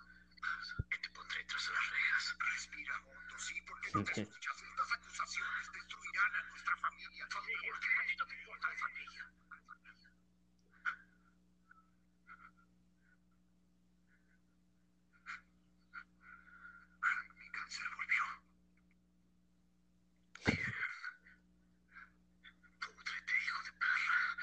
Que 0.90 0.98
te 0.98 1.10
pondré 1.10 1.44
tras 1.44 1.70
las 1.70 1.90
rejas. 1.90 2.36
Respira 2.38 2.98
hondo, 3.00 3.38
te 3.92 3.98
escuchas. 3.98 4.54
Estas 4.62 4.92
acusaciones 4.92 5.72
destruirán 5.72 6.34
a 6.34 6.42
nuestra 6.50 6.76
familia. 6.76 7.26
¿Por 7.30 7.42
qué 7.44 8.16
no 8.18 8.26
te 8.26 8.34
importa 8.38 8.68
la 8.68 8.76
familia? 8.76 9.22
Mi 17.36 17.48
cáncer 17.50 17.86
volvió. 17.96 18.24
Púdrete, 22.80 23.34
hijo 23.42 23.60
de 23.64 23.72
perra. 23.72 24.38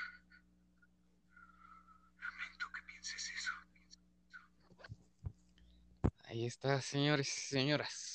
Lamento 2.20 2.66
que 2.74 2.82
pienses 2.84 3.24
eso. 3.30 3.54
Ahí 6.26 6.45
está, 6.45 6.82
señores 6.82 7.30
y 7.30 7.41
señoras. 7.48 8.07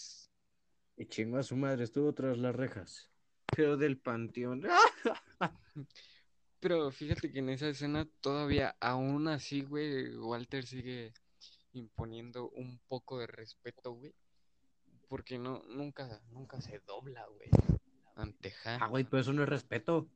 Chingó 1.13 1.37
a 1.37 1.43
su 1.43 1.57
madre, 1.57 1.85
estuvo 1.85 2.15
tras 2.15 2.39
las 2.39 2.57
rejas. 2.57 3.11
Pero 3.55 3.77
del 3.77 3.99
panteón. 3.99 4.63
Pero 6.59 6.91
fíjate 6.91 7.31
que 7.31 7.41
en 7.41 7.51
esa 7.51 7.69
escena 7.69 8.09
todavía, 8.23 8.75
aún 8.81 9.29
así, 9.29 9.61
güey, 9.61 10.17
Walter 10.17 10.65
sigue 10.65 11.13
imponiendo 11.75 12.49
un 12.53 12.81
poco 12.89 13.19
de 13.19 13.27
respeto, 13.27 13.93
güey. 13.93 14.15
Porque 15.07 15.39
no, 15.39 15.63
nunca, 15.69 16.23
nunca 16.31 16.63
se 16.63 16.79
dobla, 16.87 17.27
güey. 17.27 17.51
Ante 18.17 18.55
Han. 18.65 18.83
Ah, 18.83 18.87
güey, 18.87 19.05
pero 19.05 19.21
eso 19.21 19.35
no 19.35 19.43
es 19.43 19.51
respeto. 19.51 20.09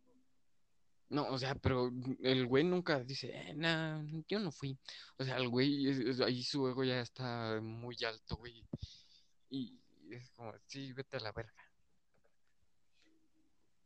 No, 1.11 1.29
o 1.29 1.37
sea, 1.37 1.57
pero 1.57 1.93
el 2.23 2.47
güey 2.47 2.65
nunca 2.65 3.05
dice, 3.05 3.33
eh, 3.35 3.53
nah, 3.55 4.03
yo 4.27 4.39
no 4.39 4.51
fui. 4.51 4.79
O 5.19 5.25
sea, 5.27 5.37
el 5.37 5.51
güey, 5.51 5.89
ahí 6.23 6.43
su 6.43 6.67
ego 6.67 6.85
ya 6.85 7.03
está 7.03 7.61
muy 7.61 7.99
alto, 8.03 8.37
güey. 8.37 8.67
Y 9.51 9.79
es 10.15 10.31
como, 10.31 10.53
sí, 10.67 10.93
vete 10.93 11.17
a 11.17 11.21
la 11.21 11.33
verga. 11.33 11.53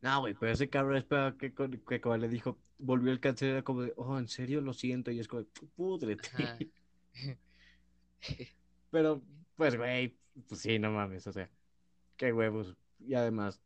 No, 0.01 0.21
güey, 0.21 0.33
pero 0.33 0.51
ese 0.51 0.69
cabrón 0.69 0.97
espera 0.97 1.35
que, 1.37 1.53
que 1.53 2.01
como 2.01 2.17
le 2.17 2.27
dijo, 2.27 2.57
volvió 2.79 3.11
el 3.11 3.19
cáncer, 3.19 3.49
era 3.49 3.63
como 3.63 3.83
de, 3.83 3.93
oh, 3.95 4.17
en 4.17 4.27
serio, 4.27 4.59
lo 4.61 4.73
siento, 4.73 5.11
y 5.11 5.19
es 5.19 5.27
como, 5.27 5.45
púdrete. 5.75 6.27
Ajá. 6.33 6.57
Pero, 8.91 9.21
pues, 9.55 9.77
güey, 9.77 10.17
pues 10.47 10.61
sí, 10.61 10.79
no 10.79 10.91
mames, 10.91 11.25
o 11.27 11.31
sea, 11.31 11.49
qué 12.17 12.33
huevos. 12.33 12.75
Y 12.99 13.13
además, 13.13 13.61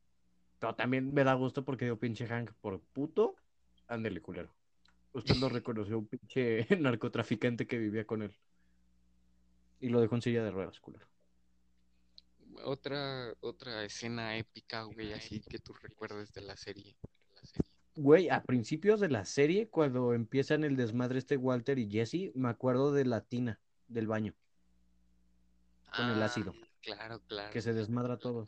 pero 0.59 0.75
también 0.75 1.13
me 1.13 1.23
da 1.23 1.33
gusto 1.33 1.63
porque 1.65 1.85
digo, 1.85 1.97
pinche 1.97 2.27
Hank, 2.27 2.51
por 2.53 2.79
puto, 2.79 3.35
ándele, 3.87 4.21
culero. 4.21 4.53
Usted 5.13 5.35
lo 5.37 5.49
reconoció, 5.49 5.99
un 5.99 6.07
pinche 6.07 6.67
narcotraficante 6.79 7.67
que 7.67 7.77
vivía 7.77 8.05
con 8.05 8.21
él. 8.21 8.35
Y 9.79 9.89
lo 9.89 9.99
dejó 9.99 10.15
en 10.15 10.21
silla 10.21 10.43
de 10.43 10.51
ruedas, 10.51 10.79
culero. 10.79 11.07
Otra, 12.63 13.33
otra 13.41 13.83
escena 13.83 14.37
épica, 14.37 14.83
güey, 14.83 15.13
así 15.13 15.39
que 15.41 15.59
tú 15.59 15.73
recuerdes 15.73 16.31
de 16.33 16.41
la 16.41 16.55
serie. 16.55 16.95
Güey, 17.95 18.29
a 18.29 18.43
principios 18.43 18.99
de 18.99 19.09
la 19.09 19.25
serie, 19.25 19.69
cuando 19.69 20.13
empiezan 20.13 20.63
el 20.63 20.75
desmadre 20.75 21.19
este 21.19 21.37
Walter 21.37 21.79
y 21.79 21.89
Jesse, 21.89 22.31
me 22.35 22.49
acuerdo 22.49 22.91
de 22.91 23.05
la 23.05 23.21
tina 23.21 23.59
del 23.87 24.07
baño, 24.07 24.33
con 25.95 26.09
el 26.09 26.21
Ah, 26.21 26.25
ácido, 26.25 26.53
Claro, 26.81 27.21
claro. 27.27 27.51
que 27.51 27.61
se 27.61 27.73
desmadra 27.73 28.17
todo. 28.17 28.47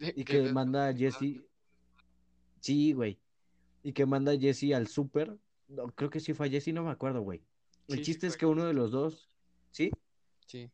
Y 0.00 0.24
que 0.24 0.52
manda 0.52 0.88
a 0.88 0.94
Jesse. 0.94 1.42
Sí, 2.60 2.92
güey. 2.92 3.18
Y 3.82 3.92
que 3.92 4.06
manda 4.06 4.32
a 4.32 4.38
Jesse 4.38 4.72
al 4.74 4.86
súper. 4.88 5.36
No, 5.68 5.86
creo 5.88 6.10
que 6.10 6.20
sí 6.20 6.34
fue 6.34 6.46
a 6.46 6.50
Jesse, 6.50 6.68
no 6.72 6.84
me 6.84 6.90
acuerdo, 6.90 7.20
güey. 7.20 7.42
El 7.88 7.98
Sí, 7.98 7.98
sí 7.98 8.02
chiste 8.04 8.26
es 8.26 8.36
que 8.36 8.46
uno 8.46 8.64
de 8.64 8.74
los 8.74 8.90
dos. 8.90 9.28
¿Sí? 9.70 9.90
Sí. 10.46 10.70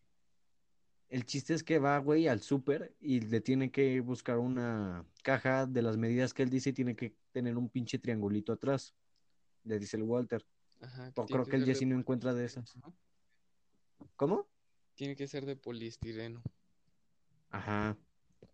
El 1.14 1.24
chiste 1.26 1.54
es 1.54 1.62
que 1.62 1.78
va, 1.78 1.96
güey, 1.98 2.26
al 2.26 2.40
súper 2.40 2.92
y 3.00 3.20
le 3.20 3.40
tiene 3.40 3.70
que 3.70 4.00
buscar 4.00 4.38
una 4.38 5.06
caja 5.22 5.64
de 5.64 5.80
las 5.80 5.96
medidas 5.96 6.34
que 6.34 6.42
él 6.42 6.50
dice 6.50 6.70
y 6.70 6.72
tiene 6.72 6.96
que 6.96 7.14
tener 7.30 7.56
un 7.56 7.68
pinche 7.68 8.00
triangulito 8.00 8.52
atrás. 8.52 8.96
Le 9.62 9.78
dice 9.78 9.96
el 9.96 10.02
Walter. 10.02 10.44
Ajá, 10.80 11.12
Pero 11.14 11.28
creo 11.28 11.44
que 11.44 11.54
el 11.54 11.66
Jesse 11.66 11.86
no 11.86 11.96
encuentra 11.96 12.34
de 12.34 12.44
esas. 12.44 12.74
¿Cómo? 14.16 14.48
Tiene 14.96 15.14
que 15.14 15.28
ser 15.28 15.46
de 15.46 15.54
poliestireno. 15.54 16.42
Ajá. 17.50 17.96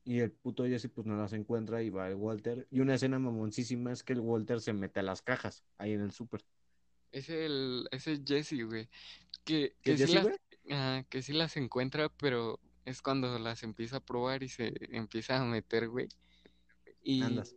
Y 0.04 0.18
el 0.18 0.30
puto 0.30 0.66
Jesse 0.66 0.90
pues 0.94 1.06
no 1.06 1.16
las 1.16 1.32
encuentra 1.32 1.82
y 1.82 1.88
va 1.88 2.08
el 2.08 2.16
Walter. 2.16 2.68
Y 2.70 2.80
una 2.80 2.96
escena 2.96 3.18
mamoncísima 3.18 3.90
es 3.90 4.02
que 4.02 4.12
el 4.12 4.20
Walter 4.20 4.60
se 4.60 4.74
mete 4.74 5.00
a 5.00 5.02
las 5.02 5.22
cajas 5.22 5.64
ahí 5.78 5.94
en 5.94 6.02
el 6.02 6.10
súper. 6.10 6.44
Es 7.10 7.30
el, 7.30 7.88
ese 7.90 8.12
es 8.12 8.20
Jesse, 8.22 8.66
güey. 8.66 8.90
Que, 9.44 9.76
¿Que 9.80 9.92
que 9.92 9.96
sí 9.96 10.02
Jesse, 10.02 10.14
las, 10.16 10.24
güey? 10.24 10.36
Ajá, 10.70 11.04
que 11.04 11.22
sí 11.22 11.32
las 11.32 11.56
encuentra, 11.56 12.08
pero 12.08 12.58
es 12.84 13.02
cuando 13.02 13.38
las 13.38 13.62
empieza 13.62 13.98
a 13.98 14.04
probar 14.04 14.42
y 14.42 14.48
se 14.48 14.72
empieza 14.90 15.36
a 15.36 15.44
meter, 15.44 15.88
güey. 15.88 16.08
Y, 17.02 17.22
Andas. 17.22 17.54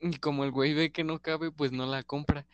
y 0.00 0.18
como 0.18 0.44
el 0.44 0.50
güey 0.50 0.74
ve 0.74 0.92
que 0.92 1.04
no 1.04 1.20
cabe, 1.20 1.50
pues 1.50 1.72
no 1.72 1.86
la 1.86 2.02
compra. 2.02 2.46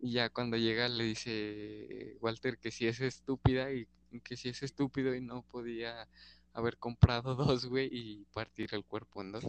Y 0.00 0.12
ya 0.12 0.30
cuando 0.30 0.56
llega 0.56 0.88
le 0.88 1.04
dice 1.04 2.16
Walter 2.20 2.58
que 2.58 2.70
si 2.70 2.86
es 2.86 3.00
estúpida 3.00 3.72
y 3.72 3.88
que 4.22 4.36
si 4.36 4.48
es 4.48 4.62
estúpido 4.62 5.14
y 5.14 5.20
no 5.20 5.42
podía 5.42 6.08
haber 6.52 6.78
comprado 6.78 7.34
dos, 7.34 7.66
güey, 7.66 7.88
y 7.90 8.24
partir 8.32 8.70
el 8.72 8.84
cuerpo 8.84 9.22
en 9.22 9.32
dos. 9.32 9.44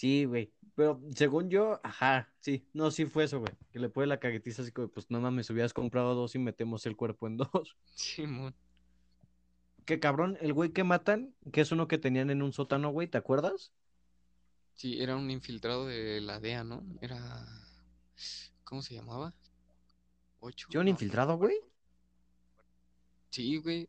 Sí, 0.00 0.24
güey. 0.24 0.50
Pero 0.76 0.98
según 1.14 1.50
yo, 1.50 1.78
ajá, 1.82 2.32
sí. 2.38 2.66
No, 2.72 2.90
sí 2.90 3.04
fue 3.04 3.24
eso, 3.24 3.38
güey. 3.40 3.52
Que 3.70 3.78
le 3.78 3.90
pone 3.90 4.06
la 4.06 4.18
caguetiza 4.18 4.62
así 4.62 4.72
pues 4.72 5.10
no 5.10 5.20
mames, 5.20 5.50
hubieras 5.50 5.74
comprado 5.74 6.14
dos 6.14 6.34
y 6.34 6.38
metemos 6.38 6.86
el 6.86 6.96
cuerpo 6.96 7.26
en 7.26 7.36
dos. 7.36 7.76
Simón. 7.94 8.54
Qué 9.84 10.00
cabrón, 10.00 10.38
el 10.40 10.54
güey 10.54 10.70
que 10.72 10.84
matan, 10.84 11.34
que 11.52 11.60
es 11.60 11.70
uno 11.70 11.86
que 11.86 11.98
tenían 11.98 12.30
en 12.30 12.40
un 12.40 12.54
sótano, 12.54 12.88
güey, 12.92 13.08
¿te 13.08 13.18
acuerdas? 13.18 13.72
Sí, 14.74 15.02
era 15.02 15.16
un 15.16 15.30
infiltrado 15.30 15.86
de 15.86 16.22
la 16.22 16.40
DEA, 16.40 16.64
¿no? 16.64 16.82
Era... 17.02 17.46
¿Cómo 18.64 18.80
se 18.80 18.94
llamaba? 18.94 19.34
¿Ocho? 20.38 20.66
¿Sí, 20.70 20.78
un 20.78 20.84
No. 20.86 20.90
infiltrado, 20.92 21.36
güey? 21.36 21.56
Sí, 23.28 23.58
güey. 23.58 23.86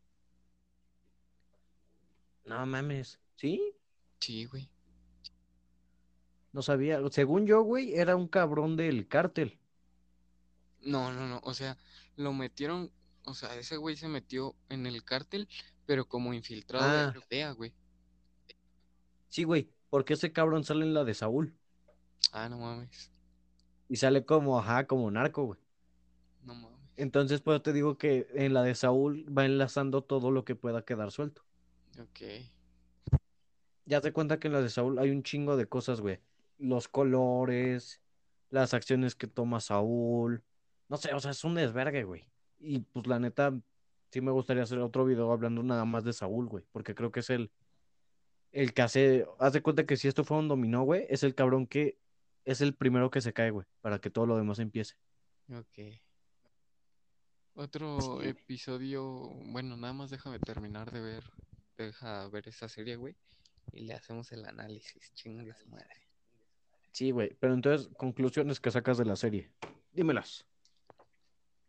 No 2.44 2.66
mames. 2.66 3.18
¿Sí? 3.36 3.72
Sí, 4.20 4.44
güey. 4.44 4.68
No 6.52 6.62
sabía. 6.62 7.00
Según 7.10 7.46
yo, 7.46 7.62
güey, 7.62 7.94
era 7.94 8.16
un 8.16 8.28
cabrón 8.28 8.76
del 8.76 9.08
cártel. 9.08 9.58
No, 10.80 11.12
no, 11.12 11.26
no. 11.28 11.40
O 11.44 11.54
sea, 11.54 11.76
lo 12.16 12.32
metieron. 12.32 12.90
O 13.24 13.34
sea, 13.34 13.56
ese 13.56 13.76
güey 13.76 13.96
se 13.96 14.08
metió 14.08 14.54
en 14.68 14.84
el 14.86 15.04
cártel, 15.04 15.48
pero 15.86 16.06
como 16.08 16.34
infiltrado 16.34 16.84
Ah. 16.84 17.12
de 17.12 17.18
la 17.20 17.26
DEA, 17.30 17.50
güey. 17.52 17.72
Sí, 19.28 19.44
güey, 19.44 19.70
porque 19.90 20.14
ese 20.14 20.32
cabrón 20.32 20.64
sale 20.64 20.84
en 20.84 20.92
la 20.92 21.04
de 21.04 21.14
Saúl. 21.14 21.54
Ah, 22.32 22.48
no 22.48 22.58
mames. 22.58 23.10
Y 23.88 23.96
sale 23.96 24.24
como, 24.24 24.58
ajá, 24.58 24.86
como 24.86 25.10
narco, 25.10 25.44
güey. 25.44 25.60
No 26.42 26.54
mames. 26.54 26.78
Entonces, 26.96 27.40
pues 27.40 27.62
te 27.62 27.72
digo 27.72 27.96
que 27.96 28.26
en 28.34 28.52
la 28.52 28.62
de 28.62 28.74
Saúl 28.74 29.26
va 29.36 29.44
enlazando 29.46 30.02
todo 30.02 30.30
lo 30.30 30.44
que 30.44 30.54
pueda 30.54 30.84
quedar 30.84 31.10
suelto. 31.10 31.42
Ok. 31.98 32.20
Ya 33.86 34.00
te 34.00 34.12
cuenta 34.12 34.38
que 34.38 34.48
en 34.48 34.52
la 34.54 34.60
de 34.60 34.68
Saúl 34.68 34.98
hay 34.98 35.10
un 35.10 35.22
chingo 35.22 35.56
de 35.56 35.66
cosas, 35.66 36.00
güey. 36.00 36.20
Los 36.62 36.86
colores, 36.86 38.00
las 38.50 38.72
acciones 38.72 39.14
que 39.16 39.26
toma 39.26 39.60
Saúl. 39.60 40.44
No 40.88 40.96
sé, 40.96 41.12
o 41.12 41.20
sea, 41.20 41.32
es 41.32 41.42
un 41.42 41.54
desvergue, 41.54 42.04
güey. 42.04 42.24
Y 42.58 42.78
pues 42.78 43.06
la 43.06 43.18
neta, 43.18 43.58
sí 44.10 44.20
me 44.20 44.30
gustaría 44.30 44.62
hacer 44.62 44.78
otro 44.78 45.04
video 45.04 45.32
hablando 45.32 45.62
nada 45.62 45.84
más 45.84 46.04
de 46.04 46.12
Saúl, 46.12 46.46
güey. 46.46 46.64
Porque 46.70 46.94
creo 46.94 47.10
que 47.10 47.20
es 47.20 47.30
el, 47.30 47.50
el 48.52 48.72
que 48.72 48.82
hace. 48.82 49.26
Haz 49.38 49.54
de 49.54 49.62
cuenta 49.62 49.84
que 49.84 49.96
si 49.96 50.06
esto 50.06 50.22
fue 50.22 50.38
un 50.38 50.48
dominó, 50.48 50.84
güey, 50.84 51.04
es 51.08 51.24
el 51.24 51.34
cabrón 51.34 51.66
que 51.66 51.98
es 52.44 52.60
el 52.60 52.74
primero 52.74 53.10
que 53.10 53.20
se 53.20 53.32
cae, 53.32 53.50
güey. 53.50 53.66
Para 53.80 53.98
que 53.98 54.10
todo 54.10 54.26
lo 54.26 54.36
demás 54.36 54.58
empiece. 54.60 54.94
Ok. 55.52 56.00
Otro 57.54 58.22
episodio, 58.22 59.28
bueno, 59.46 59.76
nada 59.76 59.92
más 59.92 60.10
déjame 60.10 60.38
terminar 60.38 60.90
de 60.90 61.00
ver, 61.00 61.24
deja 61.76 62.26
ver 62.28 62.48
esa 62.48 62.66
serie, 62.66 62.96
güey, 62.96 63.14
y 63.72 63.82
le 63.82 63.92
hacemos 63.92 64.32
el 64.32 64.46
análisis, 64.46 65.12
chingue 65.12 65.52
su 65.52 65.68
madre. 65.68 66.11
Sí, 66.92 67.10
güey. 67.10 67.34
Pero 67.40 67.54
entonces, 67.54 67.88
conclusiones 67.96 68.60
que 68.60 68.70
sacas 68.70 68.98
de 68.98 69.04
la 69.06 69.16
serie. 69.16 69.50
Dímelas. 69.92 70.46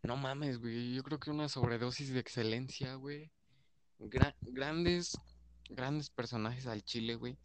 No 0.02 0.16
mames, 0.16 0.58
güey, 0.58 0.94
yo 0.94 1.02
creo 1.02 1.18
que 1.18 1.30
una 1.30 1.48
sobredosis 1.48 2.12
de 2.12 2.20
excelencia, 2.20 2.94
güey. 2.94 3.32
Gra- 3.98 4.36
grandes, 4.42 5.18
grandes 5.70 6.10
personajes 6.10 6.66
al 6.66 6.84
chile, 6.84 7.14
güey. 7.14 7.38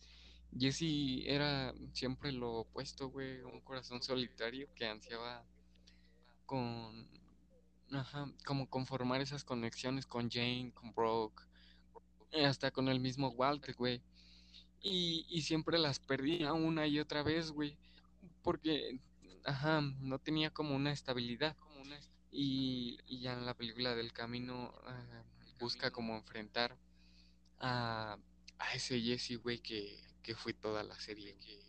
Jesse 0.57 1.23
era 1.25 1.73
siempre 1.93 2.31
lo 2.33 2.61
opuesto, 2.61 3.09
güey, 3.09 3.41
un 3.41 3.61
corazón 3.61 4.01
solitario 4.01 4.67
que 4.75 4.85
ansiaba 4.87 5.45
con, 6.45 7.07
ajá, 7.91 8.29
como 8.45 8.67
conformar 8.67 9.21
esas 9.21 9.43
conexiones 9.45 10.05
con 10.05 10.29
Jane, 10.29 10.73
con 10.73 10.91
Brooke, 10.91 11.43
hasta 12.43 12.71
con 12.71 12.89
el 12.89 12.99
mismo 12.99 13.29
Walter, 13.29 13.75
güey. 13.75 14.01
Y, 14.81 15.25
y 15.29 15.41
siempre 15.41 15.77
las 15.77 15.99
perdía 15.99 16.53
una 16.53 16.87
y 16.87 16.99
otra 16.99 17.23
vez, 17.23 17.51
güey, 17.51 17.77
porque, 18.43 18.99
ajá, 19.43 19.81
no 19.81 20.19
tenía 20.19 20.51
como 20.51 20.75
una 20.75 20.91
estabilidad. 20.91 21.55
Y, 22.31 22.99
y 23.07 23.21
ya 23.21 23.33
en 23.33 23.45
la 23.45 23.55
película 23.55 23.95
del 23.95 24.13
camino 24.13 24.71
ah, 24.85 25.23
busca 25.59 25.89
como 25.89 26.15
enfrentar 26.15 26.77
a, 27.57 28.17
a 28.59 28.73
ese 28.75 29.01
Jesse, 29.01 29.41
güey, 29.41 29.59
que, 29.59 29.99
que 30.21 30.35
fue 30.35 30.53
toda 30.53 30.83
la 30.83 30.99
serie, 30.99 31.35
que 31.39 31.59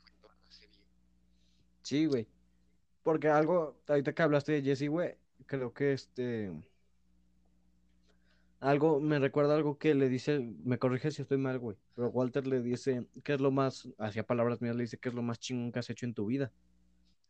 fue 0.00 0.10
toda 0.20 0.34
la 0.36 0.52
serie. 0.52 0.78
Sí, 1.82 2.06
güey. 2.06 2.28
Porque 3.02 3.28
algo, 3.28 3.82
ahorita 3.88 4.14
que 4.14 4.22
hablaste 4.22 4.52
de 4.52 4.62
Jesse, 4.62 4.88
güey, 4.88 5.16
creo 5.46 5.74
que 5.74 5.92
este. 5.92 6.52
Algo, 8.64 8.98
me 8.98 9.18
recuerda 9.18 9.54
algo 9.54 9.76
que 9.76 9.94
le 9.94 10.08
dice, 10.08 10.40
me 10.64 10.78
corrige 10.78 11.10
si 11.10 11.20
estoy 11.20 11.36
mal, 11.36 11.58
güey, 11.58 11.76
pero 11.94 12.08
Walter 12.08 12.46
le 12.46 12.62
dice, 12.62 13.06
¿qué 13.22 13.34
es 13.34 13.40
lo 13.42 13.50
más, 13.50 13.90
hacia 13.98 14.26
palabras 14.26 14.62
mías, 14.62 14.74
le 14.74 14.84
dice, 14.84 14.96
¿qué 14.96 15.10
es 15.10 15.14
lo 15.14 15.20
más 15.20 15.38
chingón 15.38 15.70
que 15.70 15.80
has 15.80 15.90
hecho 15.90 16.06
en 16.06 16.14
tu 16.14 16.24
vida? 16.24 16.50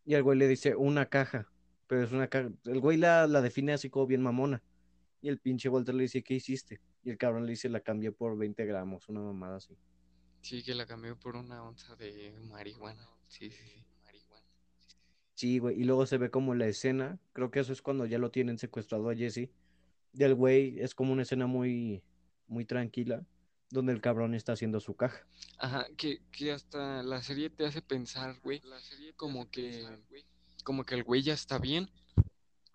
Y 0.04 0.14
el 0.14 0.22
güey 0.22 0.38
le 0.38 0.46
dice, 0.46 0.76
una 0.76 1.06
caja, 1.06 1.50
pero 1.88 2.04
es 2.04 2.12
una 2.12 2.28
caja, 2.28 2.52
el 2.66 2.78
güey 2.78 2.98
la, 2.98 3.26
la 3.26 3.42
define 3.42 3.72
así 3.72 3.90
como 3.90 4.06
bien 4.06 4.22
mamona. 4.22 4.62
Y 5.22 5.28
el 5.28 5.40
pinche 5.40 5.68
Walter 5.68 5.96
le 5.96 6.02
dice, 6.02 6.22
¿qué 6.22 6.34
hiciste? 6.34 6.80
Y 7.02 7.10
el 7.10 7.18
cabrón 7.18 7.46
le 7.46 7.50
dice, 7.50 7.68
la 7.68 7.80
cambié 7.80 8.12
por 8.12 8.38
20 8.38 8.64
gramos, 8.64 9.08
una 9.08 9.20
mamada 9.20 9.56
así. 9.56 9.76
Sí, 10.40 10.62
que 10.62 10.76
la 10.76 10.86
cambió 10.86 11.18
por 11.18 11.34
una 11.34 11.64
onza 11.64 11.96
de 11.96 12.32
marihuana. 12.48 13.08
Sí, 13.26 13.50
sí, 13.50 13.66
sí. 13.66 13.84
Marihuana. 14.04 14.46
Sí, 15.34 15.58
güey, 15.58 15.80
y 15.80 15.82
luego 15.82 16.06
se 16.06 16.16
ve 16.16 16.30
como 16.30 16.54
la 16.54 16.68
escena, 16.68 17.18
creo 17.32 17.50
que 17.50 17.58
eso 17.58 17.72
es 17.72 17.82
cuando 17.82 18.06
ya 18.06 18.18
lo 18.18 18.30
tienen 18.30 18.56
secuestrado 18.56 19.10
a 19.10 19.16
Jesse. 19.16 19.50
Y 20.14 20.22
el 20.22 20.34
güey 20.34 20.78
es 20.80 20.94
como 20.94 21.12
una 21.12 21.22
escena 21.22 21.46
muy, 21.46 22.02
muy 22.46 22.64
tranquila, 22.64 23.26
donde 23.70 23.92
el 23.92 24.00
cabrón 24.00 24.34
está 24.34 24.52
haciendo 24.52 24.78
su 24.80 24.94
caja. 24.94 25.26
Ajá, 25.58 25.86
que, 25.96 26.20
que 26.30 26.52
hasta 26.52 27.02
la 27.02 27.22
serie 27.22 27.50
te 27.50 27.66
hace 27.66 27.82
pensar, 27.82 28.38
güey, 28.40 28.62
como 29.16 29.50
que, 29.50 29.84
como 30.62 30.84
que 30.84 30.94
el 30.94 31.02
güey 31.02 31.22
ya 31.22 31.34
está 31.34 31.58
bien, 31.58 31.90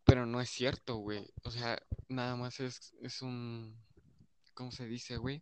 pero 0.03 0.25
no 0.25 0.41
es 0.41 0.49
cierto, 0.49 0.97
güey. 0.97 1.31
O 1.43 1.51
sea, 1.51 1.77
nada 2.09 2.35
más 2.35 2.59
es, 2.59 2.93
es 3.01 3.21
un, 3.21 3.75
¿cómo 4.53 4.71
se 4.71 4.85
dice, 4.85 5.17
güey? 5.17 5.41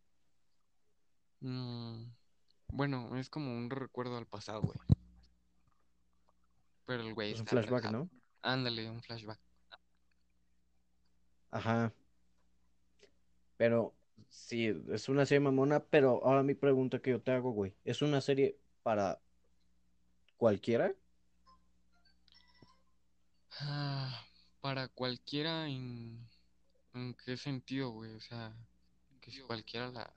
Mm, 1.40 2.04
bueno, 2.68 3.18
es 3.18 3.30
como 3.30 3.56
un 3.58 3.70
recuerdo 3.70 4.18
al 4.18 4.28
pasado, 4.28 4.62
güey. 4.62 4.78
Pero 6.86 7.04
el 7.04 7.14
güey 7.14 7.32
Es 7.32 7.40
un 7.40 7.46
está 7.46 7.52
flashback, 7.58 7.84
relajado. 7.84 8.04
¿no? 8.06 8.10
Ándale, 8.42 8.90
un 8.90 9.02
flashback. 9.02 9.40
Ajá. 11.58 11.92
Pero 13.58 13.96
sí, 14.30 14.72
es 14.92 15.10
una 15.10 15.26
serie 15.26 15.40
mamona, 15.40 15.84
pero 15.84 16.24
ahora 16.24 16.44
mi 16.44 16.54
pregunta 16.54 17.00
que 17.00 17.10
yo 17.10 17.20
te 17.22 17.32
hago, 17.32 17.50
güey, 17.50 17.74
¿es 17.84 18.04
una 18.04 18.22
serie 18.22 18.60
para 18.84 19.20
cualquiera? 20.38 20.94
Ah, 23.60 24.24
para 24.62 24.88
cualquiera, 24.88 25.68
en, 25.68 26.30
¿en 26.94 27.16
qué 27.26 27.36
sentido, 27.38 27.90
güey? 27.90 28.14
O 28.14 28.20
sea, 28.22 28.54
que 29.20 29.32
si 29.32 29.42
cualquiera 29.42 29.90
la, 29.90 30.14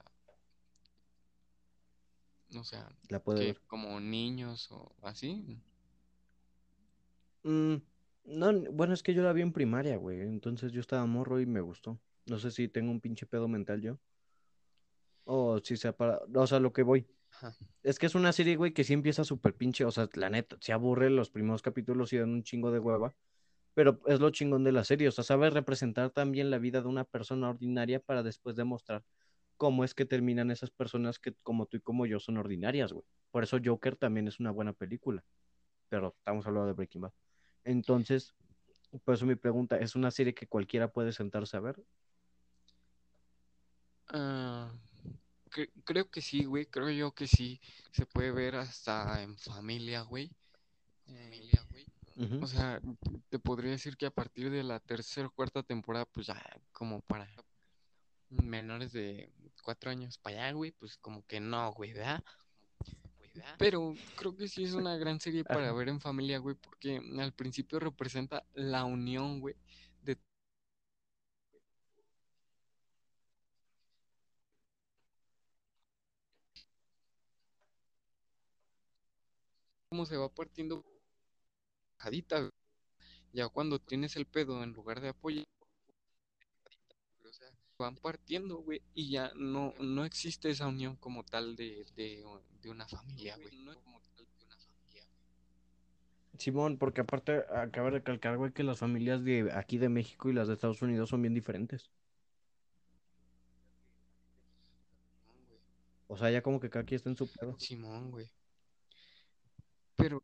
o 2.55 2.63
sea, 2.63 2.87
La 3.09 3.19
puede 3.19 3.39
que 3.39 3.45
ver. 3.53 3.61
como 3.65 3.99
niños 3.99 4.71
o 4.71 4.93
así. 5.01 5.59
Mm, 7.43 7.77
no, 8.23 8.53
bueno, 8.71 8.93
es 8.93 9.03
que 9.03 9.13
yo 9.13 9.23
la 9.23 9.33
vi 9.33 9.41
en 9.41 9.53
primaria, 9.53 9.97
güey, 9.97 10.21
entonces 10.21 10.71
yo 10.71 10.81
estaba 10.81 11.05
morro 11.05 11.39
y 11.39 11.45
me 11.45 11.61
gustó. 11.61 11.99
No 12.25 12.39
sé 12.39 12.51
si 12.51 12.67
tengo 12.67 12.91
un 12.91 13.01
pinche 13.01 13.25
pedo 13.25 13.47
mental 13.47 13.81
yo. 13.81 13.99
O 15.23 15.59
si 15.59 15.77
sea 15.77 15.95
para, 15.95 16.19
o 16.33 16.47
sea, 16.47 16.59
lo 16.59 16.73
que 16.73 16.83
voy. 16.83 17.07
Ajá. 17.31 17.55
Es 17.83 17.97
que 17.97 18.05
es 18.05 18.15
una 18.15 18.31
serie, 18.31 18.55
güey, 18.55 18.73
que 18.73 18.83
sí 18.83 18.93
empieza 18.93 19.23
súper 19.23 19.55
pinche, 19.55 19.85
o 19.85 19.91
sea, 19.91 20.09
la 20.13 20.29
neta, 20.29 20.57
se 20.59 20.73
aburre 20.73 21.09
los 21.09 21.29
primeros 21.29 21.61
capítulos 21.61 22.11
y 22.13 22.17
dan 22.17 22.29
un 22.29 22.43
chingo 22.43 22.71
de 22.71 22.79
hueva, 22.79 23.15
pero 23.73 24.01
es 24.07 24.19
lo 24.19 24.29
chingón 24.31 24.63
de 24.63 24.71
la 24.71 24.83
serie, 24.83 25.07
o 25.07 25.11
sea, 25.11 25.23
sabe 25.23 25.49
representar 25.49 26.11
también 26.11 26.49
la 26.51 26.59
vida 26.59 26.81
de 26.81 26.87
una 26.87 27.05
persona 27.05 27.49
ordinaria 27.49 27.99
para 27.99 28.23
después 28.23 28.55
demostrar 28.55 29.03
cómo 29.57 29.83
es 29.83 29.93
que 29.93 30.05
terminan 30.05 30.51
esas 30.51 30.71
personas 30.71 31.19
que 31.19 31.33
como 31.43 31.67
tú 31.67 31.77
y 31.77 31.81
como 31.81 32.05
yo 32.05 32.19
son 32.19 32.37
ordinarias, 32.37 32.91
güey. 32.93 33.05
Por 33.29 33.43
eso 33.43 33.59
Joker 33.63 33.95
también 33.95 34.27
es 34.27 34.39
una 34.39 34.51
buena 34.51 34.73
película, 34.73 35.23
pero 35.87 36.15
estamos 36.17 36.45
hablando 36.47 36.67
de 36.67 36.73
Breaking 36.73 37.01
Bad. 37.01 37.13
Entonces, 37.63 38.33
por 39.03 39.15
eso 39.15 39.25
mi 39.25 39.35
pregunta, 39.35 39.77
¿es 39.77 39.95
una 39.95 40.11
serie 40.11 40.33
que 40.33 40.47
cualquiera 40.47 40.91
puede 40.91 41.11
sentarse 41.11 41.57
a 41.57 41.61
ver? 41.61 41.83
Ah, 44.09 44.71
cre- 45.49 45.71
creo 45.85 46.09
que 46.09 46.21
sí, 46.21 46.43
güey, 46.45 46.65
creo 46.65 46.89
yo 46.89 47.11
que 47.13 47.27
sí. 47.27 47.61
Se 47.91 48.05
puede 48.05 48.31
ver 48.31 48.55
hasta 48.55 49.21
en 49.23 49.37
familia, 49.37 50.01
güey. 50.01 50.31
Eh, 51.07 51.51
Ujú. 52.17 52.43
o 52.43 52.47
sea, 52.47 52.81
te 53.29 53.39
podría 53.39 53.71
decir 53.71 53.97
que 53.97 54.05
a 54.05 54.11
partir 54.11 54.49
de 54.49 54.63
la 54.63 54.79
tercera 54.79 55.27
o 55.27 55.31
cuarta 55.31 55.63
temporada, 55.63 56.05
pues 56.05 56.27
ya 56.27 56.41
como 56.71 57.01
para 57.01 57.27
menores 58.29 58.91
de 58.93 59.31
cuatro 59.63 59.91
años 59.91 60.17
para 60.17 60.45
allá, 60.45 60.53
güey, 60.53 60.71
pues 60.71 60.97
como 60.97 61.25
que 61.25 61.39
no, 61.39 61.71
güey, 61.73 61.93
¿verdad? 61.93 62.23
Pero 63.57 63.93
creo 64.17 64.35
que 64.35 64.47
sí 64.47 64.63
es 64.63 64.73
una 64.73 64.97
gran 64.97 65.19
serie 65.19 65.43
para 65.43 65.71
ver 65.73 65.89
en 65.89 66.01
familia, 66.01 66.39
güey, 66.39 66.55
porque 66.55 67.01
al 67.19 67.33
principio 67.33 67.79
representa 67.79 68.45
la 68.53 68.83
unión, 68.85 69.39
güey, 69.39 69.55
de 70.03 70.17
cómo 79.89 80.05
se 80.05 80.17
va 80.17 80.29
partiendo 80.29 80.83
jadita, 81.97 82.39
güey. 82.39 82.51
Ya 83.33 83.47
cuando 83.49 83.79
tienes 83.79 84.15
el 84.17 84.25
pedo, 84.25 84.63
en 84.63 84.73
lugar 84.73 84.99
de 85.01 85.13
sea, 85.13 85.45
van 87.81 87.95
partiendo, 87.95 88.57
güey, 88.57 88.81
y 88.93 89.11
ya 89.11 89.31
no, 89.35 89.73
no 89.79 90.05
existe 90.05 90.49
esa 90.49 90.67
unión 90.67 90.95
como 90.95 91.23
tal 91.23 91.55
de, 91.55 91.85
de, 91.95 92.23
de 92.61 92.69
una 92.69 92.87
familia, 92.87 93.35
güey. 93.37 93.51
Simón, 96.37 96.77
porque 96.77 97.01
aparte 97.01 97.43
acaba 97.53 97.91
de 97.91 97.97
recalcar, 97.97 98.37
güey, 98.37 98.51
que 98.51 98.63
las 98.63 98.79
familias 98.79 99.23
de 99.23 99.51
aquí 99.53 99.77
de 99.77 99.89
México 99.89 100.29
y 100.29 100.33
las 100.33 100.47
de 100.47 100.55
Estados 100.55 100.81
Unidos 100.81 101.09
son 101.09 101.21
bien 101.21 101.35
diferentes. 101.35 101.91
O 106.07 106.17
sea, 106.17 106.31
ya 106.31 106.41
como 106.41 106.59
que 106.59 106.69
cada 106.69 106.83
quien 106.83 106.97
está 106.97 107.09
en 107.09 107.15
su 107.15 107.27
pedo. 107.31 107.57
Simón, 107.59 108.11
güey. 108.11 108.31
Pero, 109.95 110.19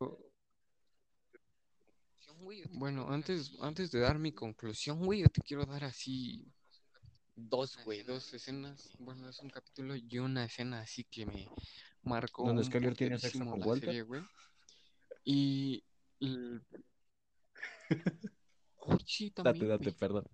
bueno, 2.72 3.08
antes, 3.08 3.56
antes 3.60 3.90
de 3.90 4.00
dar 4.00 4.18
mi 4.18 4.32
conclusión, 4.32 5.04
güey, 5.04 5.20
yo 5.20 5.28
te 5.28 5.40
quiero 5.40 5.64
dar 5.66 5.84
así 5.84 6.52
dos, 7.38 7.78
güey, 7.84 8.02
dos 8.02 8.32
escenas. 8.34 8.90
Bueno, 8.98 9.28
es 9.28 9.38
un 9.40 9.50
capítulo 9.50 9.94
y 9.96 10.18
una 10.18 10.44
escena 10.44 10.80
así 10.80 11.04
que 11.04 11.24
me 11.26 11.48
marcó 12.02 12.46
Donde 12.46 12.64
Skyler 12.64 12.96
tiene 12.96 13.18
sexo 13.18 13.38
con 13.44 13.60
la 13.60 13.66
Walter. 13.66 13.88
serie, 13.88 14.02
güey. 14.02 14.22
Y... 15.24 15.84
l- 16.20 16.60
Oh, 18.80 18.96
sí, 19.04 19.30
también, 19.30 19.76
güey. 19.76 19.92
perdón. 19.92 20.24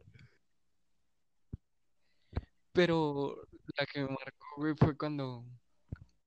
Pero 2.72 3.36
la 3.78 3.86
que 3.86 4.00
me 4.00 4.08
marcó, 4.08 4.46
güey, 4.56 4.74
fue 4.76 4.96
cuando, 4.96 5.44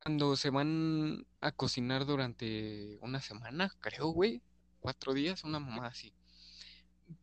cuando 0.01 0.35
se 0.35 0.49
van 0.49 1.25
a 1.41 1.51
cocinar 1.51 2.05
durante 2.05 2.97
una 3.01 3.21
semana, 3.21 3.69
creo, 3.79 4.07
güey. 4.07 4.41
Cuatro 4.79 5.13
días, 5.13 5.43
una 5.43 5.59
mamá 5.59 5.87
así. 5.87 6.13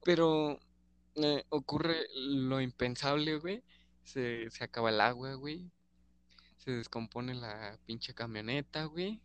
Pero 0.05 0.59
eh, 1.17 1.45
ocurre 1.49 2.07
lo 2.15 2.61
impensable, 2.61 3.37
güey. 3.39 3.63
Se, 4.03 4.51
se 4.51 4.65
acaba 4.65 4.91
el 4.91 5.01
agua, 5.01 5.35
güey. 5.35 5.71
Se 6.59 6.73
descompone 6.73 7.35
la 7.35 7.79
pinche 7.87 8.15
camioneta, 8.15 8.85
güey. 8.85 9.21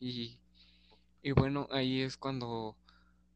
Y, 0.00 0.38
y 1.22 1.32
bueno, 1.32 1.68
ahí 1.70 2.02
es 2.02 2.16
cuando 2.16 2.76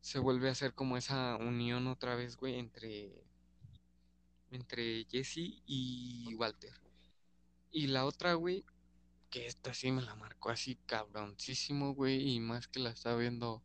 se 0.00 0.18
vuelve 0.18 0.48
a 0.48 0.52
hacer 0.52 0.74
como 0.74 0.96
esa 0.96 1.36
unión 1.36 1.86
otra 1.86 2.14
vez, 2.14 2.36
güey, 2.36 2.58
entre, 2.58 3.24
entre 4.50 5.06
Jesse 5.10 5.62
y 5.66 6.34
Walter. 6.36 6.72
Y 7.72 7.86
la 7.86 8.04
otra, 8.04 8.34
güey, 8.34 8.64
que 9.30 9.46
esta 9.46 9.72
sí 9.74 9.92
me 9.92 10.02
la 10.02 10.14
marcó 10.16 10.50
así 10.50 10.76
cabroncísimo, 10.86 11.94
güey, 11.94 12.34
y 12.34 12.40
más 12.40 12.68
que 12.68 12.80
la 12.80 12.90
estaba 12.90 13.16
viendo 13.16 13.62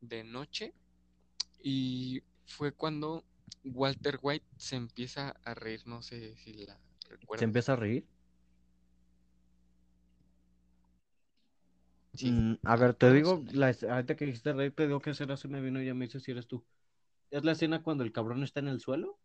de 0.00 0.24
noche. 0.24 0.74
Y 1.62 2.22
fue 2.46 2.72
cuando 2.72 3.24
Walter 3.64 4.18
White 4.22 4.46
se 4.56 4.76
empieza 4.76 5.34
a 5.44 5.54
reír, 5.54 5.82
no 5.86 6.02
sé 6.02 6.36
si 6.36 6.66
la 6.66 6.78
recuerdas. 7.08 7.40
¿Se 7.40 7.44
empieza 7.44 7.72
a 7.72 7.76
reír? 7.76 8.06
Sí, 12.14 12.30
Mm, 12.32 12.54
a 12.64 12.76
ver, 12.76 12.94
te 12.94 13.12
digo, 13.12 13.44
la, 13.52 13.76
ahorita 13.90 14.16
que 14.16 14.26
dijiste 14.26 14.52
reír, 14.52 14.72
te 14.74 14.86
digo 14.86 15.00
que 15.00 15.14
será 15.14 15.36
se 15.36 15.46
me 15.48 15.60
vino 15.60 15.80
y 15.80 15.86
ya 15.86 15.94
me 15.94 16.06
dices 16.06 16.22
si 16.22 16.32
eres 16.32 16.46
tú. 16.48 16.64
¿Es 17.30 17.44
la 17.44 17.52
escena 17.52 17.82
cuando 17.82 18.02
el 18.02 18.12
cabrón 18.12 18.42
está 18.42 18.60
en 18.60 18.68
el 18.68 18.80
suelo? 18.80 19.18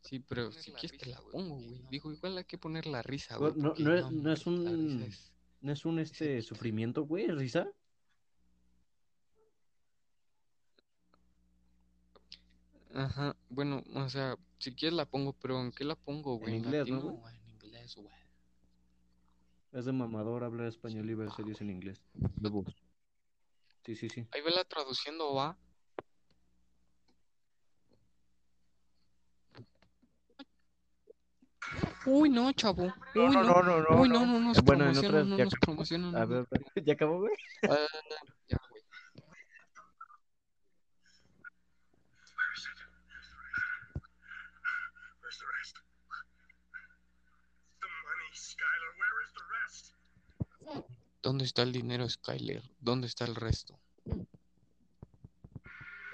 Sí, 0.00 0.20
pero 0.20 0.52
si 0.52 0.72
quieres 0.72 0.98
te 0.98 1.06
la 1.06 1.20
pongo, 1.20 1.56
güey. 1.56 1.82
Digo, 1.90 2.12
igual 2.12 2.38
hay 2.38 2.44
que 2.44 2.58
poner 2.58 2.86
la 2.86 3.02
risa, 3.02 3.36
No, 3.38 3.50
güey. 3.52 3.54
no, 3.76 3.92
es- 3.94 4.10
no 4.12 4.32
es 4.32 4.46
un- 4.46 5.02
es- 5.02 5.32
¿No 5.60 5.72
es 5.72 5.84
un 5.84 5.98
este 5.98 6.42
sufrimiento, 6.72 7.02
güey? 7.04 7.26
¿Risa? 7.28 7.66
Ajá, 12.96 13.36
bueno, 13.50 13.84
o 13.94 14.08
sea, 14.08 14.36
si 14.58 14.74
quieres 14.74 14.96
la 14.96 15.04
pongo, 15.04 15.34
pero 15.34 15.60
¿en 15.60 15.70
qué 15.70 15.84
la 15.84 15.96
pongo, 15.96 16.36
güey? 16.38 16.54
En 16.54 16.64
inglés, 16.64 16.88
¿no, 16.88 17.02
güey? 17.02 17.14
o 17.14 17.28
en 17.28 17.50
inglés, 17.50 17.94
güey? 17.94 18.08
Es 19.72 19.84
de 19.84 19.92
mamador 19.92 20.42
hablar 20.44 20.66
español 20.68 21.10
y 21.10 21.12
ver 21.12 21.30
series 21.32 21.60
en 21.60 21.68
inglés. 21.68 22.00
Huevos. 22.40 22.74
Sí, 23.84 23.96
sí, 23.96 24.08
sí. 24.08 24.26
Ahí 24.32 24.40
vela 24.40 24.64
traduciendo, 24.64 25.34
va. 25.34 25.58
Uy, 32.06 32.30
no, 32.30 32.50
chavo. 32.52 32.84
Uy, 32.84 32.92
no. 33.14 33.44
no, 33.44 33.62
no, 33.62 34.00
Uy, 34.00 34.08
no, 34.08 34.24
no 34.24 34.40
nos 34.40 34.64
Bueno, 34.64 34.86
en 34.86 34.92
promocionan, 34.92 35.20
otras 35.20 35.26
no 35.26 35.44
nos 35.44 35.54
promocionan. 35.60 36.16
A 36.16 36.20
no, 36.20 36.26
ver, 36.26 36.46
¿ya 36.82 36.94
acabó, 36.94 37.18
güey? 37.20 37.34
Ah, 37.68 37.76
ya, 38.48 38.58
güey. 38.70 38.82
Where 42.34 42.52
is 42.56 42.64
it? 42.64 42.86
Where's 45.36 45.44
the 45.44 45.48
rest? 45.58 45.76
The 47.80 47.88
money, 48.06 48.30
Skylar. 48.32 48.92
Where 49.00 49.20
is 49.24 49.32
the 49.36 49.44
rest? 49.56 49.84
¿Dónde 51.22 51.44
está 51.44 51.62
el 51.62 51.72
dinero, 51.72 52.08
Skyler? 52.08 52.62
¿Dónde 52.80 53.06
está 53.06 53.24
el 53.26 53.34
resto? 53.34 53.78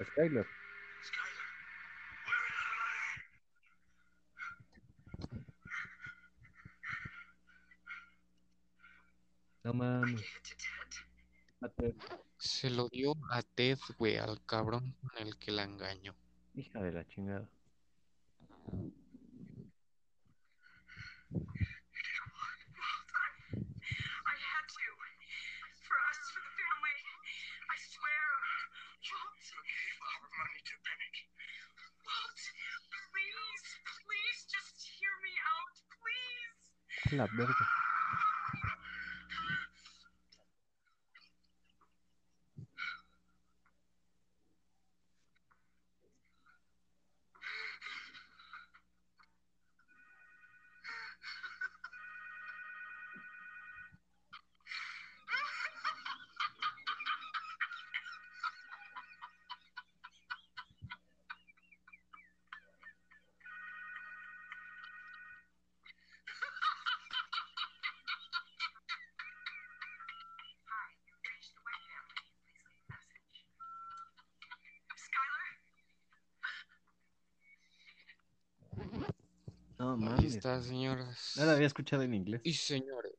Skyler. 0.02 0.46
Skylar. 1.02 1.46
Where 2.26 2.44
is 2.50 2.58
the 2.58 2.74
money? 5.30 5.46
No 9.64 9.72
mames. 9.74 10.24
Se 12.38 12.70
lo 12.70 12.88
dio 12.88 13.14
a 13.30 13.42
Ted, 13.42 13.78
güey, 13.98 14.16
al 14.16 14.44
cabrón 14.46 14.96
con 15.00 15.16
el 15.24 15.38
que 15.38 15.52
la 15.52 15.62
engañó. 15.62 16.16
Hija 16.54 16.82
de 16.82 16.90
la 16.90 17.06
chingada. 17.06 17.48
Please, 33.12 33.64
please 34.04 34.38
just 34.52 34.76
hear 34.98 35.14
me 35.24 35.32
out, 35.48 35.74
please. 35.96 37.16
La 37.16 37.26
No 80.44 80.62
señoras. 80.62 81.36
La 81.36 81.52
había 81.52 81.66
escuchado 81.66 82.02
en 82.02 82.14
inglés. 82.14 82.40
Y 82.44 82.52
señores. 82.54 83.12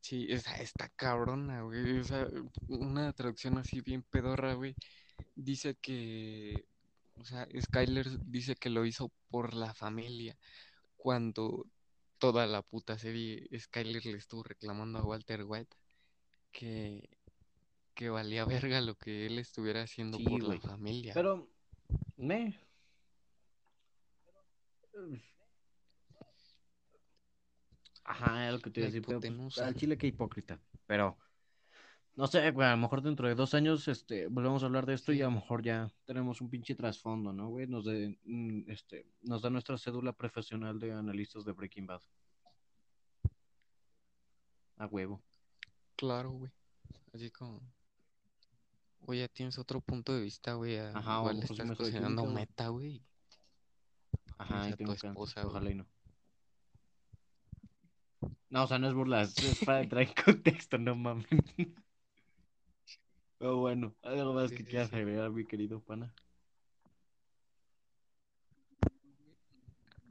Sí, 0.00 0.26
esa 0.28 0.56
está 0.56 0.88
cabrona, 0.88 1.62
güey. 1.62 2.02
Una 2.68 3.12
traducción 3.12 3.58
así 3.58 3.80
bien 3.80 4.02
pedorra, 4.02 4.54
güey. 4.54 4.74
Dice 5.36 5.76
que, 5.76 6.66
o 7.16 7.24
sea, 7.24 7.46
Skyler 7.60 8.06
dice 8.24 8.56
que 8.56 8.70
lo 8.70 8.84
hizo 8.84 9.12
por 9.28 9.54
la 9.54 9.72
familia. 9.74 10.36
Cuando 10.96 11.66
toda 12.18 12.46
la 12.46 12.62
puta 12.62 12.98
serie 12.98 13.48
Skyler 13.58 14.04
le 14.04 14.18
estuvo 14.18 14.42
reclamando 14.42 14.98
a 14.98 15.04
Walter 15.04 15.44
White 15.44 15.76
que, 16.52 17.08
que 17.94 18.10
valía 18.10 18.44
verga 18.44 18.80
lo 18.80 18.96
que 18.96 19.26
él 19.26 19.38
estuviera 19.38 19.82
haciendo 19.82 20.18
Sí, 20.18 20.24
por 20.24 20.42
la 20.42 20.60
familia. 20.60 21.14
Pero, 21.14 21.48
me. 22.16 22.58
Ajá, 28.04 28.48
es 28.48 28.52
lo 28.54 28.60
que 28.60 28.70
te 28.70 28.80
iba 28.80 28.88
a 28.88 28.90
decir. 28.90 29.04
pero, 29.06 29.20
pues, 29.20 29.58
al 29.58 29.74
chile, 29.74 29.96
qué 29.96 30.08
hipócrita. 30.08 30.60
Pero, 30.86 31.16
no 32.16 32.26
sé, 32.26 32.50
güey, 32.50 32.66
a 32.66 32.72
lo 32.72 32.76
mejor 32.76 33.02
dentro 33.02 33.28
de 33.28 33.34
dos 33.34 33.54
años 33.54 33.86
este, 33.88 34.26
volvemos 34.26 34.62
a 34.62 34.66
hablar 34.66 34.84
de 34.84 34.94
esto 34.94 35.12
y 35.12 35.22
a 35.22 35.26
lo 35.26 35.30
mejor 35.30 35.62
ya 35.62 35.90
tenemos 36.04 36.40
un 36.40 36.50
pinche 36.50 36.74
trasfondo, 36.74 37.32
¿no, 37.32 37.48
güey? 37.48 37.66
Nos, 37.66 37.84
de, 37.84 38.18
mm, 38.24 38.70
este, 38.70 39.06
nos 39.22 39.42
da 39.42 39.50
nuestra 39.50 39.78
cédula 39.78 40.12
profesional 40.12 40.78
de 40.78 40.92
analistas 40.92 41.44
de 41.44 41.52
Breaking 41.52 41.86
Bad. 41.86 42.02
A 44.76 44.86
huevo. 44.86 45.22
Claro, 45.96 46.30
güey. 46.32 46.52
Así 47.14 47.30
como. 47.30 47.60
Oye, 49.06 49.20
ya 49.20 49.28
tienes 49.28 49.58
otro 49.58 49.80
punto 49.80 50.14
de 50.14 50.22
vista, 50.22 50.54
güey. 50.54 50.78
Ajá, 50.78 51.20
Igual 51.20 51.46
sí 51.46 51.52
estás 51.52 51.76
cocinando 51.76 52.24
meta, 52.26 52.68
güey. 52.68 53.02
Ajá, 54.42 54.68
y 54.70 54.74
tengo 54.74 54.94
tu 54.94 55.00
cáncer, 55.02 55.10
esposa, 55.10 55.44
güey. 55.44 55.50
Ojalá 55.52 55.70
y 55.70 55.74
no. 55.74 55.86
No, 58.50 58.64
o 58.64 58.66
sea, 58.66 58.78
no 58.78 58.88
es 58.88 58.94
burla, 58.94 59.22
es, 59.22 59.60
para 59.64 59.80
entrar 59.82 60.02
en 60.02 60.14
contexto, 60.24 60.78
no 60.78 60.94
mames. 60.96 61.26
Pero 63.38 63.56
bueno, 63.56 63.94
¿algo 64.02 64.34
más 64.34 64.50
Sí, 64.50 64.56
que 64.56 64.64
sí, 64.64 64.70
quieras 64.70 64.90
sí. 64.90 64.96
agregar, 64.96 65.30
mi 65.30 65.46
querido 65.46 65.80
pana? 65.80 66.12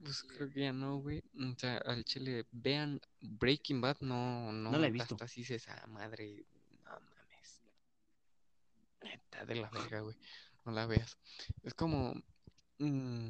Pues 0.03 0.23
creo 0.23 0.49
que 0.49 0.61
ya 0.61 0.73
no, 0.73 0.97
güey. 0.97 1.21
O 1.37 1.55
sea, 1.57 1.77
al 1.77 2.03
chile, 2.05 2.45
vean 2.51 2.99
Breaking 3.21 3.81
Bad, 3.81 3.97
no, 4.01 4.51
no, 4.51 4.71
No 4.71 4.77
la 4.77 4.87
he 4.87 4.91
visto. 4.91 5.13
hasta 5.15 5.25
así 5.25 5.41
esa 5.41 5.85
madre. 5.87 6.45
No 6.85 6.91
mames. 6.91 7.61
Neta 9.03 9.45
de 9.45 9.55
la 9.55 9.69
verga, 9.69 9.99
güey. 10.01 10.15
No 10.65 10.71
la 10.71 10.85
veas. 10.85 11.17
Es 11.63 11.73
como. 11.73 12.13
mm, 12.79 13.29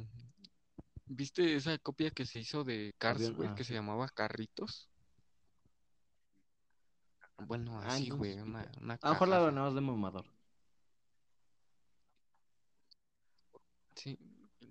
¿Viste 1.12 1.56
esa 1.56 1.76
copia 1.78 2.12
que 2.12 2.24
se 2.24 2.38
hizo 2.38 2.62
de 2.62 2.94
Cars, 2.96 3.34
güey? 3.34 3.48
ah, 3.48 3.54
que 3.56 3.64
sí. 3.64 3.68
se 3.68 3.74
llamaba 3.74 4.08
Carritos. 4.08 4.88
Bueno, 7.46 7.80
así, 7.80 8.10
güey. 8.10 8.38
Una, 8.38 8.70
una 8.80 8.94
A 9.02 9.08
lo 9.08 9.12
mejor 9.14 9.28
la 9.28 9.50
más 9.50 9.74
de 9.74 9.80
mamador. 9.80 10.24
Sí, 13.96 14.16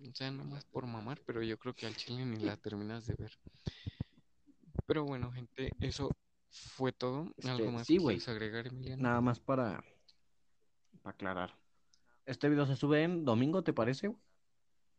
o 0.10 0.16
sea, 0.16 0.32
nomás 0.32 0.64
por 0.66 0.86
mamar, 0.86 1.20
pero 1.26 1.44
yo 1.44 1.58
creo 1.58 1.74
que 1.76 1.86
al 1.86 1.96
chile 1.96 2.26
ni 2.26 2.38
la 2.38 2.56
terminas 2.56 3.06
de 3.06 3.16
ver. 3.16 3.38
Pero 4.86 5.04
bueno, 5.04 5.32
gente, 5.34 5.72
eso 5.82 6.10
fue 6.50 6.94
todo. 6.94 7.34
¿Algo 7.44 7.66
Este, 7.66 7.72
más 7.72 7.88
sí, 7.88 7.98
que 7.98 8.04
quieras 8.06 8.28
agregar, 8.30 8.68
Emiliano? 8.68 9.04
Nada 9.04 9.20
más 9.20 9.40
para, 9.42 9.84
para 11.02 11.14
aclarar. 11.16 11.54
Este 12.26 12.48
video 12.48 12.66
se 12.66 12.78
sube 12.78 13.04
en 13.04 13.26
domingo, 13.26 13.62
¿te 13.64 13.74
parece? 13.74 14.08
güey? 14.08 14.20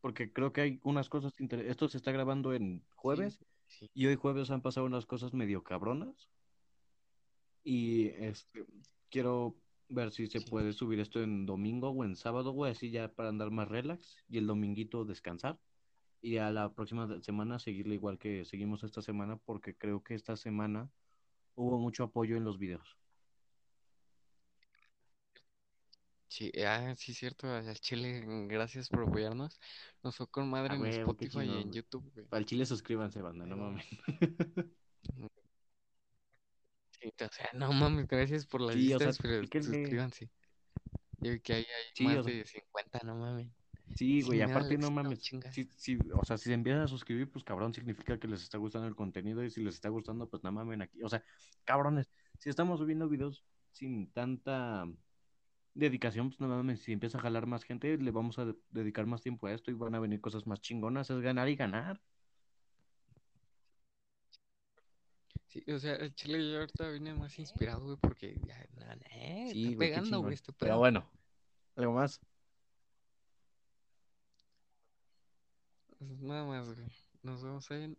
Porque 0.00 0.32
creo 0.32 0.52
que 0.52 0.60
hay 0.62 0.80
unas 0.82 1.08
cosas 1.08 1.38
inter- 1.40 1.66
Esto 1.66 1.88
se 1.88 1.98
está 1.98 2.12
grabando 2.12 2.54
en 2.54 2.82
jueves 2.94 3.44
Sí, 3.66 3.88
y 3.94 4.06
hoy 4.06 4.16
jueves 4.16 4.50
han 4.50 4.62
pasado 4.62 4.86
unas 4.86 5.06
cosas 5.06 5.32
medio 5.32 5.62
cabronas. 5.62 6.28
Y 7.62 8.06
este, 8.08 8.64
quiero 9.10 9.54
ver 9.88 10.10
si 10.10 10.26
se 10.26 10.40
Sí. 10.40 10.50
puede 10.50 10.72
subir 10.72 10.98
esto 11.00 11.22
en 11.22 11.46
domingo 11.46 11.90
o 11.90 12.04
en 12.04 12.16
sábado, 12.16 12.52
güey, 12.52 12.72
así 12.72 12.90
ya 12.90 13.12
para 13.12 13.28
andar 13.28 13.50
más 13.50 13.68
relax. 13.68 14.16
Y 14.28 14.38
el 14.38 14.46
dominguito 14.46 15.04
descansar. 15.04 15.60
Y 16.22 16.36
a 16.38 16.50
la 16.50 16.74
próxima 16.74 17.20
semana 17.22 17.58
seguirle 17.58 17.94
igual 17.94 18.18
que 18.18 18.44
seguimos 18.44 18.82
esta 18.82 19.02
semana, 19.02 19.36
porque 19.36 19.76
creo 19.76 20.02
que 20.02 20.14
esta 20.14 20.36
semana 20.36 20.90
hubo 21.54 21.78
mucho 21.78 22.04
apoyo 22.04 22.36
en 22.36 22.44
los 22.44 22.58
videos. 22.58 22.99
Sí, 26.30 26.52
ah, 26.64 26.94
sí, 26.96 27.12
cierto, 27.12 27.48
al 27.48 27.74
chile, 27.80 28.22
gracias 28.46 28.88
por 28.88 29.02
apoyarnos. 29.02 29.58
Nos 30.04 30.16
fue 30.16 30.28
con 30.30 30.48
madre 30.48 30.74
Ah, 30.74 30.76
en 30.76 30.82
huevo, 30.82 31.16
qué 31.16 31.26
Spotify 31.26 31.38
y 31.38 31.40
chingón, 31.46 31.56
en 31.56 31.62
güey. 31.64 31.74
YouTube, 31.74 32.12
güey. 32.14 32.26
El 32.30 32.46
chile 32.46 32.66
suscríbanse, 32.66 33.20
banda, 33.20 33.44
no 33.46 33.56
mames. 33.56 33.84
Sí, 36.90 37.08
o 37.08 37.32
sea, 37.32 37.48
no 37.54 37.72
mames, 37.72 38.06
gracias 38.06 38.46
por 38.46 38.60
las 38.60 38.74
Sí, 38.76 38.92
o 38.92 38.98
sea, 38.98 39.08
vistas, 39.08 39.18
pero 39.22 39.42
suscríbanse. 39.62 40.30
Yo 41.20 41.32
vi 41.32 41.40
que 41.40 41.54
ahí 41.54 41.60
hay 41.64 41.94
Sí, 41.94 42.04
más 42.04 42.18
o 42.18 42.22
sea- 42.24 42.32
de 42.34 42.44
50, 42.44 43.00
no 43.04 43.16
mames. 43.16 43.48
Sí, 43.96 44.20
Sí, 44.20 44.22
güey, 44.22 44.42
aparte 44.42 44.74
Alex, 44.74 44.80
no 44.82 44.90
mames. 44.90 45.20
chinga. 45.20 45.50
Sí, 45.50 45.68
sí, 45.76 45.98
o 46.14 46.24
sea, 46.24 46.36
si 46.38 46.44
se 46.44 46.52
empiezan 46.52 46.82
a 46.82 46.86
suscribir, 46.88 47.28
pues 47.32 47.42
cabrón, 47.42 47.72
significa 47.74 48.18
que 48.20 48.28
les 48.28 48.42
está 48.42 48.58
gustando 48.58 48.86
el 48.86 48.94
contenido 48.94 49.42
y 49.42 49.50
si 49.50 49.62
les 49.64 49.74
está 49.74 49.88
gustando, 49.88 50.28
pues 50.28 50.44
no 50.44 50.52
mamen 50.52 50.82
aquí. 50.82 51.02
O 51.02 51.08
sea, 51.08 51.24
cabrones, 51.64 52.08
si 52.38 52.50
estamos 52.50 52.78
subiendo 52.78 53.08
videos 53.08 53.42
sin 53.72 54.12
tanta 54.12 54.86
dedicación, 55.74 56.28
pues 56.28 56.40
no 56.40 56.48
mames, 56.48 56.80
si 56.82 56.92
empieza 56.92 57.18
a 57.18 57.20
jalar 57.22 57.46
más 57.46 57.64
gente, 57.64 57.96
le 57.96 58.10
vamos 58.10 58.38
a 58.38 58.46
de- 58.46 58.56
dedicar 58.70 59.06
más 59.06 59.22
tiempo 59.22 59.46
a 59.46 59.52
esto 59.52 59.70
y 59.70 59.74
van 59.74 59.94
a 59.94 60.00
venir 60.00 60.20
cosas 60.20 60.46
más 60.46 60.60
chingonas, 60.60 61.10
es 61.10 61.20
ganar 61.20 61.48
y 61.48 61.56
ganar. 61.56 62.00
Sí, 65.46 65.64
o 65.72 65.78
sea, 65.80 65.96
el 65.96 66.14
chile 66.14 66.48
yo 66.48 66.60
ahorita 66.60 66.88
vine 66.90 67.12
más 67.14 67.36
inspirado, 67.38 67.84
güey, 67.84 67.96
porque 67.96 68.36
ya, 68.46 68.56
Sí, 69.50 69.64
está 69.64 69.76
güey, 69.76 69.88
pegando, 69.90 70.20
güey, 70.20 70.34
está 70.34 70.52
Pero 70.52 70.78
bueno, 70.78 71.10
algo 71.76 71.92
más. 71.94 72.20
Pues 75.98 76.20
nada 76.20 76.44
más, 76.44 76.66
güey. 76.72 76.88
Nos 77.22 77.42
vemos 77.42 77.70
en 77.72 77.98